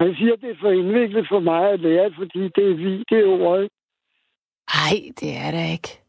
Han 0.00 0.14
siger, 0.14 0.32
at 0.32 0.40
det 0.40 0.50
er 0.50 0.60
for 0.60 0.70
indviklet 0.70 1.26
for 1.28 1.40
mig 1.40 1.70
at 1.70 1.80
lære, 1.80 2.12
fordi 2.18 2.42
det 2.56 2.64
er 2.70 2.74
videoer. 2.74 3.62
ikke? 3.62 3.74
Ej, 4.68 4.96
det 5.20 5.36
er 5.44 5.50
det 5.50 5.72
ikke. 5.72 6.00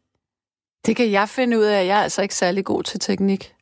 Det 0.86 0.96
kan 0.96 1.10
jeg 1.10 1.28
finde 1.28 1.58
ud 1.58 1.64
af. 1.64 1.86
Jeg 1.86 1.98
er 1.98 2.02
altså 2.02 2.22
ikke 2.22 2.34
særlig 2.34 2.64
god 2.64 2.82
til 2.82 3.00
teknik. 3.00 3.54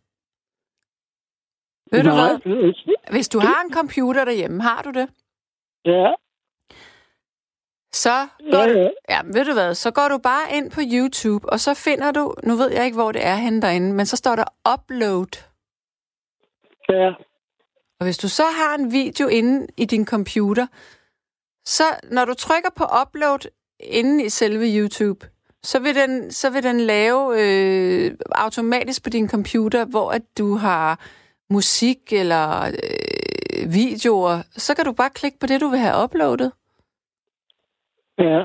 Ved 1.92 2.02
du 2.02 2.10
hvad? 2.10 2.38
hvad? 2.42 2.72
Hvis 3.10 3.28
du 3.28 3.38
har 3.38 3.62
en 3.64 3.72
computer 3.72 4.24
derhjemme, 4.24 4.62
har 4.62 4.82
du 4.82 4.90
det? 4.90 5.08
Ja, 5.84 6.12
Så 7.92 8.26
går, 8.52 8.58
ja, 8.58 8.72
du, 8.72 8.78
ja. 8.78 8.88
ja, 9.08 9.20
ved 9.24 9.44
du 9.44 9.52
hvad, 9.52 9.74
så 9.74 9.90
går 9.90 10.08
du 10.08 10.18
bare 10.18 10.56
ind 10.56 10.70
på 10.70 10.80
YouTube, 10.92 11.48
og 11.52 11.60
så 11.60 11.74
finder 11.74 12.10
du, 12.12 12.34
nu 12.44 12.56
ved 12.56 12.70
jeg 12.70 12.84
ikke, 12.84 12.94
hvor 12.94 13.12
det 13.12 13.26
er 13.26 13.34
henne 13.34 13.62
derinde, 13.62 13.92
men 13.94 14.06
så 14.06 14.16
står 14.16 14.36
der 14.36 14.44
upload. 14.74 15.44
ja. 16.88 17.10
Og 18.00 18.04
hvis 18.04 18.18
du 18.18 18.28
så 18.28 18.42
har 18.42 18.74
en 18.78 18.92
video 18.92 19.28
inde 19.28 19.66
i 19.76 19.84
din 19.84 20.06
computer, 20.06 20.66
så 21.64 21.84
når 22.10 22.24
du 22.24 22.34
trykker 22.34 22.70
på 22.76 22.84
upload 23.02 23.38
inde 23.80 24.24
i 24.24 24.28
selve 24.28 24.64
YouTube, 24.78 25.26
så 25.62 25.78
vil 25.78 25.94
den, 25.94 26.32
så 26.32 26.50
vil 26.50 26.62
den 26.62 26.80
lave 26.80 27.42
øh, 27.42 28.16
automatisk 28.32 29.02
på 29.04 29.10
din 29.10 29.28
computer, 29.28 29.84
hvor 29.84 30.10
at 30.10 30.22
du 30.38 30.54
har 30.54 31.00
musik 31.50 32.12
eller 32.12 32.44
øh, 32.66 33.72
videoer, 33.72 34.42
så 34.50 34.74
kan 34.76 34.84
du 34.84 34.92
bare 34.92 35.10
klikke 35.10 35.38
på 35.40 35.46
det, 35.46 35.60
du 35.60 35.68
vil 35.68 35.78
have 35.78 36.04
uploadet. 36.04 36.52
Ja. 38.18 38.40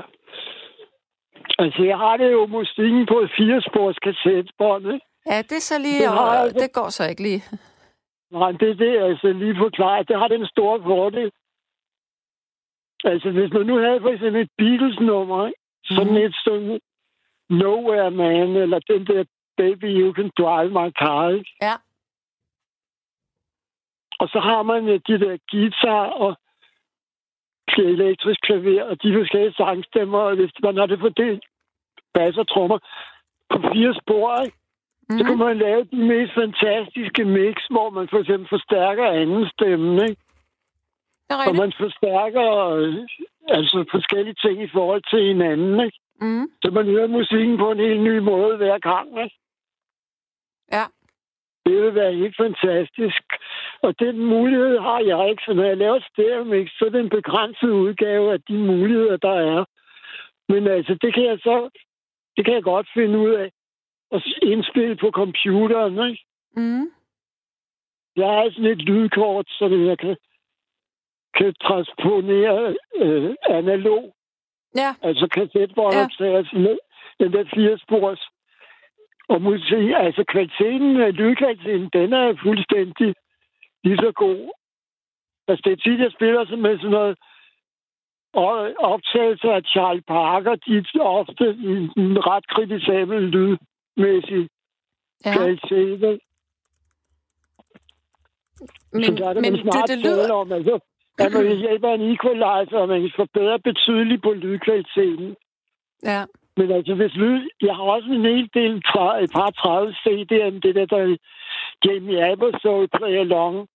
Altså, 1.58 1.82
jeg 1.82 1.98
har 1.98 2.16
det 2.16 2.32
jo 2.32 2.46
musikken 2.46 3.06
på 3.06 3.20
et 3.20 3.30
firespors 3.38 3.96
kassettebånd, 4.06 4.84
ikke? 4.94 5.06
Ja, 5.30 5.38
det 5.48 5.56
er 5.56 5.60
så 5.72 5.78
lige, 5.78 6.00
Det 6.02 6.08
har 6.08 6.42
og, 6.44 6.54
det 6.54 6.72
går 6.72 6.88
så 6.88 7.04
ikke 7.08 7.22
lige. 7.22 7.42
Nej, 8.30 8.50
det 8.52 8.70
er 8.70 8.74
det, 8.74 9.02
altså 9.08 9.32
lige 9.32 9.56
forklaret. 9.58 10.08
Det 10.08 10.18
har 10.18 10.28
den 10.28 10.46
store 10.46 10.82
fordel. 10.82 11.30
Altså, 13.04 13.30
hvis 13.30 13.52
man 13.52 13.66
nu 13.66 13.76
havde 13.78 14.00
for 14.00 14.08
eksempel 14.08 14.42
et 14.42 14.50
Beatles-nummer, 14.58 15.46
ikke? 15.46 15.60
sådan 15.84 16.06
Mhm. 16.14 16.16
et 16.24 16.34
sådan 16.44 16.80
Nowhere 17.50 18.10
Man, 18.10 18.48
eller 18.64 18.78
den 18.78 19.06
der 19.06 19.24
Baby 19.56 19.84
You 20.00 20.12
Can 20.12 20.30
Drive 20.38 20.70
My 20.70 20.88
Car, 21.00 21.28
ikke? 21.28 21.50
Ja. 21.62 21.74
Og 24.24 24.30
så 24.34 24.40
har 24.40 24.62
man 24.62 24.88
øh, 24.88 25.00
de 25.08 25.20
der 25.24 25.36
guitar 25.50 26.04
og 26.24 26.36
elektrisk 27.78 28.40
klaver 28.40 28.82
og 28.82 29.02
de 29.02 29.14
forskellige 29.18 29.54
sangstemmer, 29.54 30.18
og 30.18 30.34
hvis 30.36 30.52
man 30.62 30.76
har 30.76 30.86
det 30.86 31.00
fordelt 31.00 31.44
bass 32.14 32.38
og 32.38 32.48
trommer 32.48 32.78
på 33.50 33.56
fire 33.72 33.94
spor, 34.02 34.42
ikke? 34.44 34.56
Mm. 35.08 35.18
Så 35.18 35.24
kan 35.24 35.38
man 35.38 35.58
lave 35.58 35.84
de 35.84 35.96
mest 35.96 36.32
fantastiske 36.34 37.24
mix, 37.24 37.56
hvor 37.70 37.90
man 37.90 38.08
for 38.08 38.18
eksempel 38.18 38.48
forstærker 38.48 39.06
anden 39.06 39.48
stemme, 39.48 40.02
ikke? 40.08 40.22
Og 41.48 41.54
man 41.62 41.72
forstærker 41.82 42.48
øh, 42.74 42.94
altså 43.48 43.84
forskellige 43.90 44.38
ting 44.44 44.62
i 44.62 44.68
forhold 44.76 45.02
til 45.10 45.22
hinanden, 45.30 45.80
ikke? 45.86 45.98
Mm. 46.20 46.46
Så 46.62 46.70
man 46.70 46.86
hører 46.86 47.06
musikken 47.06 47.58
på 47.58 47.70
en 47.70 47.78
helt 47.78 48.02
ny 48.02 48.18
måde 48.18 48.56
hver 48.56 48.78
gang, 48.78 49.08
ikke? 49.24 49.36
Ja. 50.72 50.84
Det 51.66 51.82
vil 51.82 51.94
være 51.94 52.14
helt 52.14 52.36
fantastisk. 52.36 53.24
Og 53.86 54.00
den 54.00 54.16
mulighed 54.18 54.78
har 54.78 55.00
jeg 55.00 55.30
ikke, 55.30 55.42
så 55.46 55.52
når 55.52 55.64
jeg 55.64 55.76
laver 55.76 56.00
stereomix, 56.10 56.70
så 56.78 56.84
er 56.84 56.90
det 56.90 57.00
en 57.00 57.16
begrænset 57.18 57.70
udgave 57.70 58.32
af 58.32 58.40
de 58.48 58.58
muligheder, 58.58 59.16
der 59.16 59.36
er. 59.54 59.64
Men 60.48 60.66
altså, 60.66 60.98
det 61.02 61.14
kan 61.14 61.24
jeg 61.24 61.38
så, 61.38 61.68
det 62.36 62.44
kan 62.44 62.54
jeg 62.54 62.62
godt 62.62 62.88
finde 62.94 63.18
ud 63.18 63.30
af 63.30 63.50
at 64.12 64.22
indspille 64.42 64.96
på 64.96 65.10
computeren, 65.10 66.10
ikke? 66.10 66.24
Mm. 66.56 66.86
jeg 68.16 68.26
har 68.26 68.50
sådan 68.50 68.70
et 68.70 68.82
lydkort, 68.82 69.46
så 69.48 69.64
jeg 69.90 69.98
kan, 69.98 70.16
kan 71.34 71.54
transponere 71.62 72.76
øh, 72.96 73.34
analog, 73.48 74.14
Ja, 74.76 74.94
altså 75.02 75.26
kassetbåndoptager, 75.34 76.42
ja. 76.52 76.76
den 77.24 77.32
der 77.32 77.44
fire 77.54 77.78
spors. 77.78 78.28
Og 79.28 79.42
musik, 79.42 79.90
altså 79.96 80.24
kvaliteten, 80.28 80.96
øh, 80.96 81.08
lydkvaliteten, 81.08 81.90
den 81.92 82.12
er 82.12 82.36
fuldstændig 82.42 83.14
lige 83.84 83.96
så 83.96 84.12
god. 84.12 84.50
Altså 85.48 85.62
det 85.64 85.72
er 85.72 85.76
tit, 85.76 86.00
jeg 86.00 86.12
spiller 86.12 86.56
med 86.56 86.78
sådan 86.78 86.90
noget 86.90 87.18
og 88.34 88.74
optagelser 88.78 89.52
af 89.52 89.62
Charles 89.62 90.04
Parker, 90.08 90.54
de 90.54 90.76
er 90.76 91.00
ofte 91.00 91.44
i 91.70 91.72
en 92.02 92.26
ret 92.26 92.46
kritisabel 92.46 93.22
lydmæssig 93.22 94.48
ja. 95.24 95.36
kvalitet. 95.36 96.20
Men, 98.92 99.04
så 99.04 99.12
der 99.12 99.28
er 99.28 99.32
det 99.32 99.42
men 99.42 99.60
smart 99.60 99.88
det 99.88 99.98
lyder... 99.98 100.32
om, 100.32 100.52
altså, 100.52 100.78
at 101.18 101.32
man 101.32 101.44
kan 101.44 101.56
hjælpe 101.56 101.88
en 101.88 102.12
equalizer, 102.14 102.78
og 102.78 102.88
man 102.88 103.00
kan 103.00 103.12
forbedre 103.16 103.58
betydeligt 103.58 104.22
på 104.22 104.32
lydkvaliteten. 104.32 105.36
Ja, 106.02 106.24
Men 106.56 106.70
altså, 106.70 106.94
hvis 106.94 107.14
lyd... 107.14 107.48
Jeg 107.62 107.74
har 107.76 107.82
også 107.82 108.08
en 108.08 108.24
hel 108.24 108.50
del, 108.54 108.76
et 109.24 109.30
par 109.34 109.50
30 109.50 109.92
CD'er, 109.92 110.60
det 110.64 110.74
der, 110.74 110.86
der 110.86 111.16
Jamie 111.84 112.24
Abersoul 112.30 112.88
Play 112.88 113.14
Along, 113.24 113.68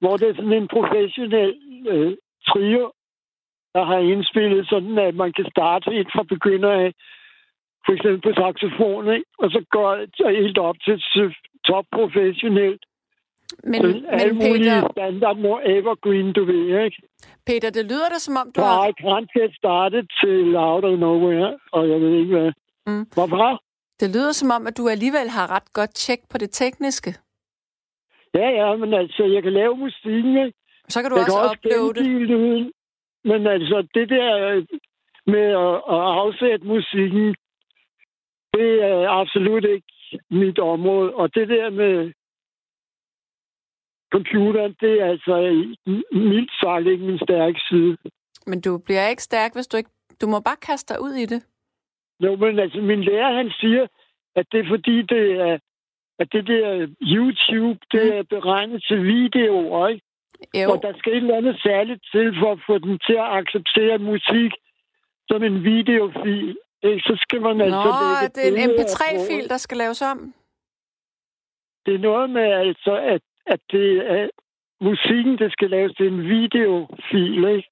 hvor 0.00 0.16
det 0.16 0.28
er 0.28 0.34
sådan 0.34 0.52
en 0.52 0.68
professionel 0.68 1.52
øh, 1.92 2.16
trio, 2.48 2.84
der 3.74 3.84
har 3.84 3.98
indspillet 4.12 4.68
sådan, 4.72 4.98
at 4.98 5.14
man 5.14 5.32
kan 5.32 5.46
starte 5.54 5.90
helt 5.90 6.10
fra 6.14 6.22
begynder 6.34 6.72
af, 6.82 6.92
for 7.84 7.92
eksempel 7.96 8.20
på 8.26 8.32
saxofon, 8.40 9.04
ikke? 9.16 9.30
og 9.38 9.50
så 9.50 9.60
går 9.70 9.90
det 9.96 10.36
helt 10.42 10.58
op 10.58 10.76
til 10.84 10.96
top 11.68 11.86
professionelt. 11.92 12.82
men, 13.64 13.80
Så 13.82 13.88
alle 14.08 14.32
men 14.32 14.42
Peter, 14.42 14.88
standard 14.96 15.38
må 15.46 15.52
evergreen, 15.76 16.32
du 16.32 16.44
ved, 16.44 16.84
ikke? 16.84 16.98
Peter, 17.46 17.70
det 17.70 17.84
lyder 17.90 18.08
da 18.14 18.18
som 18.18 18.36
om, 18.42 18.46
du 18.56 18.60
har... 18.60 18.88
I 18.88 18.92
can't 19.04 19.30
get 19.38 19.50
started 19.62 20.04
til 20.20 20.56
out 20.56 20.84
of 20.84 20.98
nowhere, 20.98 21.58
og 21.72 21.88
jeg 21.90 22.00
ved 22.00 22.12
ikke 22.20 22.34
hvad. 22.38 22.52
Mm. 22.86 23.06
Hvorfor? 23.14 23.62
Det 24.00 24.08
lyder 24.14 24.32
som 24.32 24.50
om, 24.50 24.66
at 24.66 24.76
du 24.76 24.88
alligevel 24.88 25.28
har 25.28 25.46
ret 25.56 25.72
godt 25.72 25.94
tjek 25.94 26.20
på 26.30 26.38
det 26.38 26.50
tekniske. 26.50 27.10
Ja, 28.38 28.48
ja, 28.60 28.76
men 28.76 28.94
altså, 28.94 29.24
jeg 29.24 29.42
kan 29.42 29.52
lave 29.52 29.76
musikken, 29.76 30.36
ikke? 30.44 30.58
Så 30.88 31.02
kan 31.02 31.10
du 31.10 31.16
jeg 31.16 31.24
også, 31.24 31.36
kan 31.36 31.42
også 31.42 31.56
uploade. 31.56 31.94
gengive 31.94 32.24
lyden. 32.24 32.72
Men 33.24 33.46
altså, 33.46 33.88
det 33.94 34.08
der 34.08 34.48
øh, 34.48 34.66
med 35.26 35.46
at, 35.66 35.74
at 35.94 36.02
afsætte 36.22 36.66
musikken, 36.66 37.34
det 38.54 38.70
er 38.82 39.08
absolut 39.08 39.64
ikke 39.64 39.92
mit 40.30 40.58
område. 40.58 41.14
Og 41.14 41.34
det 41.34 41.48
der 41.48 41.70
med 41.70 42.12
computeren, 44.12 44.76
det 44.80 45.00
er 45.00 45.06
altså 45.06 45.34
mildt 46.12 46.52
sagt 46.60 46.86
ikke 46.86 47.04
min 47.04 47.18
stærke 47.18 47.60
side. 47.68 47.96
Men 48.46 48.60
du 48.60 48.78
bliver 48.78 49.08
ikke 49.08 49.22
stærk, 49.22 49.54
hvis 49.54 49.66
du 49.66 49.76
ikke... 49.76 49.90
Du 50.20 50.26
må 50.26 50.40
bare 50.40 50.56
kaste 50.56 50.94
dig 50.94 51.02
ud 51.02 51.12
i 51.12 51.26
det. 51.26 51.40
Jo, 52.20 52.36
men 52.36 52.58
altså, 52.58 52.80
min 52.80 53.04
lærer, 53.04 53.36
han 53.36 53.50
siger, 53.60 53.86
at 54.36 54.46
det 54.52 54.60
er 54.60 54.68
fordi, 54.68 55.02
det 55.02 55.32
er, 55.32 55.58
at 56.18 56.28
det 56.32 56.46
der 56.46 56.86
YouTube, 57.16 57.78
det 57.92 58.16
er 58.18 58.22
beregnet 58.22 58.84
til 58.88 58.98
videoer, 59.04 59.88
ikke? 59.88 60.04
Jo, 60.54 60.70
Og 60.70 60.82
der 60.82 60.92
skal 60.98 61.12
et 61.12 61.16
eller 61.16 61.36
andet 61.36 61.56
særligt 61.62 62.02
til 62.12 62.26
for 62.40 62.52
at 62.52 62.60
få 62.66 62.78
den 62.78 62.98
til 63.06 63.16
at 63.24 63.28
acceptere 63.40 63.98
musik 63.98 64.52
som 65.28 65.42
en 65.42 65.64
videofil. 65.64 66.56
Ikke? 66.82 67.00
Så 67.08 67.14
skal 67.24 67.40
man 67.40 67.56
Nå, 67.56 67.64
altså 67.64 67.92
lægge 68.20 68.34
det 68.34 68.42
er 68.44 68.48
en 68.48 68.70
billeder 68.70 68.84
MP3-fil, 68.84 69.44
på. 69.44 69.48
der 69.48 69.56
skal 69.56 69.76
laves 69.76 70.02
om. 70.02 70.34
Det 71.86 71.94
er 71.94 71.98
noget 71.98 72.30
med 72.30 72.42
altså, 72.64 72.92
at, 73.14 73.22
at 73.46 73.60
det 73.72 73.88
er, 74.10 74.28
musikken, 74.80 75.38
det 75.38 75.52
skal 75.52 75.70
laves 75.70 75.92
til 75.96 76.06
en 76.06 76.22
videofil, 76.22 77.44
ikke? 77.56 77.70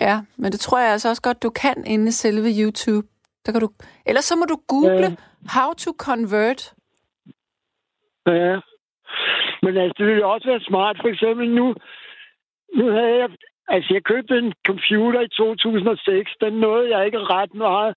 Ja, 0.00 0.16
men 0.36 0.52
det 0.52 0.60
tror 0.60 0.78
jeg 0.78 0.92
altså 0.92 1.08
også 1.08 1.22
godt, 1.22 1.42
du 1.42 1.50
kan 1.50 1.84
inde 1.86 2.08
i 2.08 2.10
selve 2.10 2.48
YouTube. 2.62 3.06
Der 3.48 3.52
kan 3.52 3.60
du... 3.60 3.70
Ellers 4.06 4.24
så 4.24 4.36
må 4.36 4.44
du 4.44 4.56
google 4.68 5.08
Ja. 5.10 5.16
how 5.56 5.72
to 5.72 5.90
convert. 5.98 6.74
Ja. 8.26 8.60
Men 9.62 9.76
altså, 9.76 9.94
det 9.98 10.06
ville 10.06 10.26
også 10.26 10.46
være 10.48 10.60
smart. 10.60 10.96
For 11.00 11.08
eksempel 11.08 11.50
nu, 11.50 11.74
nu 12.76 12.84
havde 12.90 13.16
jeg... 13.22 13.30
Altså, 13.68 13.94
jeg 13.94 14.04
købte 14.04 14.38
en 14.38 14.52
computer 14.66 15.20
i 15.20 15.28
2006. 15.28 16.30
Den 16.40 16.52
nåede 16.52 16.96
jeg 16.96 17.06
ikke 17.06 17.18
ret 17.18 17.54
meget. 17.54 17.94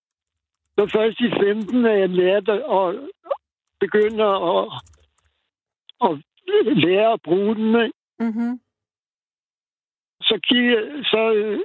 Det 0.75 0.81
var 0.81 0.91
først 0.99 1.19
i 1.19 1.29
15, 1.43 1.85
at 1.85 1.99
jeg 1.99 2.09
lærte 2.09 2.51
at 2.51 3.09
begynde 3.79 4.23
at, 4.23 4.67
at 6.07 6.11
lære 6.85 7.13
at 7.13 7.21
bruge 7.21 7.55
den. 7.55 7.69
ikke? 7.85 7.97
Mm-hmm. 8.19 8.59
Så, 10.21 10.39
gik, 10.47 10.65
så, 11.11 11.33
øh, 11.35 11.59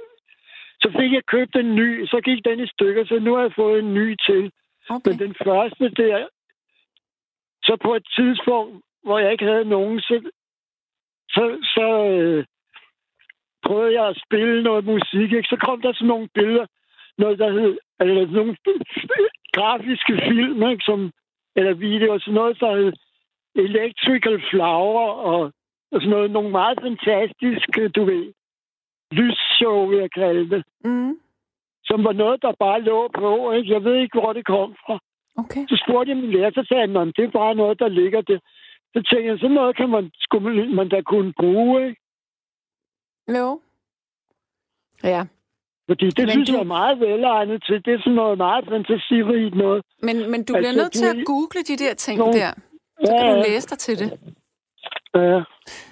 så 0.81 0.87
fik 0.99 1.11
jeg 1.13 1.25
købt 1.25 1.55
en 1.55 1.75
ny. 1.75 2.05
Så 2.05 2.21
gik 2.23 2.45
den 2.45 2.59
i 2.59 2.67
stykker, 2.67 3.05
så 3.05 3.19
nu 3.19 3.35
har 3.35 3.41
jeg 3.41 3.53
fået 3.55 3.79
en 3.79 3.93
ny 3.93 4.15
til. 4.27 4.51
Okay. 4.89 5.09
Men 5.09 5.19
den 5.19 5.35
første 5.45 5.89
der, 5.89 6.27
så 7.63 7.77
på 7.83 7.95
et 7.95 8.05
tidspunkt, 8.15 8.83
hvor 9.03 9.19
jeg 9.19 9.31
ikke 9.31 9.45
havde 9.45 9.65
nogen, 9.65 9.99
så, 9.99 10.31
så, 11.29 11.43
så 11.75 11.87
øh, 12.11 12.45
prøvede 13.65 13.93
jeg 13.93 14.07
at 14.07 14.21
spille 14.25 14.63
noget 14.63 14.85
musik. 14.85 15.31
Ikke? 15.31 15.49
Så 15.49 15.57
kom 15.65 15.81
der 15.81 15.93
sådan 15.93 16.07
nogle 16.07 16.29
billeder, 16.33 16.65
noget 17.17 17.39
der 17.39 17.51
hed, 17.51 17.77
eller 17.99 18.25
sådan 18.25 18.33
nogle 18.33 18.55
grafiske 19.57 20.13
film, 20.27 20.69
ikke? 20.69 20.83
Som, 20.85 21.11
eller 21.55 21.73
videoer, 21.73 22.19
sådan 22.19 22.33
noget, 22.33 22.59
der 22.59 22.75
hed 22.75 22.93
Electrical 23.55 24.41
Flower, 24.49 25.07
og, 25.31 25.41
og 25.91 26.01
sådan 26.01 26.09
noget, 26.09 26.31
nogle 26.31 26.51
meget 26.51 26.77
fantastiske, 26.81 27.89
du 27.89 28.03
ved, 28.05 28.33
lysshow, 29.11 29.85
vil 29.89 29.97
jeg 29.99 30.11
kalde 30.11 30.49
det 30.49 30.63
Mm. 30.83 31.19
som 31.85 32.03
var 32.03 32.11
noget, 32.13 32.41
der 32.41 32.51
bare 32.59 32.81
lå 32.81 33.07
på. 33.19 33.51
Ikke? 33.51 33.73
Jeg 33.73 33.83
ved 33.83 33.95
ikke, 33.95 34.19
hvor 34.19 34.33
det 34.33 34.45
kom 34.45 34.75
fra. 34.85 34.99
Okay. 35.37 35.65
Så 35.69 35.83
spurgte 35.87 36.09
jeg 36.09 36.17
min 36.17 36.31
lærer, 36.31 36.51
så 36.53 36.65
sagde 36.67 36.81
han, 36.81 36.89
"Nå, 36.89 37.03
men 37.03 37.13
det 37.17 37.23
er 37.25 37.31
bare 37.31 37.55
noget, 37.55 37.79
der 37.79 37.87
ligger 37.87 38.21
der. 38.21 38.39
Så 38.93 38.99
tænkte 39.09 39.25
jeg, 39.29 39.39
sådan 39.39 39.55
noget 39.55 39.75
kan 39.77 39.89
man, 39.89 40.11
skulle 40.19 40.75
man 40.75 40.89
da 40.89 41.01
kunne 41.01 41.33
bruge, 41.39 41.87
ikke? 41.87 42.01
Jo. 43.39 43.61
Ja. 45.03 45.23
Fordi 45.89 46.05
det 46.09 46.17
Men 46.25 46.29
synes 46.29 46.49
du- 46.49 46.53
jeg 46.53 46.59
er 46.61 46.73
meget 46.79 46.99
velegnet 46.99 47.63
til. 47.63 47.85
Det 47.85 47.93
er 47.93 47.99
sådan 47.99 48.13
noget 48.13 48.37
meget 48.37 48.65
fantasirigt 48.69 49.55
noget. 49.55 49.83
Men, 50.01 50.15
men 50.31 50.43
du 50.45 50.53
Altså, 50.55 50.57
bliver 50.57 50.75
nødt 50.81 50.91
til 50.91 51.05
at 51.05 51.25
google 51.25 51.61
de 51.69 51.77
der 51.83 51.93
ting 51.93 52.17
Nå. 52.19 52.25
der. 52.25 52.51
Så 53.05 53.11
kan 53.19 53.35
du 53.35 53.43
læse 53.49 53.67
dig 53.69 53.77
til 53.77 53.99
det. 53.99 54.09
Ja, 55.15 55.41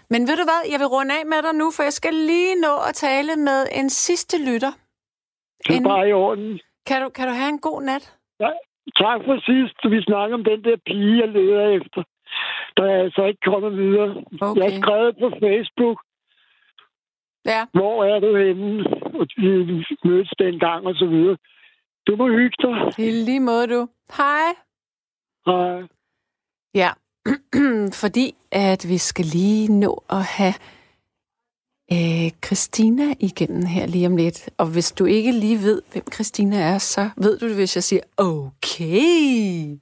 Men 0.09 0.21
ved 0.27 0.35
du 0.41 0.45
hvad, 0.49 0.61
jeg 0.71 0.79
vil 0.79 0.87
runde 0.95 1.13
af 1.19 1.25
med 1.25 1.41
dig 1.45 1.55
nu, 1.61 1.67
for 1.75 1.83
jeg 1.83 1.93
skal 1.93 2.13
lige 2.13 2.55
nå 2.65 2.73
at 2.89 2.93
tale 2.95 3.35
med 3.35 3.59
en 3.79 3.89
sidste 3.89 4.37
lytter. 4.49 4.71
det 5.67 5.77
er 5.77 5.83
bare 5.83 6.09
i 6.09 6.13
orden. 6.13 6.59
Kan 6.87 7.01
du, 7.01 7.09
kan 7.09 7.27
du 7.27 7.33
have 7.33 7.49
en 7.49 7.59
god 7.59 7.81
nat? 7.81 8.03
Tak 9.03 9.19
for 9.27 9.35
sidst, 9.49 9.77
vi 9.93 10.01
snakker 10.01 10.33
om 10.37 10.43
den 10.43 10.63
der 10.63 10.77
pige, 10.85 11.19
jeg 11.21 11.29
leder 11.29 11.67
efter. 11.79 12.03
Der 12.77 12.83
er 12.83 13.03
altså 13.03 13.25
ikke 13.25 13.39
kommet 13.45 13.77
videre. 13.77 14.09
Okay. 14.41 14.61
Jeg 14.61 14.73
har 14.73 14.81
skrevet 14.81 15.15
på 15.23 15.29
Facebook, 15.43 15.97
Ja, 17.45 17.65
hvor 17.73 18.03
er 18.03 18.19
du 18.19 18.37
henne? 18.37 18.83
Og 19.19 19.27
vi 19.37 19.85
mødtes 20.03 20.33
dengang 20.39 20.87
og 20.87 20.95
så 20.95 21.05
videre. 21.05 21.37
Du 22.07 22.15
må 22.15 22.27
hygge 22.29 22.57
dig. 22.61 23.05
i 23.07 23.11
lige 23.11 23.39
måde 23.39 23.67
du. 23.67 23.87
Hej. 24.17 24.47
Hej. 25.45 25.81
Ja, 26.75 26.89
fordi 28.01 28.35
at 28.51 28.89
vi 28.89 28.97
skal 28.97 29.25
lige 29.25 29.67
nå 29.67 30.03
at 30.09 30.23
have 30.23 30.53
øh, 31.91 32.31
Christina 32.45 33.13
igennem 33.19 33.65
her 33.65 33.85
lige 33.85 34.07
om 34.07 34.17
lidt. 34.17 34.49
Og 34.57 34.67
hvis 34.67 34.91
du 34.91 35.05
ikke 35.05 35.31
lige 35.31 35.61
ved, 35.61 35.81
hvem 35.91 36.03
Christina 36.13 36.57
er, 36.57 36.77
så 36.77 37.09
ved 37.17 37.37
du 37.39 37.47
det, 37.47 37.55
hvis 37.55 37.75
jeg 37.75 37.83
siger, 37.83 38.01
okay. 38.17 39.77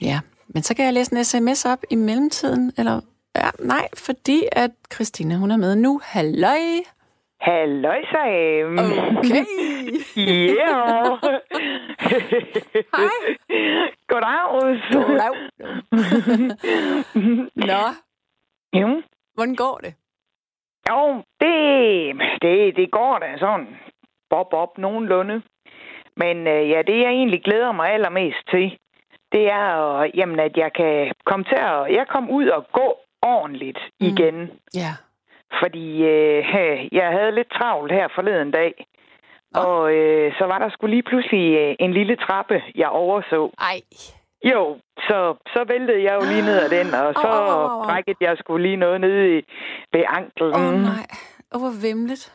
Ja, 0.00 0.20
men 0.48 0.62
så 0.62 0.74
kan 0.74 0.84
jeg 0.84 0.94
læse 0.94 1.16
en 1.16 1.24
sms 1.24 1.64
op 1.64 1.84
i 1.90 1.94
mellemtiden, 1.94 2.72
eller... 2.78 3.00
Ja, 3.36 3.50
nej, 3.58 3.88
fordi 3.94 4.42
at 4.52 4.70
Christina, 4.94 5.36
hun 5.36 5.50
er 5.50 5.56
med 5.56 5.76
nu. 5.76 6.00
Halløj. 6.04 6.58
Halløj, 7.40 8.02
Sam. 8.10 8.78
Okay. 9.18 9.44
Ja. 10.60 10.74
Hej. 12.96 13.36
Goddag. 14.08 14.80
Goddag. 14.92 15.34
Nå, 17.68 17.82
Jo, 18.80 19.02
hvordan 19.34 19.54
går 19.56 19.78
det? 19.82 19.94
jo 20.90 21.22
det, 21.40 22.20
det, 22.42 22.76
det 22.76 22.90
går 22.90 23.18
da 23.18 23.38
sådan. 23.38 23.76
Bob, 24.30 24.50
bob, 24.50 24.78
nogenlunde. 24.78 25.42
Men 26.16 26.46
øh, 26.46 26.70
ja, 26.70 26.82
det 26.82 26.98
jeg 27.00 27.10
egentlig 27.10 27.42
glæder 27.44 27.72
mig 27.72 27.90
allermest 27.90 28.38
til, 28.50 28.78
det 29.32 29.50
er, 29.50 29.92
øh, 29.94 30.18
jamen, 30.18 30.40
at 30.40 30.56
jeg 30.56 30.72
kan 30.72 31.12
komme 31.26 31.44
til 31.44 31.54
at... 31.56 31.92
Jeg 31.94 32.06
kom 32.08 32.30
ud 32.30 32.46
og 32.48 32.66
gå 32.72 32.98
ordentligt 33.22 33.78
Mm. 34.00 34.06
mm. 34.06 34.12
igen. 34.12 34.50
Fordi 35.62 36.02
øh, 36.02 36.38
jeg 36.98 37.08
havde 37.16 37.32
lidt 37.32 37.50
travlt 37.50 37.92
her 37.92 38.08
forleden 38.14 38.50
dag. 38.50 38.86
Nå. 39.54 39.60
Og 39.60 39.94
øh, 39.94 40.32
så 40.38 40.44
var 40.44 40.58
der 40.58 40.70
skulle 40.70 40.94
lige 40.94 41.02
pludselig 41.02 41.56
øh, 41.58 41.74
en 41.78 41.92
lille 41.92 42.16
trappe, 42.16 42.62
jeg 42.74 42.88
overså. 42.88 43.52
Ej, 43.58 43.80
Jo, 44.44 44.78
så, 44.98 45.34
så 45.46 45.64
væltede 45.68 46.02
jeg 46.02 46.14
jo 46.14 46.20
lige 46.20 46.42
ned 46.42 46.58
ad 46.58 46.70
den, 46.70 46.94
og 46.94 47.14
så 47.14 47.28
au, 47.28 47.44
au, 47.44 47.68
au. 47.68 47.84
brækkede 47.84 48.16
jeg 48.20 48.36
skulle 48.38 48.62
lige 48.62 48.76
noget 48.76 49.00
nede 49.00 49.38
i, 49.38 49.42
ved 49.92 50.04
anklen. 50.06 50.54
Åh, 50.54 50.60
oh, 50.60 50.74
nej. 50.74 51.06
Åh, 51.54 51.60
hvor 51.60 51.88
vemmeligt. 51.88 52.32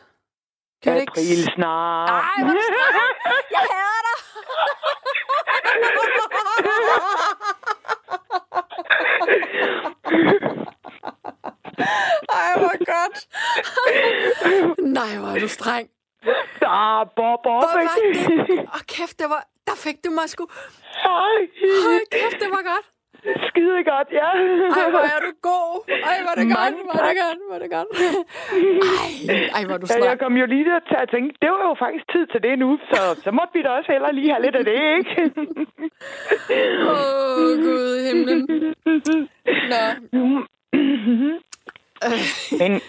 Det 0.84 1.00
ikke... 1.00 1.12
April 1.12 1.52
snart. 1.54 2.10
Ej, 2.10 2.44
hvor 2.44 2.54
stram. 2.62 3.14
Jeg 3.56 3.62
hader 3.70 4.00
dig. 4.06 4.18
Ej, 12.40 12.50
hvor 12.62 12.76
godt. 12.94 13.18
Nej, 14.98 15.10
hvor 15.18 15.28
er 15.28 15.38
du 15.38 15.48
streng. 15.48 15.88
Ah, 16.62 17.06
bob, 17.16 17.38
bob, 17.44 17.60
Hvor 17.62 17.72
var 17.78 17.96
det? 17.96 18.58
Åh, 18.74 18.82
kæft, 18.94 19.18
det 19.18 19.28
var... 19.34 19.42
Der 19.66 19.76
fik 19.84 19.96
du 20.04 20.10
mig 20.10 20.28
sgu... 20.28 20.42
Ej, 21.04 21.36
Hold 21.84 22.06
kæft, 22.16 22.38
det 22.42 22.50
var 22.56 22.62
godt. 22.72 22.86
skide 23.48 23.80
godt, 23.92 24.08
ja. 24.20 24.28
Ej, 24.80 24.86
hvor 24.94 25.04
er 25.14 25.20
du 25.26 25.30
god. 25.50 25.72
Ej, 26.10 26.16
hvor 26.22 26.32
er 26.34 26.38
det 26.40 26.48
godt. 26.56 26.64
Mange 26.64 26.82
Hvor 26.88 26.96
er 27.02 27.06
det 27.10 27.16
godt. 27.24 27.38
Hvor 27.48 27.56
er 27.58 27.62
det 27.64 27.70
godt. 27.76 27.88
Ej, 29.00 29.10
ej 29.56 29.62
hvor 29.66 29.74
er 29.74 29.80
du 29.82 29.86
Ja, 29.90 29.96
jeg 30.10 30.18
kom 30.22 30.34
jo 30.42 30.46
lige 30.54 30.64
til 30.90 30.96
at 31.04 31.08
tænke, 31.14 31.28
det 31.42 31.50
var 31.54 31.62
jo 31.70 31.74
faktisk 31.84 32.04
tid 32.12 32.24
til 32.32 32.40
det 32.46 32.54
nu, 32.64 32.70
så, 32.90 33.00
så 33.24 33.30
måtte 33.38 33.52
vi 33.56 33.62
da 33.62 33.70
også 33.78 33.92
hellere 33.92 34.14
lige 34.18 34.30
have 34.32 34.42
lidt 34.46 34.56
af 34.60 34.64
det, 34.70 34.78
ikke? 34.98 35.12
Åh, 36.90 36.96
oh, 37.36 37.50
Gud 37.64 37.92
himlen. 38.06 38.40
Nå. 39.72 39.84
Men 42.60 42.80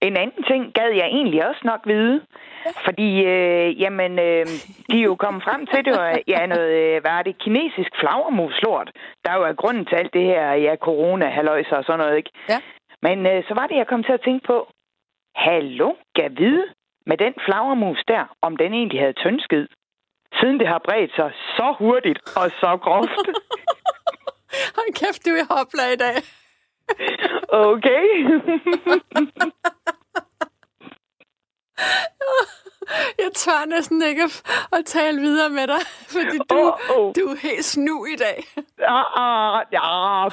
en 0.00 0.16
anden 0.16 0.42
ting 0.50 0.74
gad 0.74 0.90
jeg 0.90 1.06
egentlig 1.06 1.48
også 1.48 1.60
nok 1.64 1.80
vide. 1.86 2.20
Fordi, 2.84 3.24
øh, 3.24 3.80
jamen, 3.80 4.12
øh, 4.18 4.46
de 4.90 4.96
er 5.00 5.08
jo 5.10 5.14
kommet 5.14 5.42
frem 5.42 5.66
til, 5.66 5.84
det 5.84 5.92
var 5.92 6.18
ja, 6.28 6.46
noget, 6.46 6.72
øh, 6.82 7.00
hvad 7.00 7.10
er 7.10 7.22
det, 7.22 7.38
kinesisk 7.38 7.92
flagermuslort. 8.00 8.90
Der 9.24 9.30
er 9.30 9.36
jo 9.36 9.44
er 9.44 9.52
grunden 9.52 9.84
til 9.86 9.96
alt 9.96 10.14
det 10.14 10.24
her, 10.24 10.52
ja, 10.52 10.74
corona, 10.76 11.26
halløjser 11.28 11.76
og 11.76 11.84
sådan 11.84 11.98
noget, 11.98 12.16
ikke? 12.16 12.30
Ja. 12.48 12.58
Men 13.02 13.26
øh, 13.26 13.44
så 13.48 13.54
var 13.54 13.66
det, 13.66 13.76
jeg 13.76 13.86
kom 13.86 14.02
til 14.04 14.12
at 14.12 14.24
tænke 14.24 14.46
på, 14.46 14.68
hallo, 15.34 15.92
gav 16.14 16.30
vide 16.36 16.66
med 17.06 17.16
den 17.16 17.34
flagermus 17.46 18.02
der, 18.08 18.24
om 18.42 18.56
den 18.56 18.74
egentlig 18.74 19.00
havde 19.00 19.12
tyndskid. 19.12 19.66
Siden 20.40 20.58
det 20.60 20.68
har 20.68 20.80
bredt 20.84 21.12
sig 21.16 21.30
så 21.56 21.74
hurtigt 21.78 22.18
og 22.36 22.50
så 22.50 22.78
groft. 22.82 23.26
Hold 24.76 24.92
kæft, 25.00 25.26
du 25.26 25.30
er 25.30 25.42
i 25.42 25.46
hopla 25.50 25.84
i 25.92 25.96
dag. 25.96 26.16
Okay. 27.48 28.04
Jeg 33.18 33.30
tør 33.34 33.64
næsten 33.66 34.02
ikke 34.02 34.22
at, 34.72 34.84
tale 34.86 35.20
videre 35.20 35.50
med 35.50 35.66
dig, 35.66 35.80
fordi 36.14 36.38
du, 36.50 36.58
Åh, 36.58 36.98
åh. 36.98 37.12
du 37.16 37.20
er 37.32 37.36
helt 37.42 37.64
snu 37.64 38.04
i 38.04 38.16
dag. 38.16 38.44
Ah, 38.78 39.04
ah, 39.24 39.64
ja. 39.72 40.24
Åh, 40.26 40.30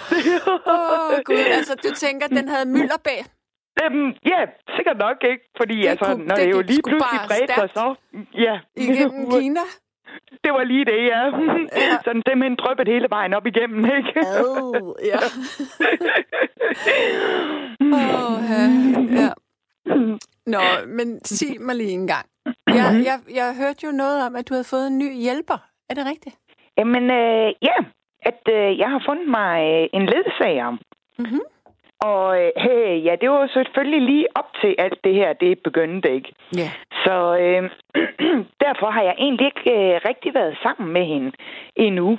oh, 0.65 1.19
Gud. 1.25 1.35
Altså, 1.57 1.75
du 1.75 1.89
tænker, 1.95 2.25
at 2.25 2.31
den 2.31 2.47
havde 2.47 2.65
mylderbag. 2.65 3.25
Øhm, 3.83 4.07
ja, 4.25 4.39
sikkert 4.75 4.97
nok 4.97 5.17
ikke, 5.23 5.43
fordi 5.57 5.77
Det 5.81 5.87
altså, 5.87 6.05
kunne- 6.05 6.25
når 6.25 6.35
det 6.35 6.45
det, 6.45 6.51
jo 6.51 6.61
lige 6.61 6.81
pludselig 6.87 7.19
bredte 7.27 7.53
sig, 7.53 7.69
så... 7.73 7.95
Ja, 8.33 8.59
Igennem 8.75 9.31
Kina. 9.31 9.59
det 10.43 10.51
var 10.53 10.64
lige 10.64 10.86
det, 10.86 11.05
ja. 11.05 11.22
Ja. 11.26 11.97
Sådan 12.05 12.24
simpelthen 12.28 12.55
drøbet 12.55 12.88
hele 12.88 13.07
vejen 13.10 13.34
op 13.34 13.45
igennem, 13.47 13.86
ikke? 13.86 14.20
Ad, 14.20 14.95
ja. 15.12 15.20
Åh, 17.82 18.39
ja. 18.53 18.66
ja. 19.22 19.30
Nå, 20.45 20.60
men 20.88 21.26
sig 21.26 21.62
mig 21.62 21.76
lige 21.76 21.91
en 21.91 22.07
gang. 22.07 22.26
Jeg, 22.68 23.01
jeg, 23.10 23.20
jeg 23.36 23.55
hørte 23.57 23.86
jo 23.86 23.91
noget 23.91 24.26
om, 24.26 24.36
at 24.36 24.49
du 24.49 24.53
havde 24.53 24.64
fået 24.74 24.88
en 24.88 24.97
ny 24.97 25.14
hjælper. 25.14 25.57
Er 25.89 25.93
det 25.93 26.05
rigtigt? 26.05 26.36
Jamen, 26.78 27.03
øh, 27.03 27.53
ja, 27.62 27.78
at 28.22 28.41
øh, 28.49 28.80
jeg 28.80 28.89
har 28.89 29.01
fundet 29.07 29.28
mig 29.28 29.55
øh, 29.74 29.88
en 29.93 30.05
ledsager. 30.05 30.72
Mhm. 31.20 31.41
Og 32.01 32.41
øh, 32.41 32.51
hey, 32.57 33.05
ja, 33.05 33.15
det 33.21 33.29
var 33.29 33.49
selvfølgelig 33.53 34.01
lige 34.01 34.27
op 34.35 34.49
til 34.61 34.75
alt 34.77 34.99
det 35.03 35.13
her, 35.13 35.33
det 35.33 35.59
begyndte, 35.63 36.13
ikke? 36.13 36.33
Ja. 36.57 36.69
Så 37.03 37.15
øh, 37.43 37.63
derfor 38.65 38.89
har 38.89 39.01
jeg 39.01 39.15
egentlig 39.17 39.45
ikke 39.45 39.71
øh, 39.77 40.01
rigtig 40.09 40.33
været 40.33 40.57
sammen 40.63 40.93
med 40.93 41.05
hende 41.05 41.31
endnu. 41.75 42.17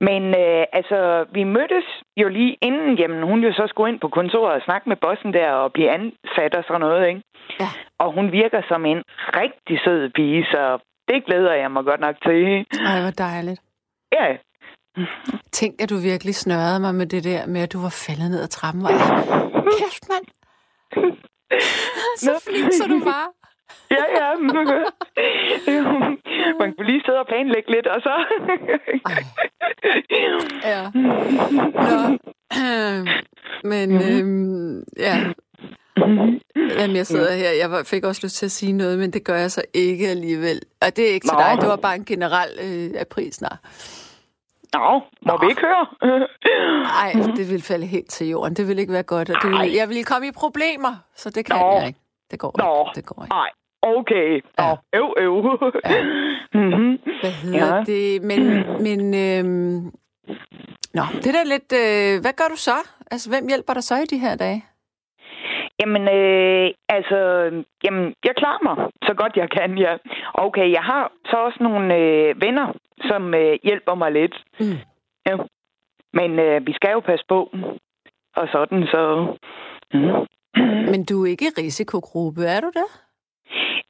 Men 0.00 0.22
øh, 0.44 0.64
altså, 0.72 1.26
vi 1.32 1.44
mødtes 1.44 1.88
jo 2.16 2.28
lige 2.28 2.56
inden, 2.60 2.98
jamen 2.98 3.22
hun 3.22 3.40
jo 3.40 3.52
så 3.52 3.64
skulle 3.68 3.92
ind 3.92 4.00
på 4.00 4.08
kontoret 4.08 4.54
og 4.54 4.62
snakke 4.64 4.88
med 4.88 4.96
bossen 4.96 5.32
der 5.32 5.50
og 5.50 5.72
blive 5.72 5.90
ansat 5.90 6.54
og 6.54 6.64
sådan 6.66 6.80
noget, 6.80 7.08
ikke? 7.08 7.22
Ja. 7.60 7.68
Og 7.98 8.12
hun 8.12 8.32
virker 8.32 8.62
som 8.68 8.86
en 8.86 9.02
rigtig 9.40 9.80
sød 9.84 10.10
pige, 10.10 10.44
så 10.44 10.78
det 11.08 11.24
glæder 11.24 11.52
jeg 11.52 11.70
mig 11.70 11.84
godt 11.84 12.00
nok 12.00 12.16
til. 12.26 12.66
Ej, 12.90 13.00
hvor 13.02 13.14
dejligt. 13.18 13.60
Ja, 14.12 14.36
Tænk, 15.52 15.82
at 15.82 15.90
du 15.90 15.96
virkelig 15.96 16.34
snørrede 16.34 16.80
mig 16.80 16.94
med 16.94 17.06
det 17.06 17.24
der 17.24 17.46
med, 17.46 17.60
at 17.60 17.72
du 17.72 17.80
var 17.80 17.88
faldet 17.88 18.30
ned 18.30 18.42
ad 18.42 18.48
trappen. 18.48 18.82
Jeg, 18.82 19.24
kæft, 19.78 20.08
mand. 20.08 20.24
Så 22.18 22.50
så 22.72 22.84
du 22.88 23.04
var. 23.04 23.26
ja, 23.90 24.04
ja. 24.20 24.34
Man 26.60 26.74
kunne 26.74 26.86
lige 26.86 27.02
sidde 27.06 27.18
og 27.20 27.26
planlægge 27.26 27.70
lidt, 27.70 27.86
og 27.86 28.00
så... 28.00 28.24
Ja. 30.64 30.90
Nå. 31.88 32.18
Men, 33.70 33.92
øhm, 33.92 34.84
ja. 34.98 35.16
Jamen, 36.78 36.96
jeg 36.96 37.06
sidder 37.06 37.32
her. 37.32 37.50
Jeg 37.50 37.86
fik 37.86 38.04
også 38.04 38.20
lyst 38.24 38.36
til 38.36 38.46
at 38.46 38.52
sige 38.52 38.72
noget, 38.72 38.98
men 38.98 39.10
det 39.12 39.24
gør 39.24 39.36
jeg 39.36 39.50
så 39.50 39.62
ikke 39.74 40.08
alligevel. 40.08 40.60
Og 40.80 40.96
det 40.96 41.10
er 41.10 41.14
ikke 41.14 41.26
til 41.26 41.36
dig. 41.38 41.56
Det 41.60 41.68
var 41.68 41.76
bare 41.76 41.94
en 41.94 42.04
generel 42.04 42.50
øh, 42.62 43.00
aprilsnar. 43.00 43.58
Nå, 44.74 45.00
må 45.26 45.32
vi 45.40 45.46
ikke 45.50 45.60
høre? 45.68 45.86
Nej, 46.92 47.12
det 47.36 47.50
ville 47.50 47.62
falde 47.62 47.86
helt 47.86 48.10
til 48.10 48.28
jorden. 48.28 48.54
Det 48.56 48.68
ville 48.68 48.80
ikke 48.80 48.92
være 48.92 49.02
godt. 49.02 49.30
og 49.30 49.36
Det 49.42 49.50
ville, 49.50 49.76
jeg 49.76 49.88
ville 49.88 50.04
komme 50.04 50.26
i 50.28 50.32
problemer, 50.36 50.94
så 51.16 51.30
det 51.30 51.46
kan 51.46 51.56
Nå. 51.56 51.72
jeg 51.78 51.86
ikke. 51.86 51.98
Det 52.30 52.38
går 52.38 52.52
Nå. 52.58 52.70
ikke. 52.88 52.94
Det 53.00 53.06
går 53.06 53.22
ikke. 53.24 53.34
Nej, 53.34 53.50
okay. 53.82 54.28
Nå, 54.58 54.64
Ja. 54.64 54.98
øv, 54.98 55.14
øv. 55.18 55.34
Mhm. 56.54 56.98
Hvad 57.20 57.30
hedder 57.42 57.76
Ja. 57.76 57.82
det? 57.92 58.22
Men, 58.22 58.40
men 58.86 59.00
øhm, 59.24 59.92
Nå, 60.94 61.02
det 61.22 61.26
er 61.26 61.32
da 61.32 61.42
lidt... 61.54 61.70
Øh, 61.82 62.20
hvad 62.22 62.32
gør 62.40 62.48
du 62.50 62.56
så? 62.56 62.76
Altså, 63.10 63.30
hvem 63.30 63.48
hjælper 63.48 63.74
dig 63.74 63.82
så 63.84 63.94
i 63.96 64.04
de 64.04 64.18
her 64.18 64.36
dage? 64.36 64.64
Jamen, 65.80 66.02
øh, 66.18 66.66
altså, 66.88 67.18
jamen, 67.84 68.04
jeg 68.24 68.34
klarer 68.40 68.62
mig 68.68 68.76
så 69.08 69.12
godt 69.20 69.32
jeg 69.36 69.48
kan, 69.56 69.78
ja. 69.78 69.92
Okay, 70.34 70.66
jeg 70.72 70.82
har 70.82 71.12
så 71.34 71.38
også 71.46 71.58
nogle 71.60 71.96
øh, 71.96 72.40
venner, 72.40 72.72
som 73.08 73.34
øh, 73.34 73.58
hjælper 73.62 73.94
mig 73.94 74.12
lidt. 74.12 74.36
Mm. 74.60 74.78
Ja. 75.26 75.36
Men 76.12 76.38
øh, 76.38 76.66
vi 76.66 76.72
skal 76.72 76.92
jo 76.92 77.00
passe 77.00 77.24
på. 77.28 77.38
Og 78.36 78.48
sådan, 78.52 78.86
så... 78.86 79.02
Mm. 79.94 80.26
Men 80.90 81.04
du 81.04 81.24
er 81.24 81.30
ikke 81.30 81.44
i 81.44 81.60
risikogruppe, 81.60 82.42
er 82.44 82.60
du 82.60 82.70
det? 82.80 82.88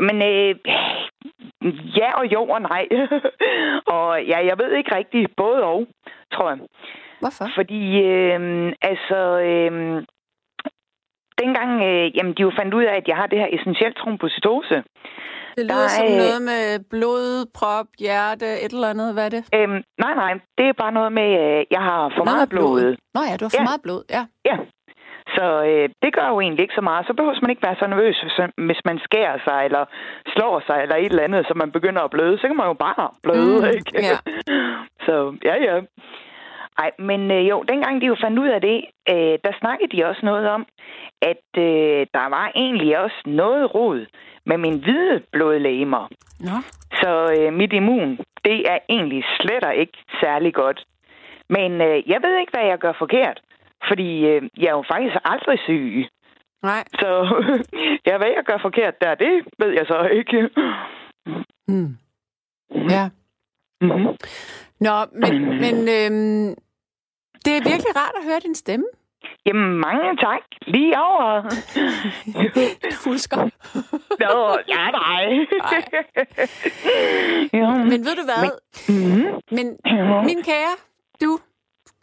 Men 0.07 0.17
øh, 0.23 0.55
ja 1.99 2.09
og 2.19 2.33
jo 2.33 2.43
og 2.43 2.61
nej. 2.63 2.89
og 3.97 4.25
ja, 4.25 4.39
jeg 4.47 4.59
ved 4.59 4.73
ikke 4.73 4.95
rigtigt 4.95 5.37
både 5.37 5.63
og, 5.63 5.87
tror 6.33 6.51
jeg. 6.51 6.59
Hvorfor? 7.21 7.47
Fordi, 7.55 7.83
øh, 8.03 8.73
altså, 8.83 9.19
øh, 9.51 10.05
dengang, 11.45 11.71
øh, 11.89 12.17
jamen, 12.17 12.33
de 12.37 12.43
jo 12.43 12.53
fandt 12.61 12.75
ud 12.75 12.85
af, 12.91 12.95
at 13.01 13.09
jeg 13.09 13.17
har 13.17 13.27
det 13.27 13.39
her 13.39 13.49
essentielt 13.57 13.97
trombocytose. 13.97 14.77
Det 15.57 15.65
lyder 15.69 15.81
Der 15.83 15.89
som 15.99 16.07
er- 16.07 16.17
noget 16.25 16.41
med 16.51 16.65
blod, 16.93 17.27
prop, 17.59 17.87
hjerte, 18.05 18.47
et 18.65 18.73
eller 18.77 18.89
andet. 18.95 19.09
Hvad 19.15 19.25
er 19.29 19.33
det? 19.37 19.43
Øhm, 19.59 19.79
nej, 20.05 20.15
nej, 20.23 20.33
det 20.59 20.65
er 20.69 20.73
bare 20.83 20.93
noget 20.99 21.13
med, 21.21 21.29
at 21.45 21.65
jeg 21.77 21.83
har 21.91 22.01
for 22.17 22.25
Noget 22.25 22.37
meget 22.37 22.49
blod. 22.55 22.81
blod. 22.81 22.97
Nå 23.17 23.21
ja, 23.31 23.35
du 23.37 23.45
har 23.45 23.53
for 23.57 23.63
Ja. 23.65 23.69
meget 23.71 23.83
blod. 23.87 24.03
Ja. 24.17 24.23
Ja. 24.51 24.57
Så 25.37 25.47
øh, 25.71 25.89
det 26.03 26.11
gør 26.17 26.29
jo 26.35 26.41
egentlig 26.41 26.63
ikke 26.63 26.79
så 26.81 26.85
meget. 26.91 27.07
Så 27.07 27.13
behøver 27.15 27.35
man 27.43 27.51
ikke 27.53 27.67
være 27.69 27.77
så 27.83 27.87
nervøs, 27.87 28.17
hvis- 28.25 28.55
hvis 28.69 28.81
man 28.89 28.99
skærer 29.07 29.39
sig, 29.47 29.59
eller 29.69 29.85
slår 30.35 30.55
sig, 30.67 30.79
eller 30.83 30.97
et 30.97 31.11
eller 31.13 31.23
andet, 31.29 31.47
så 31.49 31.55
man 31.63 31.71
begynder 31.77 32.03
at 32.03 32.11
bløde. 32.11 32.39
Så 32.39 32.47
kan 32.49 32.57
man 32.57 32.67
jo 32.73 32.77
bare 32.87 33.05
bløde, 33.23 33.59
Mm, 33.61 33.75
ikke? 33.77 33.91
ja. 34.09 34.17
så 35.07 35.15
ja, 35.49 35.55
ja. 35.69 35.77
Ej, 36.79 36.91
men 36.99 37.31
øh, 37.31 37.49
jo, 37.49 37.63
dengang 37.63 38.01
de 38.01 38.07
jo 38.07 38.17
fandt 38.25 38.39
ud 38.39 38.49
af 38.49 38.61
det, 38.61 38.85
øh, 39.11 39.39
der 39.45 39.59
snakkede 39.61 39.97
de 39.97 40.05
også 40.05 40.21
noget 40.25 40.49
om, 40.49 40.67
at 41.23 41.47
øh, 41.59 42.07
der 42.17 42.29
var 42.29 42.53
egentlig 42.55 42.99
også 42.99 43.23
noget 43.27 43.75
rod 43.75 44.07
med 44.47 44.59
min 44.59 44.79
hvide 44.79 45.23
blodlegemer. 45.33 46.09
Nå. 46.41 46.57
Så 47.01 47.37
øh, 47.39 47.53
mit 47.53 47.73
immun, 47.73 48.19
det 48.45 48.71
er 48.73 48.79
egentlig 48.89 49.25
slet 49.41 49.65
ikke 49.77 49.99
særlig 50.23 50.55
godt. 50.55 50.85
Men 51.49 51.73
øh, 51.73 52.11
jeg 52.11 52.21
ved 52.23 52.39
ikke, 52.41 52.53
hvad 52.55 52.67
jeg 52.67 52.79
gør 52.79 52.93
forkert. 52.99 53.41
Fordi 53.89 54.27
øh, 54.27 54.43
jeg 54.57 54.67
er 54.67 54.77
jo 54.81 54.85
faktisk 54.93 55.17
aldrig 55.25 55.59
syg. 55.59 56.09
Nej. 56.63 56.85
Så 57.01 57.09
ja, 58.07 58.17
hvad 58.19 58.31
jeg 58.37 58.45
gør 58.45 58.59
forkert 58.63 59.01
der, 59.01 59.15
det 59.15 59.33
ved 59.59 59.71
jeg 59.71 59.87
så 59.87 60.09
ikke. 60.13 60.51
Mm. 61.69 61.97
Ja. 62.91 63.05
Mm-hmm. 63.81 64.17
Nå, 64.81 64.95
men, 65.13 65.35
men 65.61 65.75
øhm, 65.75 66.55
det 67.45 67.53
er 67.57 67.63
virkelig 67.71 67.97
rart 67.97 68.15
at 68.19 68.25
høre 68.25 68.41
din 68.41 68.55
stemme. 68.55 68.87
Jamen, 69.47 69.75
mange 69.81 70.17
tak. 70.17 70.41
Lige 70.67 70.99
over. 70.99 71.43
Fusker. 73.05 73.37
Nå, 74.25 74.59
ja, 74.69 74.91
nej. 74.91 75.25
ja. 77.61 77.85
Men 77.85 78.05
ved 78.05 78.17
du 78.17 78.25
hvad? 78.25 78.51
Mm-hmm. 78.89 79.41
Men 79.51 79.67
min 80.27 80.43
kære, 80.43 80.75
du, 81.23 81.39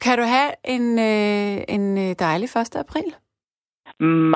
kan 0.01 0.17
du 0.17 0.23
have 0.23 0.51
en, 0.63 0.99
øh, 0.99 1.63
en 1.75 1.97
øh, 1.97 2.15
dejlig 2.19 2.49
1. 2.57 2.75
april? 2.75 3.15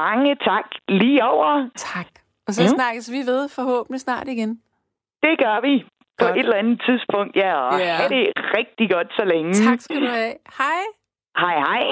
Mange 0.03 0.35
tak. 0.35 0.65
Lige 0.87 1.23
over. 1.25 1.69
Tak. 1.75 2.07
Og 2.47 2.53
så 2.53 2.61
Ja. 2.61 2.67
snakkes 2.67 3.11
vi 3.11 3.17
ved 3.17 3.49
forhåbentlig 3.49 4.01
snart 4.01 4.27
igen. 4.27 4.49
Det 5.23 5.39
gør 5.39 5.61
vi 5.61 5.85
på 6.19 6.25
Godt. 6.25 6.37
et 6.37 6.43
eller 6.43 6.55
andet 6.63 6.81
tidspunkt. 6.87 7.35
Ja, 7.35 7.53
og 7.55 7.79
Ja. 7.79 7.93
have 7.99 8.09
det 8.15 8.23
rigtig 8.57 8.89
godt 8.95 9.07
så 9.19 9.23
længe. 9.33 9.53
Tak 9.53 9.79
skal 9.81 10.01
du 10.01 10.07
have. 10.07 10.33
Hej. 10.59 10.81
Hej, 11.43 11.55
hej. 11.69 11.83